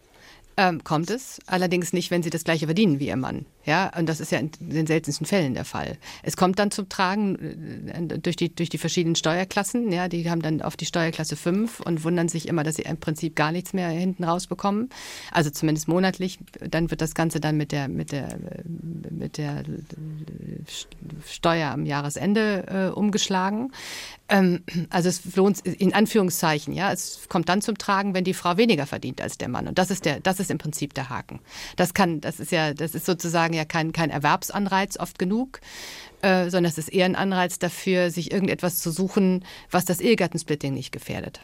ähm, 0.56 0.84
kommt 0.84 1.10
es, 1.10 1.40
allerdings 1.46 1.92
nicht, 1.92 2.10
wenn 2.10 2.22
sie 2.22 2.30
das 2.30 2.44
gleiche 2.44 2.66
verdienen 2.66 3.00
wie 3.00 3.08
ihr 3.08 3.16
Mann. 3.16 3.46
Ja, 3.70 3.92
und 3.96 4.08
das 4.08 4.18
ist 4.18 4.32
ja 4.32 4.40
in 4.40 4.50
den 4.58 4.88
seltensten 4.88 5.28
Fällen 5.28 5.54
der 5.54 5.64
Fall. 5.64 5.96
Es 6.24 6.36
kommt 6.36 6.58
dann 6.58 6.72
zum 6.72 6.88
Tragen 6.88 7.86
äh, 7.86 8.18
durch 8.18 8.34
die, 8.34 8.52
durch 8.52 8.68
die 8.68 8.78
verschiedenen 8.78 9.14
Steuerklassen. 9.14 9.92
Ja, 9.92 10.08
die 10.08 10.28
haben 10.28 10.42
dann 10.42 10.60
auf 10.60 10.76
die 10.76 10.86
Steuerklasse 10.86 11.36
5 11.36 11.78
und 11.78 12.02
wundern 12.02 12.28
sich 12.28 12.48
immer, 12.48 12.64
dass 12.64 12.74
sie 12.74 12.82
im 12.82 12.96
Prinzip 12.96 13.36
gar 13.36 13.52
nichts 13.52 13.72
mehr 13.72 13.88
hinten 13.90 14.24
rausbekommen. 14.24 14.90
Also 15.30 15.50
zumindest 15.50 15.86
monatlich. 15.86 16.40
Dann 16.68 16.90
wird 16.90 17.00
das 17.00 17.14
Ganze 17.14 17.38
dann 17.38 17.56
mit 17.56 17.70
der, 17.70 17.86
mit 17.86 18.10
der, 18.10 18.36
mit 19.08 19.38
der 19.38 19.62
Steuer 21.28 21.70
am 21.70 21.86
Jahresende 21.86 22.64
äh, 22.66 22.98
umgeschlagen. 22.98 23.70
Ähm, 24.28 24.64
also 24.88 25.08
es 25.08 25.36
lohnt 25.36 25.60
in 25.60 25.94
Anführungszeichen, 25.94 26.74
ja, 26.74 26.90
es 26.90 27.20
kommt 27.28 27.48
dann 27.48 27.62
zum 27.62 27.78
Tragen, 27.78 28.14
wenn 28.14 28.24
die 28.24 28.34
Frau 28.34 28.56
weniger 28.56 28.86
verdient 28.86 29.20
als 29.20 29.38
der 29.38 29.48
Mann. 29.48 29.68
Und 29.68 29.78
das 29.78 29.92
ist 29.92 30.06
der, 30.06 30.18
das 30.18 30.40
ist 30.40 30.50
im 30.50 30.58
Prinzip 30.58 30.92
der 30.94 31.08
Haken. 31.08 31.38
Das 31.76 31.94
kann, 31.94 32.20
das 32.20 32.40
ist 32.40 32.50
ja, 32.50 32.74
das 32.74 32.96
ist 32.96 33.06
sozusagen 33.06 33.20
sozusagen 33.20 33.54
ja 33.60 33.64
kein, 33.64 33.92
kein 33.92 34.10
Erwerbsanreiz 34.10 34.98
oft 34.98 35.18
genug, 35.18 35.60
äh, 36.22 36.48
sondern 36.50 36.70
es 36.70 36.78
ist 36.78 36.92
eher 36.92 37.06
ein 37.06 37.16
Anreiz 37.16 37.58
dafür, 37.58 38.10
sich 38.10 38.32
irgendetwas 38.32 38.80
zu 38.82 38.90
suchen, 38.90 39.44
was 39.70 39.84
das 39.84 40.00
Ehegattensplitting 40.00 40.74
nicht 40.74 40.92
gefährdet. 40.92 41.40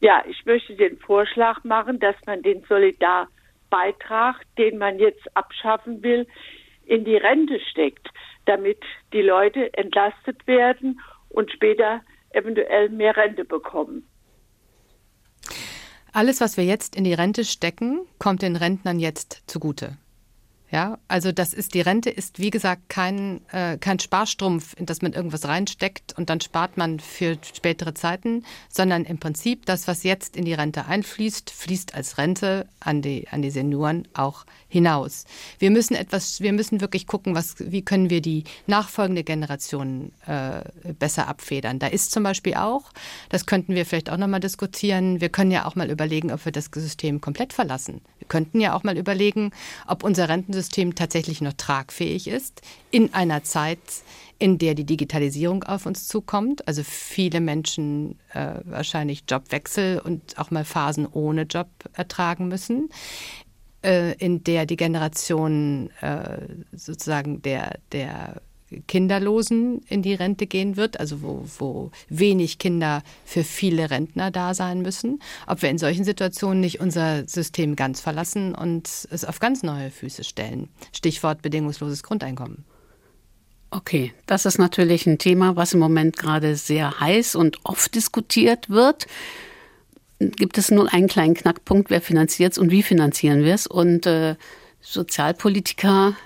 Ja, 0.00 0.22
ich 0.28 0.44
möchte 0.44 0.74
den 0.76 0.98
Vorschlag 0.98 1.64
machen, 1.64 1.98
dass 1.98 2.16
man 2.26 2.42
den 2.42 2.62
Solidarbeitrag, 2.68 4.42
den 4.58 4.78
man 4.78 4.98
jetzt 4.98 5.24
abschaffen 5.34 6.02
will, 6.02 6.26
in 6.84 7.04
die 7.04 7.16
Rente 7.16 7.58
steckt, 7.70 8.08
damit 8.44 8.78
die 9.12 9.22
Leute 9.22 9.72
entlastet 9.74 10.46
werden 10.46 11.00
und 11.28 11.50
später 11.50 12.02
eventuell 12.30 12.90
mehr 12.90 13.16
Rente 13.16 13.44
bekommen. 13.44 14.06
Alles, 16.12 16.40
was 16.40 16.56
wir 16.56 16.64
jetzt 16.64 16.96
in 16.96 17.04
die 17.04 17.14
Rente 17.14 17.44
stecken, 17.44 18.06
kommt 18.18 18.42
den 18.42 18.56
Rentnern 18.56 18.98
jetzt 18.98 19.42
zugute. 19.46 19.98
Ja, 20.70 20.98
also 21.06 21.30
das 21.30 21.54
ist 21.54 21.74
die 21.74 21.80
Rente 21.80 22.10
ist 22.10 22.40
wie 22.40 22.50
gesagt 22.50 22.88
kein 22.88 23.40
äh, 23.52 23.78
kein 23.78 24.00
Sparstrumpf, 24.00 24.74
in 24.76 24.84
das 24.86 25.00
man 25.00 25.12
irgendwas 25.12 25.46
reinsteckt 25.46 26.18
und 26.18 26.28
dann 26.28 26.40
spart 26.40 26.76
man 26.76 26.98
für 26.98 27.38
spätere 27.54 27.94
Zeiten, 27.94 28.44
sondern 28.68 29.04
im 29.04 29.18
Prinzip 29.18 29.64
das, 29.66 29.86
was 29.86 30.02
jetzt 30.02 30.36
in 30.36 30.44
die 30.44 30.54
Rente 30.54 30.86
einfließt, 30.86 31.50
fließt 31.50 31.94
als 31.94 32.18
Rente 32.18 32.66
an 32.80 33.00
die 33.00 33.28
an 33.28 33.42
die 33.42 33.50
Senioren 33.50 34.08
auch 34.12 34.44
hinaus. 34.68 35.24
Wir 35.60 35.70
müssen 35.70 35.94
etwas, 35.94 36.40
wir 36.40 36.52
müssen 36.52 36.80
wirklich 36.80 37.06
gucken, 37.06 37.36
was 37.36 37.54
wie 37.60 37.82
können 37.82 38.10
wir 38.10 38.20
die 38.20 38.42
nachfolgende 38.66 39.22
Generation 39.22 40.10
äh, 40.26 40.62
besser 40.98 41.28
abfedern. 41.28 41.78
Da 41.78 41.86
ist 41.86 42.10
zum 42.10 42.24
Beispiel 42.24 42.54
auch, 42.54 42.90
das 43.28 43.46
könnten 43.46 43.76
wir 43.76 43.86
vielleicht 43.86 44.10
auch 44.10 44.16
noch 44.16 44.26
mal 44.26 44.40
diskutieren. 44.40 45.20
Wir 45.20 45.28
können 45.28 45.52
ja 45.52 45.66
auch 45.66 45.76
mal 45.76 45.90
überlegen, 45.90 46.32
ob 46.32 46.44
wir 46.44 46.50
das 46.50 46.70
System 46.74 47.20
komplett 47.20 47.52
verlassen. 47.52 48.00
Wir 48.18 48.26
könnten 48.26 48.60
ja 48.60 48.74
auch 48.74 48.82
mal 48.82 48.98
überlegen, 48.98 49.52
ob 49.86 50.02
unser 50.02 50.28
Renten 50.28 50.55
System 50.56 50.94
tatsächlich 50.94 51.40
noch 51.40 51.52
tragfähig 51.52 52.28
ist 52.28 52.62
in 52.90 53.12
einer 53.14 53.44
Zeit, 53.44 53.78
in 54.38 54.58
der 54.58 54.74
die 54.74 54.84
Digitalisierung 54.84 55.64
auf 55.64 55.86
uns 55.86 56.08
zukommt. 56.08 56.66
Also 56.66 56.82
viele 56.82 57.40
Menschen 57.40 58.18
äh, 58.32 58.60
wahrscheinlich 58.64 59.24
Jobwechsel 59.28 60.00
und 60.00 60.38
auch 60.38 60.50
mal 60.50 60.64
Phasen 60.64 61.06
ohne 61.06 61.42
Job 61.42 61.68
ertragen 61.92 62.48
müssen, 62.48 62.90
äh, 63.82 64.14
in 64.14 64.44
der 64.44 64.66
die 64.66 64.76
Generation 64.76 65.90
äh, 66.00 66.38
sozusagen 66.72 67.42
der, 67.42 67.78
der 67.92 68.40
Kinderlosen 68.88 69.82
in 69.88 70.02
die 70.02 70.14
Rente 70.14 70.46
gehen 70.46 70.76
wird, 70.76 70.98
also 70.98 71.22
wo, 71.22 71.44
wo 71.58 71.90
wenig 72.08 72.58
Kinder 72.58 73.02
für 73.24 73.44
viele 73.44 73.90
Rentner 73.90 74.30
da 74.30 74.54
sein 74.54 74.82
müssen, 74.82 75.20
ob 75.46 75.62
wir 75.62 75.70
in 75.70 75.78
solchen 75.78 76.04
Situationen 76.04 76.60
nicht 76.60 76.80
unser 76.80 77.28
System 77.28 77.76
ganz 77.76 78.00
verlassen 78.00 78.54
und 78.54 78.88
es 79.10 79.24
auf 79.24 79.38
ganz 79.38 79.62
neue 79.62 79.90
Füße 79.90 80.24
stellen. 80.24 80.68
Stichwort 80.92 81.42
bedingungsloses 81.42 82.02
Grundeinkommen. 82.02 82.64
Okay, 83.70 84.12
das 84.26 84.46
ist 84.46 84.58
natürlich 84.58 85.06
ein 85.06 85.18
Thema, 85.18 85.56
was 85.56 85.74
im 85.74 85.80
Moment 85.80 86.16
gerade 86.16 86.56
sehr 86.56 86.98
heiß 87.00 87.34
und 87.34 87.58
oft 87.64 87.94
diskutiert 87.94 88.70
wird. 88.70 89.06
Gibt 90.18 90.56
es 90.56 90.70
nur 90.70 90.92
einen 90.92 91.08
kleinen 91.08 91.34
Knackpunkt, 91.34 91.90
wer 91.90 92.00
finanziert 92.00 92.52
es 92.52 92.58
und 92.58 92.70
wie 92.70 92.82
finanzieren 92.82 93.44
wir 93.44 93.54
es? 93.54 93.66
Und 93.66 94.06
äh, 94.06 94.36
Sozialpolitiker, 94.80 96.16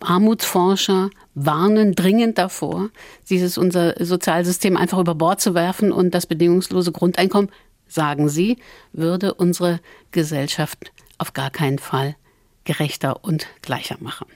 Armutsforscher 0.00 1.10
warnen 1.34 1.94
dringend 1.94 2.38
davor, 2.38 2.90
dieses 3.30 3.58
unser 3.58 3.94
Sozialsystem 4.04 4.76
einfach 4.76 4.98
über 4.98 5.14
Bord 5.14 5.40
zu 5.40 5.54
werfen 5.54 5.92
und 5.92 6.14
das 6.14 6.26
bedingungslose 6.26 6.92
Grundeinkommen, 6.92 7.50
sagen 7.88 8.28
sie, 8.28 8.58
würde 8.92 9.34
unsere 9.34 9.80
Gesellschaft 10.10 10.92
auf 11.18 11.32
gar 11.32 11.50
keinen 11.50 11.78
Fall 11.78 12.16
gerechter 12.64 13.24
und 13.24 13.46
gleicher 13.62 13.96
machen. 14.00 14.26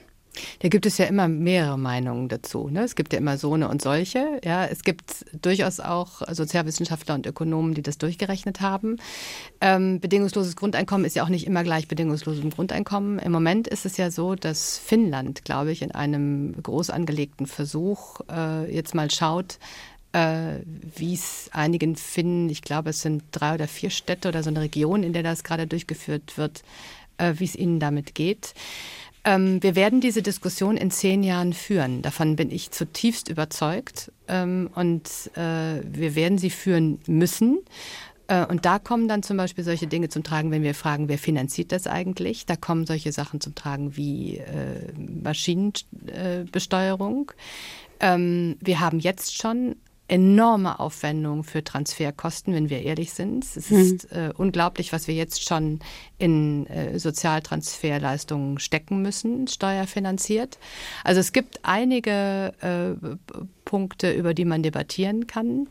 Da 0.59 0.69
gibt 0.69 0.85
es 0.85 0.97
ja 0.97 1.05
immer 1.05 1.27
mehrere 1.27 1.77
Meinungen 1.77 2.29
dazu. 2.29 2.69
Ne? 2.69 2.83
Es 2.83 2.95
gibt 2.95 3.13
ja 3.13 3.19
immer 3.19 3.37
so 3.37 3.53
eine 3.53 3.69
und 3.69 3.81
solche. 3.81 4.39
Ja, 4.43 4.65
es 4.65 4.83
gibt 4.83 5.25
durchaus 5.41 5.79
auch 5.79 6.21
Sozialwissenschaftler 6.31 7.15
und 7.15 7.27
Ökonomen, 7.27 7.73
die 7.73 7.81
das 7.81 7.97
durchgerechnet 7.97 8.61
haben. 8.61 8.97
Ähm, 9.61 9.99
bedingungsloses 9.99 10.55
Grundeinkommen 10.55 11.05
ist 11.05 11.15
ja 11.15 11.23
auch 11.23 11.29
nicht 11.29 11.45
immer 11.45 11.63
gleich 11.63 11.87
bedingungslosem 11.87 12.49
Grundeinkommen. 12.49 13.19
Im 13.19 13.31
Moment 13.31 13.67
ist 13.67 13.85
es 13.85 13.97
ja 13.97 14.09
so, 14.09 14.35
dass 14.35 14.77
Finnland, 14.77 15.45
glaube 15.45 15.71
ich, 15.71 15.81
in 15.81 15.91
einem 15.91 16.55
groß 16.61 16.89
angelegten 16.89 17.45
Versuch 17.45 18.21
äh, 18.29 18.73
jetzt 18.73 18.95
mal 18.95 19.11
schaut, 19.11 19.59
äh, 20.13 20.59
wie 20.95 21.13
es 21.13 21.49
einigen 21.53 21.95
Finnen, 21.95 22.49
ich 22.49 22.61
glaube, 22.61 22.91
es 22.91 23.01
sind 23.01 23.23
drei 23.31 23.55
oder 23.55 23.67
vier 23.67 23.89
Städte 23.89 24.29
oder 24.29 24.43
so 24.43 24.49
eine 24.49 24.61
Region, 24.61 25.03
in 25.03 25.13
der 25.13 25.23
das 25.23 25.43
gerade 25.43 25.67
durchgeführt 25.67 26.37
wird, 26.37 26.63
äh, 27.17 27.33
wie 27.37 27.45
es 27.45 27.55
ihnen 27.55 27.79
damit 27.79 28.15
geht. 28.15 28.53
Ähm, 29.25 29.63
wir 29.63 29.75
werden 29.75 30.01
diese 30.01 30.21
Diskussion 30.21 30.75
in 30.77 30.91
zehn 30.91 31.23
Jahren 31.23 31.53
führen. 31.53 32.01
Davon 32.01 32.35
bin 32.35 32.51
ich 32.51 32.71
zutiefst 32.71 33.29
überzeugt. 33.29 34.11
Ähm, 34.27 34.69
und 34.75 35.31
äh, 35.35 35.81
wir 35.85 36.15
werden 36.15 36.37
sie 36.37 36.49
führen 36.49 36.99
müssen. 37.07 37.59
Äh, 38.27 38.45
und 38.45 38.65
da 38.65 38.79
kommen 38.79 39.07
dann 39.07 39.23
zum 39.23 39.37
Beispiel 39.37 39.63
solche 39.63 39.87
Dinge 39.87 40.09
zum 40.09 40.23
Tragen, 40.23 40.51
wenn 40.51 40.63
wir 40.63 40.75
fragen, 40.75 41.07
wer 41.07 41.17
finanziert 41.17 41.71
das 41.71 41.87
eigentlich? 41.87 42.45
Da 42.45 42.57
kommen 42.57 42.85
solche 42.85 43.11
Sachen 43.11 43.41
zum 43.41 43.55
Tragen 43.55 43.95
wie 43.95 44.37
äh, 44.37 44.91
Maschinenbesteuerung. 45.23 47.31
Ähm, 47.99 48.57
wir 48.59 48.79
haben 48.79 48.99
jetzt 48.99 49.35
schon 49.37 49.75
enorme 50.13 50.79
Aufwendung 50.79 51.43
für 51.43 51.63
Transferkosten, 51.63 52.53
wenn 52.53 52.69
wir 52.69 52.83
ehrlich 52.83 53.13
sind. 53.13 53.43
Es 53.43 53.71
mhm. 53.71 53.77
ist 53.79 54.11
äh, 54.11 54.31
unglaublich, 54.37 54.93
was 54.93 55.07
wir 55.07 55.15
jetzt 55.15 55.43
schon 55.43 55.79
in 56.19 56.67
äh, 56.67 56.99
Sozialtransferleistungen 56.99 58.59
stecken 58.59 59.01
müssen, 59.01 59.47
steuerfinanziert. 59.47 60.59
Also 61.03 61.19
es 61.19 61.33
gibt 61.33 61.61
einige 61.63 62.53
äh, 62.61 63.15
Punkte, 63.65 64.11
über 64.11 64.35
die 64.35 64.45
man 64.45 64.61
debattieren 64.61 65.25
kann. 65.25 65.67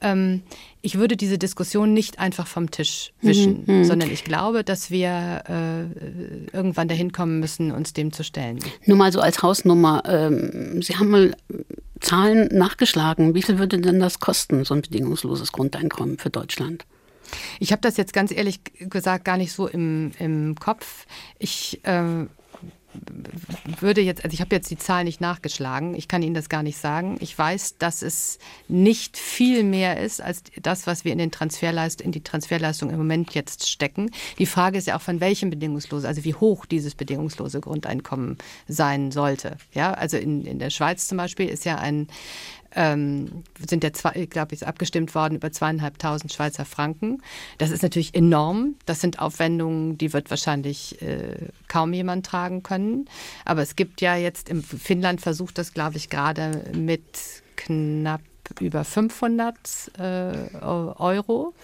Ähm, 0.00 0.42
ich 0.82 0.98
würde 0.98 1.16
diese 1.16 1.38
Diskussion 1.38 1.94
nicht 1.94 2.18
einfach 2.18 2.48
vom 2.48 2.72
Tisch 2.72 3.12
wischen, 3.20 3.62
mhm, 3.64 3.78
mhm. 3.78 3.84
sondern 3.84 4.10
ich 4.10 4.24
glaube, 4.24 4.64
dass 4.64 4.90
wir 4.90 5.44
äh, 5.48 6.56
irgendwann 6.56 6.88
dahin 6.88 7.12
kommen 7.12 7.38
müssen, 7.38 7.70
uns 7.70 7.92
dem 7.92 8.12
zu 8.12 8.24
stellen. 8.24 8.58
Nur 8.86 8.96
mal 8.96 9.12
so 9.12 9.20
als 9.20 9.40
Hausnummer. 9.40 10.02
Ähm, 10.04 10.82
Sie 10.82 10.96
haben 10.96 11.10
mal 11.10 11.36
Zahlen 12.04 12.48
nachgeschlagen. 12.52 13.34
Wie 13.34 13.42
viel 13.42 13.58
würde 13.58 13.78
denn 13.78 14.00
das 14.00 14.20
kosten, 14.20 14.64
so 14.64 14.74
ein 14.74 14.82
bedingungsloses 14.82 15.52
Grundeinkommen 15.52 16.18
für 16.18 16.30
Deutschland? 16.30 16.84
Ich 17.58 17.72
habe 17.72 17.80
das 17.80 17.96
jetzt 17.96 18.12
ganz 18.12 18.30
ehrlich 18.30 18.60
gesagt 18.78 19.24
gar 19.24 19.36
nicht 19.36 19.52
so 19.52 19.66
im, 19.66 20.12
im 20.18 20.54
Kopf. 20.56 21.06
Ich 21.38 21.80
äh, 21.84 22.26
würde 23.80 24.00
jetzt, 24.00 24.24
also 24.24 24.34
ich 24.34 24.40
habe 24.40 24.54
jetzt 24.54 24.70
die 24.70 24.76
Zahl 24.76 25.04
nicht 25.04 25.20
nachgeschlagen, 25.20 25.94
ich 25.94 26.08
kann 26.08 26.22
Ihnen 26.22 26.34
das 26.34 26.48
gar 26.48 26.62
nicht 26.62 26.78
sagen. 26.78 27.16
Ich 27.20 27.36
weiß, 27.36 27.78
dass 27.78 28.02
es 28.02 28.38
nicht 28.68 29.16
viel 29.16 29.64
mehr 29.64 30.00
ist 30.00 30.20
als 30.20 30.42
das, 30.62 30.86
was 30.86 31.04
wir 31.04 31.12
in, 31.12 31.18
den 31.18 31.30
Transferleist 31.30 32.00
in 32.00 32.12
die 32.12 32.22
Transferleistung 32.22 32.90
im 32.90 32.98
Moment 32.98 33.34
jetzt 33.34 33.68
stecken. 33.68 34.10
Die 34.38 34.46
Frage 34.46 34.78
ist 34.78 34.86
ja 34.86 34.96
auch, 34.96 35.02
von 35.02 35.20
welchem 35.20 35.50
bedingungslosen, 35.50 36.06
also 36.06 36.24
wie 36.24 36.34
hoch 36.34 36.66
dieses 36.66 36.94
bedingungslose 36.94 37.60
Grundeinkommen 37.60 38.38
sein 38.68 39.10
sollte. 39.10 39.56
Ja, 39.72 39.92
also 39.92 40.16
in, 40.16 40.44
in 40.44 40.58
der 40.58 40.70
Schweiz 40.70 41.06
zum 41.06 41.18
Beispiel 41.18 41.48
ist 41.48 41.64
ja 41.64 41.76
ein 41.76 42.08
ähm, 42.74 43.44
sind 43.66 43.84
ja, 43.84 43.92
zwei, 43.92 44.26
glaube 44.26 44.54
ich, 44.54 44.66
abgestimmt 44.66 45.14
worden 45.14 45.36
über 45.36 45.50
zweieinhalbtausend 45.52 46.32
Schweizer 46.32 46.64
Franken. 46.64 47.22
Das 47.58 47.70
ist 47.70 47.82
natürlich 47.82 48.14
enorm. 48.14 48.76
Das 48.86 49.00
sind 49.00 49.18
Aufwendungen, 49.18 49.98
die 49.98 50.12
wird 50.12 50.30
wahrscheinlich 50.30 51.00
äh, 51.02 51.48
kaum 51.68 51.92
jemand 51.92 52.26
tragen 52.26 52.62
können. 52.62 53.08
Aber 53.44 53.62
es 53.62 53.76
gibt 53.76 54.00
ja 54.00 54.16
jetzt, 54.16 54.48
im 54.48 54.62
Finnland 54.62 55.20
versucht 55.20 55.58
das, 55.58 55.72
glaube 55.72 55.96
ich, 55.96 56.10
gerade 56.10 56.64
mit 56.74 57.42
knapp 57.56 58.20
über 58.60 58.84
500 58.84 59.56
äh, 59.98 60.56
Euro. 60.60 61.54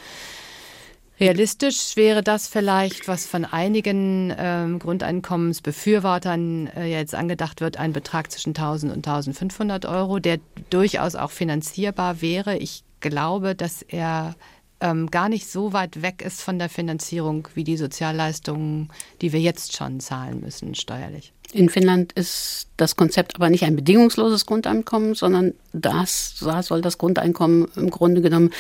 Realistisch 1.21 1.97
wäre 1.97 2.23
das 2.23 2.49
vielleicht, 2.49 3.07
was 3.07 3.27
von 3.27 3.45
einigen 3.45 4.35
ähm, 4.39 4.79
Grundeinkommensbefürwortern 4.79 6.69
äh, 6.69 6.87
jetzt 6.87 7.15
angedacht 7.15 7.61
wird, 7.61 7.77
ein 7.77 7.93
Betrag 7.93 8.33
zwischen 8.33 8.51
1000 8.51 8.91
und 8.91 9.07
1500 9.07 9.85
Euro, 9.85 10.19
der 10.19 10.39
durchaus 10.71 11.17
auch 11.17 11.31
finanzierbar 11.31 12.23
wäre. 12.23 12.57
Ich 12.57 12.85
glaube, 13.01 13.55
dass 13.55 13.83
er 13.83 14.35
ähm, 14.81 15.11
gar 15.11 15.29
nicht 15.29 15.51
so 15.51 15.75
weit 15.75 16.01
weg 16.01 16.23
ist 16.23 16.41
von 16.41 16.59
der 16.59 16.71
Finanzierung 16.71 17.49
wie 17.55 17.65
die 17.65 17.77
Sozialleistungen, 17.77 18.89
die 19.21 19.35
wir 19.35 19.41
jetzt 19.41 19.77
schon 19.77 20.01
zahlen 20.01 20.41
müssen 20.41 20.75
steuerlich. 20.75 21.35
In 21.53 21.69
Finnland 21.69 22.13
ist 22.13 22.69
das 22.77 22.97
Konzept 22.97 23.35
aber 23.35 23.51
nicht 23.51 23.65
ein 23.65 23.77
bedingungsloses 23.77 24.47
Grundeinkommen, 24.47 25.15
sondern 25.15 25.53
das, 25.73 26.37
da 26.41 26.63
soll 26.63 26.81
das 26.81 26.97
Grundeinkommen 26.97 27.69
im 27.77 27.91
Grunde 27.91 28.23
genommen 28.23 28.53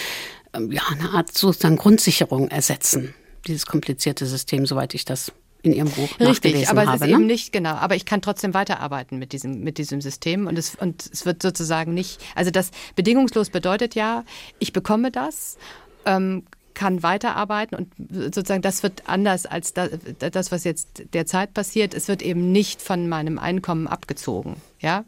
ja, 0.54 0.82
eine 0.90 1.10
Art 1.10 1.36
sozusagen 1.36 1.76
Grundsicherung 1.76 2.48
ersetzen. 2.48 3.14
Dieses 3.46 3.66
komplizierte 3.66 4.26
System, 4.26 4.66
soweit 4.66 4.94
ich 4.94 5.04
das 5.04 5.32
in 5.62 5.72
Ihrem 5.72 5.90
Buch 5.90 6.08
Richtig, 6.20 6.68
aber 6.68 6.86
habe, 6.86 6.96
es 6.96 7.02
ist 7.02 7.06
ne? 7.06 7.14
eben 7.14 7.26
nicht 7.26 7.52
genau. 7.52 7.74
Aber 7.74 7.94
ich 7.94 8.04
kann 8.04 8.22
trotzdem 8.22 8.54
weiterarbeiten 8.54 9.18
mit 9.18 9.32
diesem 9.32 9.60
mit 9.60 9.78
diesem 9.78 10.00
System 10.00 10.46
und 10.46 10.58
es 10.58 10.74
und 10.74 11.08
es 11.12 11.26
wird 11.26 11.42
sozusagen 11.42 11.94
nicht. 11.94 12.20
Also 12.34 12.50
das 12.50 12.70
bedingungslos 12.96 13.50
bedeutet 13.50 13.94
ja, 13.94 14.24
ich 14.58 14.72
bekomme 14.72 15.10
das. 15.10 15.58
Ähm, 16.06 16.44
kann 16.72 17.02
weiterarbeiten 17.02 17.76
und 17.76 17.92
sozusagen 18.32 18.62
das 18.62 18.82
wird 18.82 19.02
anders 19.06 19.44
als 19.44 19.74
das, 19.74 19.90
das, 20.18 20.50
was 20.50 20.64
jetzt 20.64 21.02
derzeit 21.12 21.52
passiert. 21.52 21.92
Es 21.92 22.08
wird 22.08 22.22
eben 22.22 22.52
nicht 22.52 22.80
von 22.80 23.08
meinem 23.08 23.38
Einkommen 23.38 23.86
abgezogen. 23.86 24.56
Ja, 24.78 25.04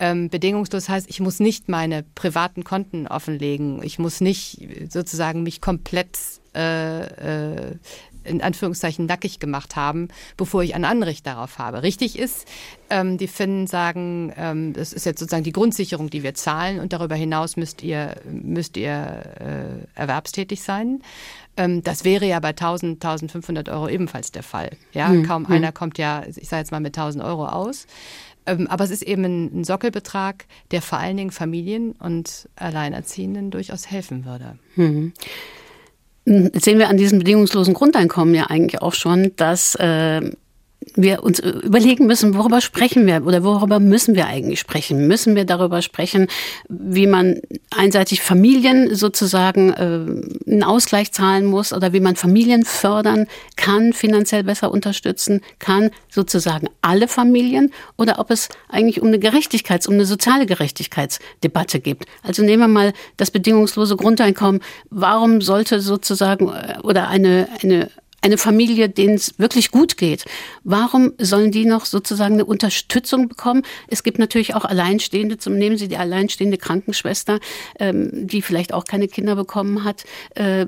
ähm, 0.00 0.28
bedingungslos 0.28 0.88
heißt, 0.88 1.08
ich 1.08 1.20
muss 1.20 1.40
nicht 1.40 1.68
meine 1.68 2.04
privaten 2.14 2.64
Konten 2.64 3.06
offenlegen. 3.06 3.82
Ich 3.82 3.98
muss 3.98 4.20
nicht 4.20 4.66
sozusagen 4.88 5.42
mich 5.42 5.60
komplett 5.60 6.18
äh, 6.54 7.70
äh, 7.70 7.76
in 8.24 8.42
Anführungszeichen 8.42 9.06
nackig 9.06 9.38
gemacht 9.38 9.74
haben, 9.76 10.08
bevor 10.36 10.62
ich 10.62 10.74
ein 10.74 10.84
Anrecht 10.84 11.26
darauf 11.26 11.58
habe. 11.58 11.82
Richtig 11.82 12.18
ist, 12.18 12.46
ähm, 12.90 13.18
die 13.18 13.26
Finnen 13.26 13.66
sagen, 13.66 14.32
ähm, 14.36 14.72
das 14.72 14.92
ist 14.92 15.06
jetzt 15.06 15.18
sozusagen 15.18 15.44
die 15.44 15.52
Grundsicherung, 15.52 16.10
die 16.10 16.22
wir 16.22 16.34
zahlen 16.34 16.78
und 16.78 16.92
darüber 16.92 17.14
hinaus 17.14 17.56
müsst 17.56 17.82
ihr, 17.82 18.16
müsst 18.30 18.76
ihr 18.76 19.86
äh, 19.96 19.98
erwerbstätig 19.98 20.62
sein. 20.62 21.00
Ähm, 21.56 21.82
das 21.82 22.04
wäre 22.04 22.26
ja 22.26 22.38
bei 22.40 22.50
1000, 22.50 23.04
1500 23.04 23.68
Euro 23.68 23.88
ebenfalls 23.88 24.30
der 24.30 24.42
Fall. 24.42 24.70
Ja, 24.92 25.08
mhm. 25.08 25.26
kaum 25.26 25.46
einer 25.46 25.72
kommt 25.72 25.98
ja, 25.98 26.24
ich 26.26 26.48
sage 26.48 26.60
jetzt 26.60 26.70
mal 26.70 26.80
mit 26.80 26.96
1000 26.96 27.22
Euro 27.24 27.46
aus. 27.46 27.86
Ähm, 28.48 28.66
aber 28.66 28.84
es 28.84 28.90
ist 28.90 29.02
eben 29.02 29.24
ein, 29.24 29.64
Sockelbetrag, 29.64 30.46
der 30.70 30.82
vor 30.82 30.98
allen 30.98 31.16
Dingen 31.16 31.30
Familien 31.30 31.92
und 31.92 32.48
Alleinerziehenden 32.56 33.50
durchaus 33.50 33.90
helfen 33.90 34.24
würde. 34.24 34.58
Mhm. 34.76 35.12
Sehen 36.24 36.78
wir 36.78 36.88
an 36.88 36.96
diesem 36.98 37.18
bedingungslosen 37.20 37.74
Grundeinkommen 37.74 38.34
ja 38.34 38.44
eigentlich 38.44 38.82
auch 38.82 38.94
schon, 38.94 39.32
dass 39.36 39.74
äh, 39.76 40.20
wir 40.94 41.22
uns 41.22 41.40
äh, 41.40 41.48
überlegen 41.48 42.06
müssen, 42.06 42.34
worüber 42.34 42.60
sprechen 42.60 43.06
wir 43.06 43.24
oder 43.26 43.44
worüber 43.44 43.80
müssen 43.80 44.14
wir 44.14 44.26
eigentlich 44.26 44.60
sprechen? 44.60 45.06
Müssen 45.06 45.36
wir 45.36 45.44
darüber 45.44 45.82
sprechen, 45.82 46.28
wie 46.68 47.06
man 47.06 47.40
einseitig 47.70 48.22
Familien 48.22 48.94
sozusagen 48.94 49.72
äh, 49.72 50.50
einen 50.50 50.62
Ausgleich 50.62 51.12
zahlen 51.12 51.46
muss 51.46 51.72
oder 51.72 51.92
wie 51.92 52.00
man 52.00 52.16
Familien 52.16 52.64
fördern 52.64 53.26
kann, 53.56 53.92
finanziell 53.92 54.44
besser 54.44 54.70
unterstützen 54.70 55.40
kann, 55.58 55.90
sozusagen 56.10 56.68
alle 56.82 57.08
Familien 57.08 57.72
oder 57.96 58.18
ob 58.18 58.30
es 58.30 58.48
eigentlich 58.68 59.00
um 59.00 59.08
eine 59.08 59.18
Gerechtigkeits-, 59.18 59.88
um 59.88 59.94
eine 59.94 60.06
soziale 60.06 60.46
Gerechtigkeitsdebatte 60.46 61.80
gibt. 61.80 62.06
Also 62.22 62.42
nehmen 62.42 62.62
wir 62.62 62.68
mal 62.68 62.92
das 63.16 63.30
bedingungslose 63.30 63.96
Grundeinkommen. 63.96 64.60
Warum 64.90 65.40
sollte 65.40 65.80
sozusagen 65.80 66.48
äh, 66.48 66.78
oder 66.82 67.08
eine, 67.08 67.48
eine 67.62 67.90
eine 68.20 68.38
Familie, 68.38 68.88
denen 68.88 69.14
es 69.14 69.38
wirklich 69.38 69.70
gut 69.70 69.96
geht, 69.96 70.24
warum 70.64 71.12
sollen 71.18 71.52
die 71.52 71.64
noch 71.64 71.84
sozusagen 71.84 72.34
eine 72.34 72.44
Unterstützung 72.44 73.28
bekommen? 73.28 73.62
Es 73.86 74.02
gibt 74.02 74.18
natürlich 74.18 74.54
auch 74.54 74.64
Alleinstehende, 74.64 75.38
zum 75.38 75.56
nehmen 75.56 75.78
Sie 75.78 75.88
die 75.88 75.96
alleinstehende 75.96 76.58
Krankenschwester, 76.58 77.38
ähm, 77.78 78.26
die 78.26 78.42
vielleicht 78.42 78.72
auch 78.72 78.84
keine 78.84 79.08
Kinder 79.08 79.36
bekommen 79.36 79.84
hat, 79.84 80.04
äh, 80.34 80.66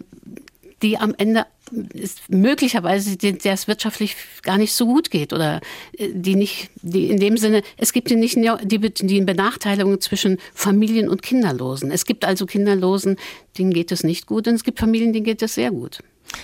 die 0.83 0.97
am 0.99 1.15
Ende 1.19 1.47
ist 1.95 2.23
möglicherweise 2.29 3.17
der 3.17 3.53
es 3.53 3.69
wirtschaftlich 3.69 4.17
gar 4.43 4.59
nicht 4.59 4.73
so 4.73 4.87
gut 4.87 5.11
geht 5.11 5.33
oder 5.33 5.61
äh, 5.97 6.09
die 6.13 6.35
nicht, 6.35 6.71
die 6.83 7.11
in 7.11 7.21
dem 7.21 7.37
Sinne, 7.37 7.63
es 7.77 7.93
gibt 7.93 8.11
die 8.11 8.17
nicht 8.17 8.37
die, 8.37 8.79
die 8.79 9.21
Benachteiligung 9.21 10.01
zwischen 10.01 10.39
Familien 10.55 11.09
und 11.09 11.23
Kinderlosen. 11.23 11.91
Es 11.91 12.05
gibt 12.05 12.25
also 12.25 12.47
Kinderlosen, 12.47 13.17
denen 13.59 13.73
geht 13.73 13.93
es 13.93 14.03
nicht 14.03 14.27
gut 14.27 14.49
und 14.49 14.55
es 14.55 14.65
gibt 14.65 14.79
Familien, 14.79 15.13
denen 15.13 15.25
geht 15.25 15.43
es 15.43 15.55
sehr 15.55 15.71
gut. 15.71 16.01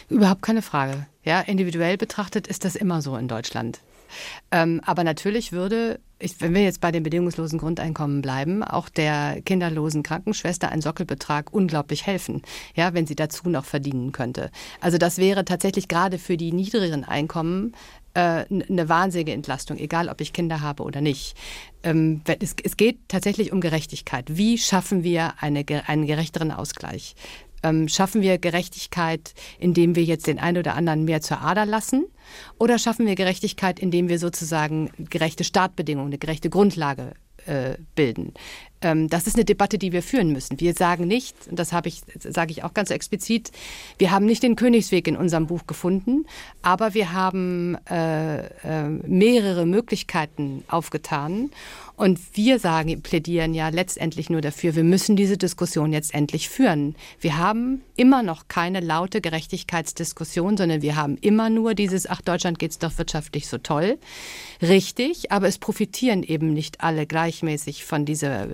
Überhaupt 0.08 0.42
keine 0.42 0.62
Frage. 0.62 1.06
Ja, 1.24 1.40
individuell 1.40 1.96
betrachtet 1.96 2.46
ist 2.46 2.64
das 2.64 2.76
immer 2.76 3.02
so 3.02 3.16
in 3.16 3.28
Deutschland. 3.28 3.80
Ähm, 4.50 4.80
aber 4.84 5.04
natürlich 5.04 5.52
würde, 5.52 6.00
ich, 6.18 6.40
wenn 6.40 6.54
wir 6.54 6.62
jetzt 6.62 6.80
bei 6.80 6.92
dem 6.92 7.02
bedingungslosen 7.02 7.58
Grundeinkommen 7.58 8.22
bleiben, 8.22 8.62
auch 8.62 8.88
der 8.88 9.42
kinderlosen 9.42 10.02
Krankenschwester 10.02 10.70
ein 10.70 10.80
Sockelbetrag 10.80 11.52
unglaublich 11.52 12.06
helfen, 12.06 12.42
ja, 12.74 12.94
wenn 12.94 13.06
sie 13.06 13.16
dazu 13.16 13.48
noch 13.48 13.64
verdienen 13.64 14.12
könnte. 14.12 14.50
Also 14.80 14.98
das 14.98 15.18
wäre 15.18 15.44
tatsächlich 15.44 15.88
gerade 15.88 16.18
für 16.18 16.36
die 16.36 16.52
niedrigeren 16.52 17.04
Einkommen 17.04 17.74
äh, 18.14 18.46
eine 18.48 18.88
wahnsinnige 18.88 19.32
Entlastung, 19.32 19.78
egal 19.78 20.08
ob 20.08 20.20
ich 20.20 20.32
Kinder 20.32 20.60
habe 20.60 20.82
oder 20.82 21.00
nicht. 21.00 21.36
Ähm, 21.82 22.22
es, 22.40 22.54
es, 22.62 22.76
geht 22.76 22.98
tatsächlich 23.08 23.52
um 23.52 23.60
Gerechtigkeit. 23.60 24.24
Wie 24.28 24.56
schaffen 24.56 25.02
wir 25.02 25.34
eine, 25.40 25.64
einen 25.86 26.06
gerechteren 26.06 26.50
Ausgleich? 26.50 27.14
Ähm, 27.66 27.88
schaffen 27.88 28.22
wir 28.22 28.38
Gerechtigkeit, 28.38 29.34
indem 29.58 29.96
wir 29.96 30.04
jetzt 30.04 30.26
den 30.26 30.38
einen 30.38 30.58
oder 30.58 30.74
anderen 30.74 31.04
mehr 31.04 31.20
zur 31.20 31.40
Ader 31.40 31.66
lassen? 31.66 32.06
Oder 32.58 32.78
schaffen 32.78 33.06
wir 33.06 33.14
Gerechtigkeit, 33.14 33.78
indem 33.78 34.08
wir 34.08 34.18
sozusagen 34.18 34.90
gerechte 35.10 35.44
Startbedingungen, 35.44 36.08
eine 36.08 36.18
gerechte 36.18 36.50
Grundlage 36.50 37.12
äh, 37.46 37.74
bilden? 37.94 38.34
Ähm, 38.82 39.08
das 39.08 39.26
ist 39.26 39.36
eine 39.36 39.44
Debatte, 39.44 39.78
die 39.78 39.92
wir 39.92 40.02
führen 40.02 40.32
müssen. 40.32 40.60
Wir 40.60 40.74
sagen 40.74 41.06
nicht, 41.06 41.34
und 41.48 41.58
das 41.58 41.72
habe 41.72 41.88
ich, 41.88 42.02
sage 42.18 42.50
ich 42.50 42.64
auch 42.64 42.74
ganz 42.74 42.90
explizit, 42.90 43.50
wir 43.98 44.10
haben 44.10 44.26
nicht 44.26 44.42
den 44.42 44.56
Königsweg 44.56 45.08
in 45.08 45.16
unserem 45.16 45.46
Buch 45.46 45.66
gefunden, 45.66 46.26
aber 46.62 46.94
wir 46.94 47.12
haben 47.12 47.76
äh, 47.88 48.46
äh, 48.46 48.88
mehrere 49.06 49.66
Möglichkeiten 49.66 50.64
aufgetan. 50.68 51.50
Und 51.96 52.20
wir 52.34 52.58
sagen, 52.58 53.00
plädieren 53.00 53.54
ja 53.54 53.70
letztendlich 53.70 54.28
nur 54.28 54.42
dafür, 54.42 54.76
wir 54.76 54.84
müssen 54.84 55.16
diese 55.16 55.38
Diskussion 55.38 55.94
jetzt 55.94 56.12
endlich 56.12 56.50
führen. 56.50 56.94
Wir 57.20 57.38
haben 57.38 57.80
immer 57.96 58.22
noch 58.22 58.48
keine 58.48 58.80
laute 58.80 59.22
Gerechtigkeitsdiskussion, 59.22 60.58
sondern 60.58 60.82
wir 60.82 60.96
haben 60.96 61.16
immer 61.16 61.48
nur 61.48 61.74
dieses, 61.74 62.06
ach, 62.06 62.20
Deutschland 62.20 62.58
geht 62.58 62.72
es 62.72 62.78
doch 62.78 62.98
wirtschaftlich 62.98 63.48
so 63.48 63.56
toll. 63.56 63.98
Richtig, 64.60 65.32
aber 65.32 65.48
es 65.48 65.56
profitieren 65.56 66.22
eben 66.22 66.52
nicht 66.52 66.82
alle 66.82 67.06
gleichmäßig 67.06 67.86
von 67.86 68.04
dieser 68.04 68.48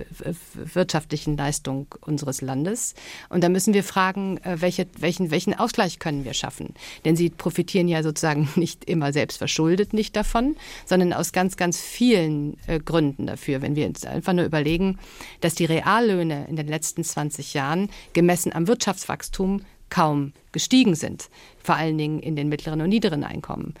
wirtschaftlichen 0.53 1.37
Leistung 1.37 1.87
unseres 2.01 2.41
Landes. 2.41 2.93
Und 3.29 3.43
da 3.43 3.49
müssen 3.49 3.73
wir 3.73 3.83
fragen, 3.83 4.37
äh, 4.37 4.57
welche, 4.59 4.87
welchen, 4.97 5.31
welchen 5.31 5.53
Ausgleich 5.53 5.99
können 5.99 6.25
wir 6.25 6.33
schaffen? 6.33 6.73
Denn 7.05 7.15
sie 7.15 7.29
profitieren 7.29 7.87
ja 7.87 8.03
sozusagen 8.03 8.49
nicht 8.55 8.85
immer 8.85 9.13
selbst 9.13 9.37
verschuldet 9.37 9.93
nicht 9.93 10.15
davon, 10.15 10.55
sondern 10.85 11.13
aus 11.13 11.31
ganz, 11.31 11.57
ganz 11.57 11.79
vielen 11.79 12.57
äh, 12.67 12.79
Gründen 12.79 13.27
dafür. 13.27 13.61
Wenn 13.61 13.75
wir 13.75 13.87
uns 13.87 14.05
einfach 14.05 14.33
nur 14.33 14.45
überlegen, 14.45 14.99
dass 15.41 15.55
die 15.55 15.65
Reallöhne 15.65 16.47
in 16.47 16.55
den 16.55 16.67
letzten 16.67 17.03
20 17.03 17.53
Jahren 17.53 17.89
gemessen 18.13 18.53
am 18.53 18.67
Wirtschaftswachstum 18.67 19.61
kaum 19.89 20.33
gestiegen 20.51 20.95
sind, 20.95 21.29
vor 21.61 21.75
allen 21.75 21.97
Dingen 21.97 22.19
in 22.19 22.35
den 22.35 22.49
mittleren 22.49 22.81
und 22.81 22.89
niederen 22.89 23.23
Einkommen. 23.23 23.75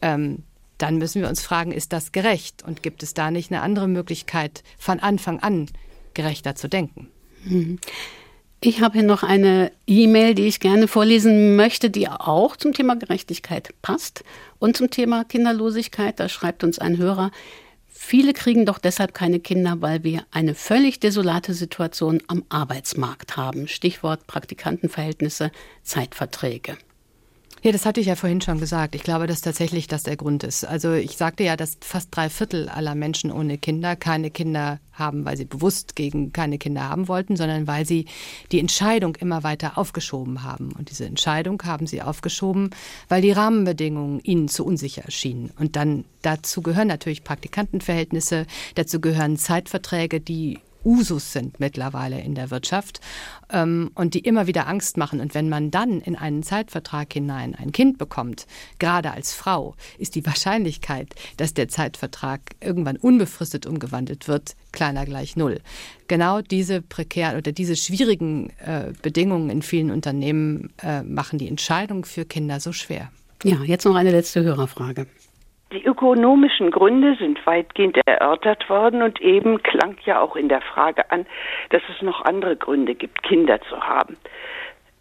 Ähm, 0.00 0.44
dann 0.78 0.98
müssen 0.98 1.20
wir 1.20 1.28
uns 1.28 1.42
fragen, 1.42 1.72
ist 1.72 1.92
das 1.92 2.12
gerecht 2.12 2.64
und 2.66 2.82
gibt 2.82 3.02
es 3.02 3.14
da 3.14 3.30
nicht 3.30 3.50
eine 3.50 3.62
andere 3.62 3.88
Möglichkeit, 3.88 4.62
von 4.78 5.00
Anfang 5.00 5.40
an 5.40 5.66
gerechter 6.14 6.54
zu 6.54 6.68
denken? 6.68 7.08
Mhm. 7.44 7.78
Ich 8.60 8.80
habe 8.80 8.98
hier 8.98 9.06
noch 9.06 9.22
eine 9.22 9.70
E-Mail, 9.86 10.34
die 10.34 10.46
ich 10.46 10.58
gerne 10.58 10.88
vorlesen 10.88 11.54
möchte, 11.54 11.90
die 11.90 12.08
auch 12.08 12.56
zum 12.56 12.72
Thema 12.72 12.96
Gerechtigkeit 12.96 13.72
passt 13.82 14.24
und 14.58 14.76
zum 14.76 14.90
Thema 14.90 15.24
Kinderlosigkeit. 15.24 16.18
Da 16.18 16.28
schreibt 16.28 16.64
uns 16.64 16.78
ein 16.78 16.98
Hörer, 16.98 17.30
Viele 18.00 18.32
kriegen 18.32 18.64
doch 18.64 18.78
deshalb 18.78 19.12
keine 19.12 19.40
Kinder, 19.40 19.82
weil 19.82 20.04
wir 20.04 20.24
eine 20.30 20.54
völlig 20.54 21.00
desolate 21.00 21.52
Situation 21.52 22.22
am 22.28 22.44
Arbeitsmarkt 22.48 23.36
haben. 23.36 23.66
Stichwort 23.66 24.26
Praktikantenverhältnisse, 24.28 25.50
Zeitverträge. 25.82 26.78
Ja, 27.62 27.72
das 27.72 27.84
hatte 27.86 28.00
ich 28.00 28.06
ja 28.06 28.14
vorhin 28.14 28.40
schon 28.40 28.60
gesagt. 28.60 28.94
Ich 28.94 29.02
glaube, 29.02 29.26
dass 29.26 29.40
tatsächlich 29.40 29.88
das 29.88 30.04
der 30.04 30.16
Grund 30.16 30.44
ist. 30.44 30.64
Also 30.64 30.92
ich 30.92 31.16
sagte 31.16 31.42
ja, 31.42 31.56
dass 31.56 31.76
fast 31.80 32.08
drei 32.12 32.28
Viertel 32.30 32.68
aller 32.68 32.94
Menschen 32.94 33.32
ohne 33.32 33.58
Kinder 33.58 33.96
keine 33.96 34.30
Kinder 34.30 34.78
haben, 34.92 35.24
weil 35.24 35.36
sie 35.36 35.44
bewusst 35.44 35.96
gegen 35.96 36.32
keine 36.32 36.58
Kinder 36.58 36.88
haben 36.88 37.08
wollten, 37.08 37.36
sondern 37.36 37.66
weil 37.66 37.84
sie 37.84 38.06
die 38.52 38.60
Entscheidung 38.60 39.16
immer 39.16 39.42
weiter 39.42 39.76
aufgeschoben 39.76 40.44
haben. 40.44 40.72
Und 40.72 40.90
diese 40.90 41.06
Entscheidung 41.06 41.60
haben 41.64 41.88
sie 41.88 42.00
aufgeschoben, 42.00 42.70
weil 43.08 43.22
die 43.22 43.32
Rahmenbedingungen 43.32 44.20
ihnen 44.20 44.48
zu 44.48 44.64
unsicher 44.64 45.02
erschienen. 45.02 45.50
Und 45.58 45.74
dann 45.74 46.04
dazu 46.22 46.62
gehören 46.62 46.88
natürlich 46.88 47.24
Praktikantenverhältnisse, 47.24 48.46
dazu 48.76 49.00
gehören 49.00 49.36
Zeitverträge, 49.36 50.20
die 50.20 50.60
Usus 50.84 51.32
sind 51.32 51.60
mittlerweile 51.60 52.20
in 52.20 52.34
der 52.34 52.50
Wirtschaft 52.50 53.00
ähm, 53.50 53.90
und 53.94 54.14
die 54.14 54.20
immer 54.20 54.46
wieder 54.46 54.66
Angst 54.66 54.96
machen. 54.96 55.20
Und 55.20 55.34
wenn 55.34 55.48
man 55.48 55.70
dann 55.70 56.00
in 56.00 56.16
einen 56.16 56.42
Zeitvertrag 56.42 57.12
hinein 57.12 57.54
ein 57.54 57.72
Kind 57.72 57.98
bekommt, 57.98 58.46
gerade 58.78 59.12
als 59.12 59.32
Frau, 59.32 59.74
ist 59.98 60.14
die 60.14 60.24
Wahrscheinlichkeit, 60.24 61.14
dass 61.36 61.54
der 61.54 61.68
Zeitvertrag 61.68 62.40
irgendwann 62.60 62.96
unbefristet 62.96 63.66
umgewandelt 63.66 64.28
wird, 64.28 64.54
kleiner 64.72 65.04
gleich 65.04 65.36
null. 65.36 65.60
Genau 66.06 66.40
diese 66.40 66.80
prekären 66.82 67.36
oder 67.36 67.52
diese 67.52 67.76
schwierigen 67.76 68.50
äh, 68.64 68.92
Bedingungen 69.02 69.50
in 69.50 69.62
vielen 69.62 69.90
Unternehmen 69.90 70.72
äh, 70.82 71.02
machen 71.02 71.38
die 71.38 71.48
Entscheidung 71.48 72.04
für 72.04 72.24
Kinder 72.24 72.60
so 72.60 72.72
schwer. 72.72 73.10
Ja, 73.44 73.62
jetzt 73.62 73.84
noch 73.84 73.94
eine 73.94 74.10
letzte 74.10 74.42
Hörerfrage. 74.42 75.06
Die 75.72 75.84
ökonomischen 75.84 76.70
Gründe 76.70 77.16
sind 77.16 77.44
weitgehend 77.46 77.98
erörtert 78.06 78.70
worden 78.70 79.02
und 79.02 79.20
eben 79.20 79.62
klang 79.62 79.96
ja 80.06 80.20
auch 80.20 80.34
in 80.34 80.48
der 80.48 80.62
Frage 80.62 81.10
an, 81.10 81.26
dass 81.68 81.82
es 81.94 82.00
noch 82.00 82.24
andere 82.24 82.56
Gründe 82.56 82.94
gibt, 82.94 83.22
Kinder 83.22 83.60
zu 83.68 83.78
haben. 83.78 84.16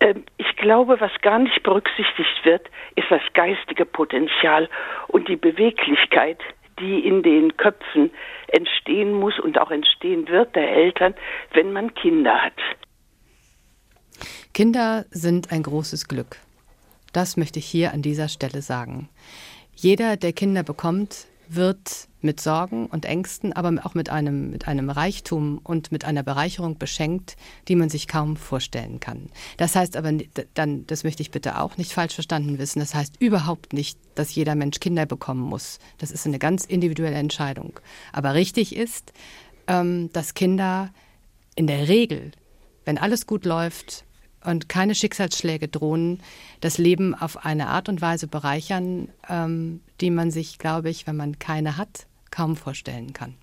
Ähm, 0.02 0.26
ich 0.38 0.56
glaube, 0.58 1.00
was 1.00 1.12
gar 1.22 1.40
nicht 1.40 1.64
berücksichtigt 1.64 2.44
wird, 2.44 2.70
ist 2.96 3.10
das 3.10 3.22
geistige 3.34 3.86
Potenzial 3.86 4.70
und 5.08 5.30
die 5.30 5.38
Beweglichkeit, 5.38 6.40
die 6.80 7.00
in 7.00 7.24
den 7.24 7.56
Köpfen 7.56 8.12
entstehen 8.50 9.14
muss 9.14 9.40
und 9.40 9.60
auch 9.60 9.72
entstehen 9.72 10.28
wird 10.28 10.54
der 10.56 10.70
Eltern, 10.70 11.16
wenn 11.54 11.72
man 11.72 11.94
Kinder 11.96 12.44
hat. 12.44 12.54
Kinder 14.54 15.06
sind 15.12 15.52
ein 15.52 15.64
großes 15.64 16.08
Glück. 16.08 16.38
Das 17.14 17.38
möchte 17.38 17.60
ich 17.60 17.66
hier 17.66 17.94
an 17.94 18.02
dieser 18.02 18.28
Stelle 18.28 18.62
sagen. 18.62 19.10
Jeder, 19.80 20.18
der 20.18 20.34
Kinder 20.34 20.64
bekommt, 20.64 21.28
wird 21.50 22.08
mit 22.20 22.42
Sorgen 22.42 22.88
und 22.88 23.06
Ängsten, 23.06 23.54
aber 23.54 23.86
auch 23.86 23.94
mit 23.94 24.10
einem, 24.10 24.50
mit 24.50 24.68
einem 24.68 24.90
Reichtum 24.90 25.60
und 25.64 25.92
mit 25.92 26.04
einer 26.04 26.24
Bereicherung 26.24 26.80
beschenkt, 26.80 27.38
die 27.68 27.76
man 27.76 27.88
sich 27.88 28.08
kaum 28.08 28.38
vorstellen 28.38 29.00
kann. 29.00 29.30
Das 29.58 29.76
heißt 29.76 29.96
aber 29.96 30.14
dann, 30.56 30.88
das 30.88 31.04
möchte 31.04 31.22
ich 31.22 31.30
bitte 31.30 31.62
auch 31.62 31.78
nicht 31.78 31.94
falsch 31.94 32.16
verstanden 32.16 32.58
wissen, 32.58 32.80
das 32.80 32.96
heißt 32.96 33.18
überhaupt 33.20 33.72
nicht, 33.72 34.00
dass 34.16 34.34
jeder 34.34 34.56
Mensch 34.56 34.80
Kinder 34.80 35.06
bekommen 35.06 35.42
muss. 35.42 35.78
Das 36.00 36.10
ist 36.10 36.26
eine 36.26 36.40
ganz 36.40 36.66
individuelle 36.66 37.16
Entscheidung. 37.16 37.80
Aber 38.12 38.34
richtig 38.34 38.76
ist, 38.76 39.14
ähm, 39.68 40.10
dass 40.12 40.34
Kinder 40.34 40.92
in 41.54 41.68
der 41.68 41.88
Regel, 41.88 42.32
wenn 42.84 42.98
alles 42.98 43.28
gut 43.28 43.46
läuft, 43.46 44.06
und 44.48 44.70
keine 44.70 44.96
Schicksalsschläge 44.96 45.68
drohen, 45.68 46.22
das 46.62 46.78
Leben 46.78 47.14
auf 47.14 47.46
eine 47.46 47.68
Art 47.68 47.90
und 47.90 48.02
Weise 48.02 48.28
bereichern, 48.28 49.10
ähm, 49.30 49.82
die 50.00 50.10
man 50.10 50.32
sich, 50.32 50.58
glaube 50.58 50.90
ich, 50.90 51.06
wenn 51.06 51.18
man 51.18 51.38
keine 51.38 51.78
hat, 51.78 52.08
kaum 52.32 52.56
vorstellen 52.56 53.14
kann. 53.14 53.36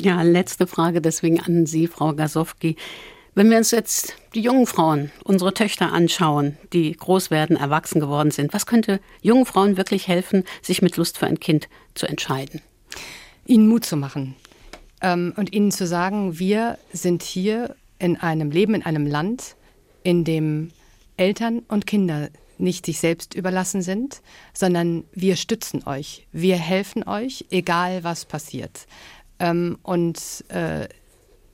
Ja, 0.00 0.22
letzte 0.22 0.66
Frage 0.66 1.00
deswegen 1.00 1.40
an 1.40 1.66
Sie, 1.66 1.86
Frau 1.86 2.14
Gasowski. 2.14 2.76
Wenn 3.34 3.50
wir 3.50 3.58
uns 3.58 3.72
jetzt 3.72 4.14
die 4.34 4.42
jungen 4.42 4.66
Frauen, 4.66 5.10
unsere 5.24 5.52
Töchter 5.54 5.92
anschauen, 5.92 6.56
die 6.72 6.92
groß 6.92 7.32
werden, 7.32 7.56
erwachsen 7.56 7.98
geworden 7.98 8.30
sind, 8.30 8.54
was 8.54 8.64
könnte 8.64 9.00
jungen 9.22 9.46
Frauen 9.46 9.76
wirklich 9.76 10.06
helfen, 10.06 10.44
sich 10.62 10.82
mit 10.82 10.96
Lust 10.96 11.18
für 11.18 11.26
ein 11.26 11.40
Kind 11.40 11.68
zu 11.94 12.06
entscheiden? 12.06 12.60
Ihnen 13.44 13.66
Mut 13.66 13.84
zu 13.84 13.96
machen 13.96 14.36
ähm, 15.00 15.32
und 15.36 15.52
ihnen 15.52 15.72
zu 15.72 15.84
sagen, 15.84 16.38
wir 16.38 16.78
sind 16.92 17.24
hier 17.24 17.74
in 17.98 18.16
einem 18.16 18.52
Leben, 18.52 18.74
in 18.74 18.84
einem 18.84 19.06
Land, 19.06 19.56
in 20.04 20.22
dem 20.22 20.70
Eltern 21.16 21.60
und 21.66 21.86
Kinder 21.86 22.28
nicht 22.58 22.86
sich 22.86 23.00
selbst 23.00 23.34
überlassen 23.34 23.82
sind, 23.82 24.22
sondern 24.52 25.04
wir 25.12 25.34
stützen 25.34 25.86
euch, 25.86 26.26
wir 26.30 26.56
helfen 26.56 27.02
euch, 27.02 27.46
egal 27.50 28.04
was 28.04 28.24
passiert. 28.24 28.86
Ähm, 29.40 29.78
und 29.82 30.44
äh, 30.48 30.88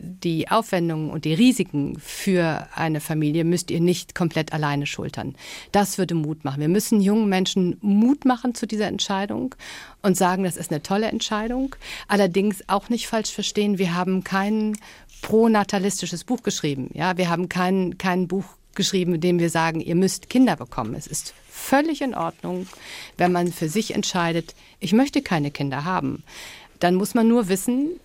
die 0.00 0.48
Aufwendungen 0.48 1.10
und 1.10 1.24
die 1.24 1.34
Risiken 1.34 1.98
für 1.98 2.66
eine 2.74 3.00
Familie 3.00 3.44
müsst 3.44 3.70
ihr 3.70 3.80
nicht 3.80 4.14
komplett 4.14 4.52
alleine 4.52 4.86
schultern. 4.86 5.34
Das 5.72 5.98
würde 5.98 6.14
Mut 6.14 6.44
machen. 6.44 6.60
Wir 6.60 6.68
müssen 6.68 7.00
jungen 7.00 7.28
Menschen 7.28 7.76
Mut 7.82 8.24
machen 8.24 8.54
zu 8.54 8.66
dieser 8.66 8.86
Entscheidung 8.86 9.54
und 10.02 10.16
sagen, 10.16 10.44
das 10.44 10.56
ist 10.56 10.70
eine 10.70 10.82
tolle 10.82 11.08
Entscheidung. 11.08 11.76
Allerdings 12.08 12.64
auch 12.68 12.88
nicht 12.88 13.08
falsch 13.08 13.30
verstehen, 13.30 13.78
wir 13.78 13.94
haben 13.94 14.24
kein 14.24 14.76
pronatalistisches 15.20 16.24
Buch 16.24 16.42
geschrieben. 16.42 16.90
Ja, 16.94 17.18
wir 17.18 17.28
haben 17.28 17.50
kein, 17.50 17.98
kein 17.98 18.26
Buch 18.26 18.44
geschrieben, 18.74 19.16
in 19.16 19.20
dem 19.20 19.38
wir 19.38 19.50
sagen, 19.50 19.80
ihr 19.80 19.96
müsst 19.96 20.30
Kinder 20.30 20.56
bekommen. 20.56 20.94
Es 20.94 21.06
ist 21.06 21.34
völlig 21.48 22.00
in 22.00 22.14
Ordnung, 22.14 22.66
wenn 23.18 23.32
man 23.32 23.52
für 23.52 23.68
sich 23.68 23.94
entscheidet, 23.94 24.54
ich 24.78 24.94
möchte 24.94 25.20
keine 25.20 25.50
Kinder 25.50 25.84
haben. 25.84 26.22
Dann 26.78 26.94
muss 26.94 27.14
man 27.14 27.28
nur 27.28 27.48
wissen, 27.48 28.00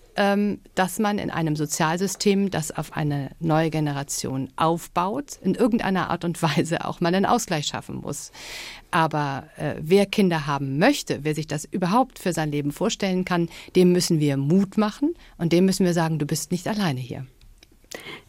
dass 0.74 0.98
man 0.98 1.18
in 1.18 1.30
einem 1.30 1.56
Sozialsystem, 1.56 2.50
das 2.50 2.70
auf 2.70 2.96
eine 2.96 3.30
neue 3.38 3.70
Generation 3.70 4.48
aufbaut, 4.56 5.38
in 5.42 5.54
irgendeiner 5.54 6.10
Art 6.10 6.24
und 6.24 6.42
Weise 6.42 6.84
auch 6.84 7.00
mal 7.00 7.14
einen 7.14 7.26
Ausgleich 7.26 7.66
schaffen 7.66 7.96
muss. 7.96 8.32
Aber 8.90 9.44
äh, 9.56 9.74
wer 9.78 10.06
Kinder 10.06 10.46
haben 10.46 10.78
möchte, 10.78 11.20
wer 11.22 11.34
sich 11.34 11.46
das 11.46 11.66
überhaupt 11.66 12.18
für 12.18 12.32
sein 12.32 12.50
Leben 12.50 12.72
vorstellen 12.72 13.24
kann, 13.24 13.48
dem 13.74 13.92
müssen 13.92 14.18
wir 14.20 14.36
Mut 14.36 14.78
machen 14.78 15.14
und 15.36 15.52
dem 15.52 15.66
müssen 15.66 15.84
wir 15.84 15.92
sagen, 15.92 16.18
du 16.18 16.26
bist 16.26 16.50
nicht 16.50 16.66
alleine 16.66 17.00
hier. 17.00 17.26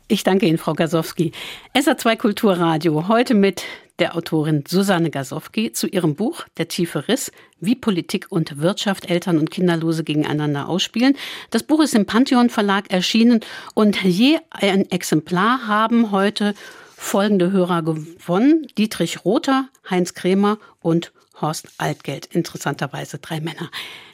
Ich 0.10 0.24
danke 0.24 0.46
Ihnen, 0.46 0.58
Frau 0.58 0.74
Gasowski. 0.74 1.32
SA2 1.74 2.18
Kulturradio, 2.18 3.08
heute 3.08 3.34
mit 3.34 3.64
der 4.00 4.16
Autorin 4.16 4.64
Susanne 4.68 5.10
Gasowski 5.10 5.72
zu 5.72 5.88
ihrem 5.88 6.16
Buch 6.16 6.46
Der 6.58 6.68
tiefe 6.68 7.08
Riss, 7.08 7.32
wie 7.60 7.76
Politik 7.76 8.28
und 8.30 8.60
Wirtschaft 8.60 9.10
Eltern 9.10 9.38
und 9.38 9.52
Kinderlose 9.52 10.04
gegeneinander 10.04 10.70
ausspielen. 10.70 11.16
Das 11.50 11.64
Buch 11.64 11.82
ist 11.82 11.96
im 11.96 12.06
Pantheon 12.06 12.50
Verlag 12.50 12.92
erschienen 12.92 13.42
und 13.74 14.02
je 14.04 14.38
ein 14.50 14.90
Exemplar 14.92 15.68
haben 15.68 16.12
heute 16.12 16.54
folgende 16.96 17.52
Hörer 17.52 17.84
gewonnen. 17.84 18.68
Dietrich 18.78 19.24
Rother, 19.24 19.70
Heinz 19.90 20.14
Krämer 20.14 20.58
und 20.82 21.12
Horst 21.40 21.68
Altgeld. 21.78 22.26
Interessanterweise 22.28 23.20
drei 23.20 23.40
Männer. 23.40 23.70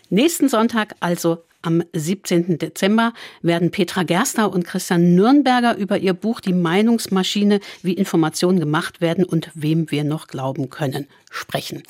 Nächsten 0.10 0.50
Sonntag 0.50 0.96
also 1.00 1.44
am 1.62 1.82
17. 1.94 2.58
Dezember 2.58 3.14
werden 3.42 3.72
Petra 3.72 4.04
Gerster 4.04 4.52
und 4.52 4.66
Christian 4.66 5.16
Nürnberger 5.16 5.78
über 5.78 5.98
ihr 5.98 6.14
Buch 6.14 6.42
Die 6.42 6.54
Meinungsmaschine, 6.54 7.62
wie 7.82 7.94
Informationen 7.94 8.60
gemacht 8.60 9.00
werden 9.00 9.24
und 9.24 9.50
wem 9.54 9.90
wir 9.90 10.04
noch 10.04 10.28
glauben 10.28 10.70
können, 10.70 11.08
sprechen. 11.32 11.84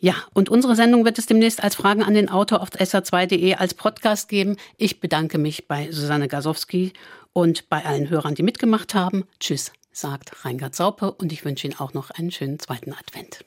Ja, 0.00 0.14
und 0.32 0.48
unsere 0.48 0.76
Sendung 0.76 1.04
wird 1.04 1.18
es 1.18 1.26
demnächst 1.26 1.62
als 1.62 1.74
Fragen 1.74 2.04
an 2.04 2.14
den 2.14 2.28
Autor 2.28 2.62
auf 2.62 2.70
sr2.de 2.70 3.54
als 3.56 3.74
Podcast 3.74 4.28
geben. 4.28 4.56
Ich 4.76 5.00
bedanke 5.00 5.38
mich 5.38 5.66
bei 5.66 5.90
Susanne 5.90 6.28
Gasowski 6.28 6.92
und 7.32 7.68
bei 7.68 7.84
allen 7.84 8.08
Hörern, 8.08 8.36
die 8.36 8.44
mitgemacht 8.44 8.94
haben. 8.94 9.24
Tschüss, 9.40 9.72
sagt 9.90 10.44
Reingard 10.44 10.76
Saupe 10.76 11.10
und 11.10 11.32
ich 11.32 11.44
wünsche 11.44 11.66
Ihnen 11.66 11.80
auch 11.80 11.94
noch 11.94 12.10
einen 12.10 12.30
schönen 12.30 12.60
zweiten 12.60 12.92
Advent. 12.92 13.44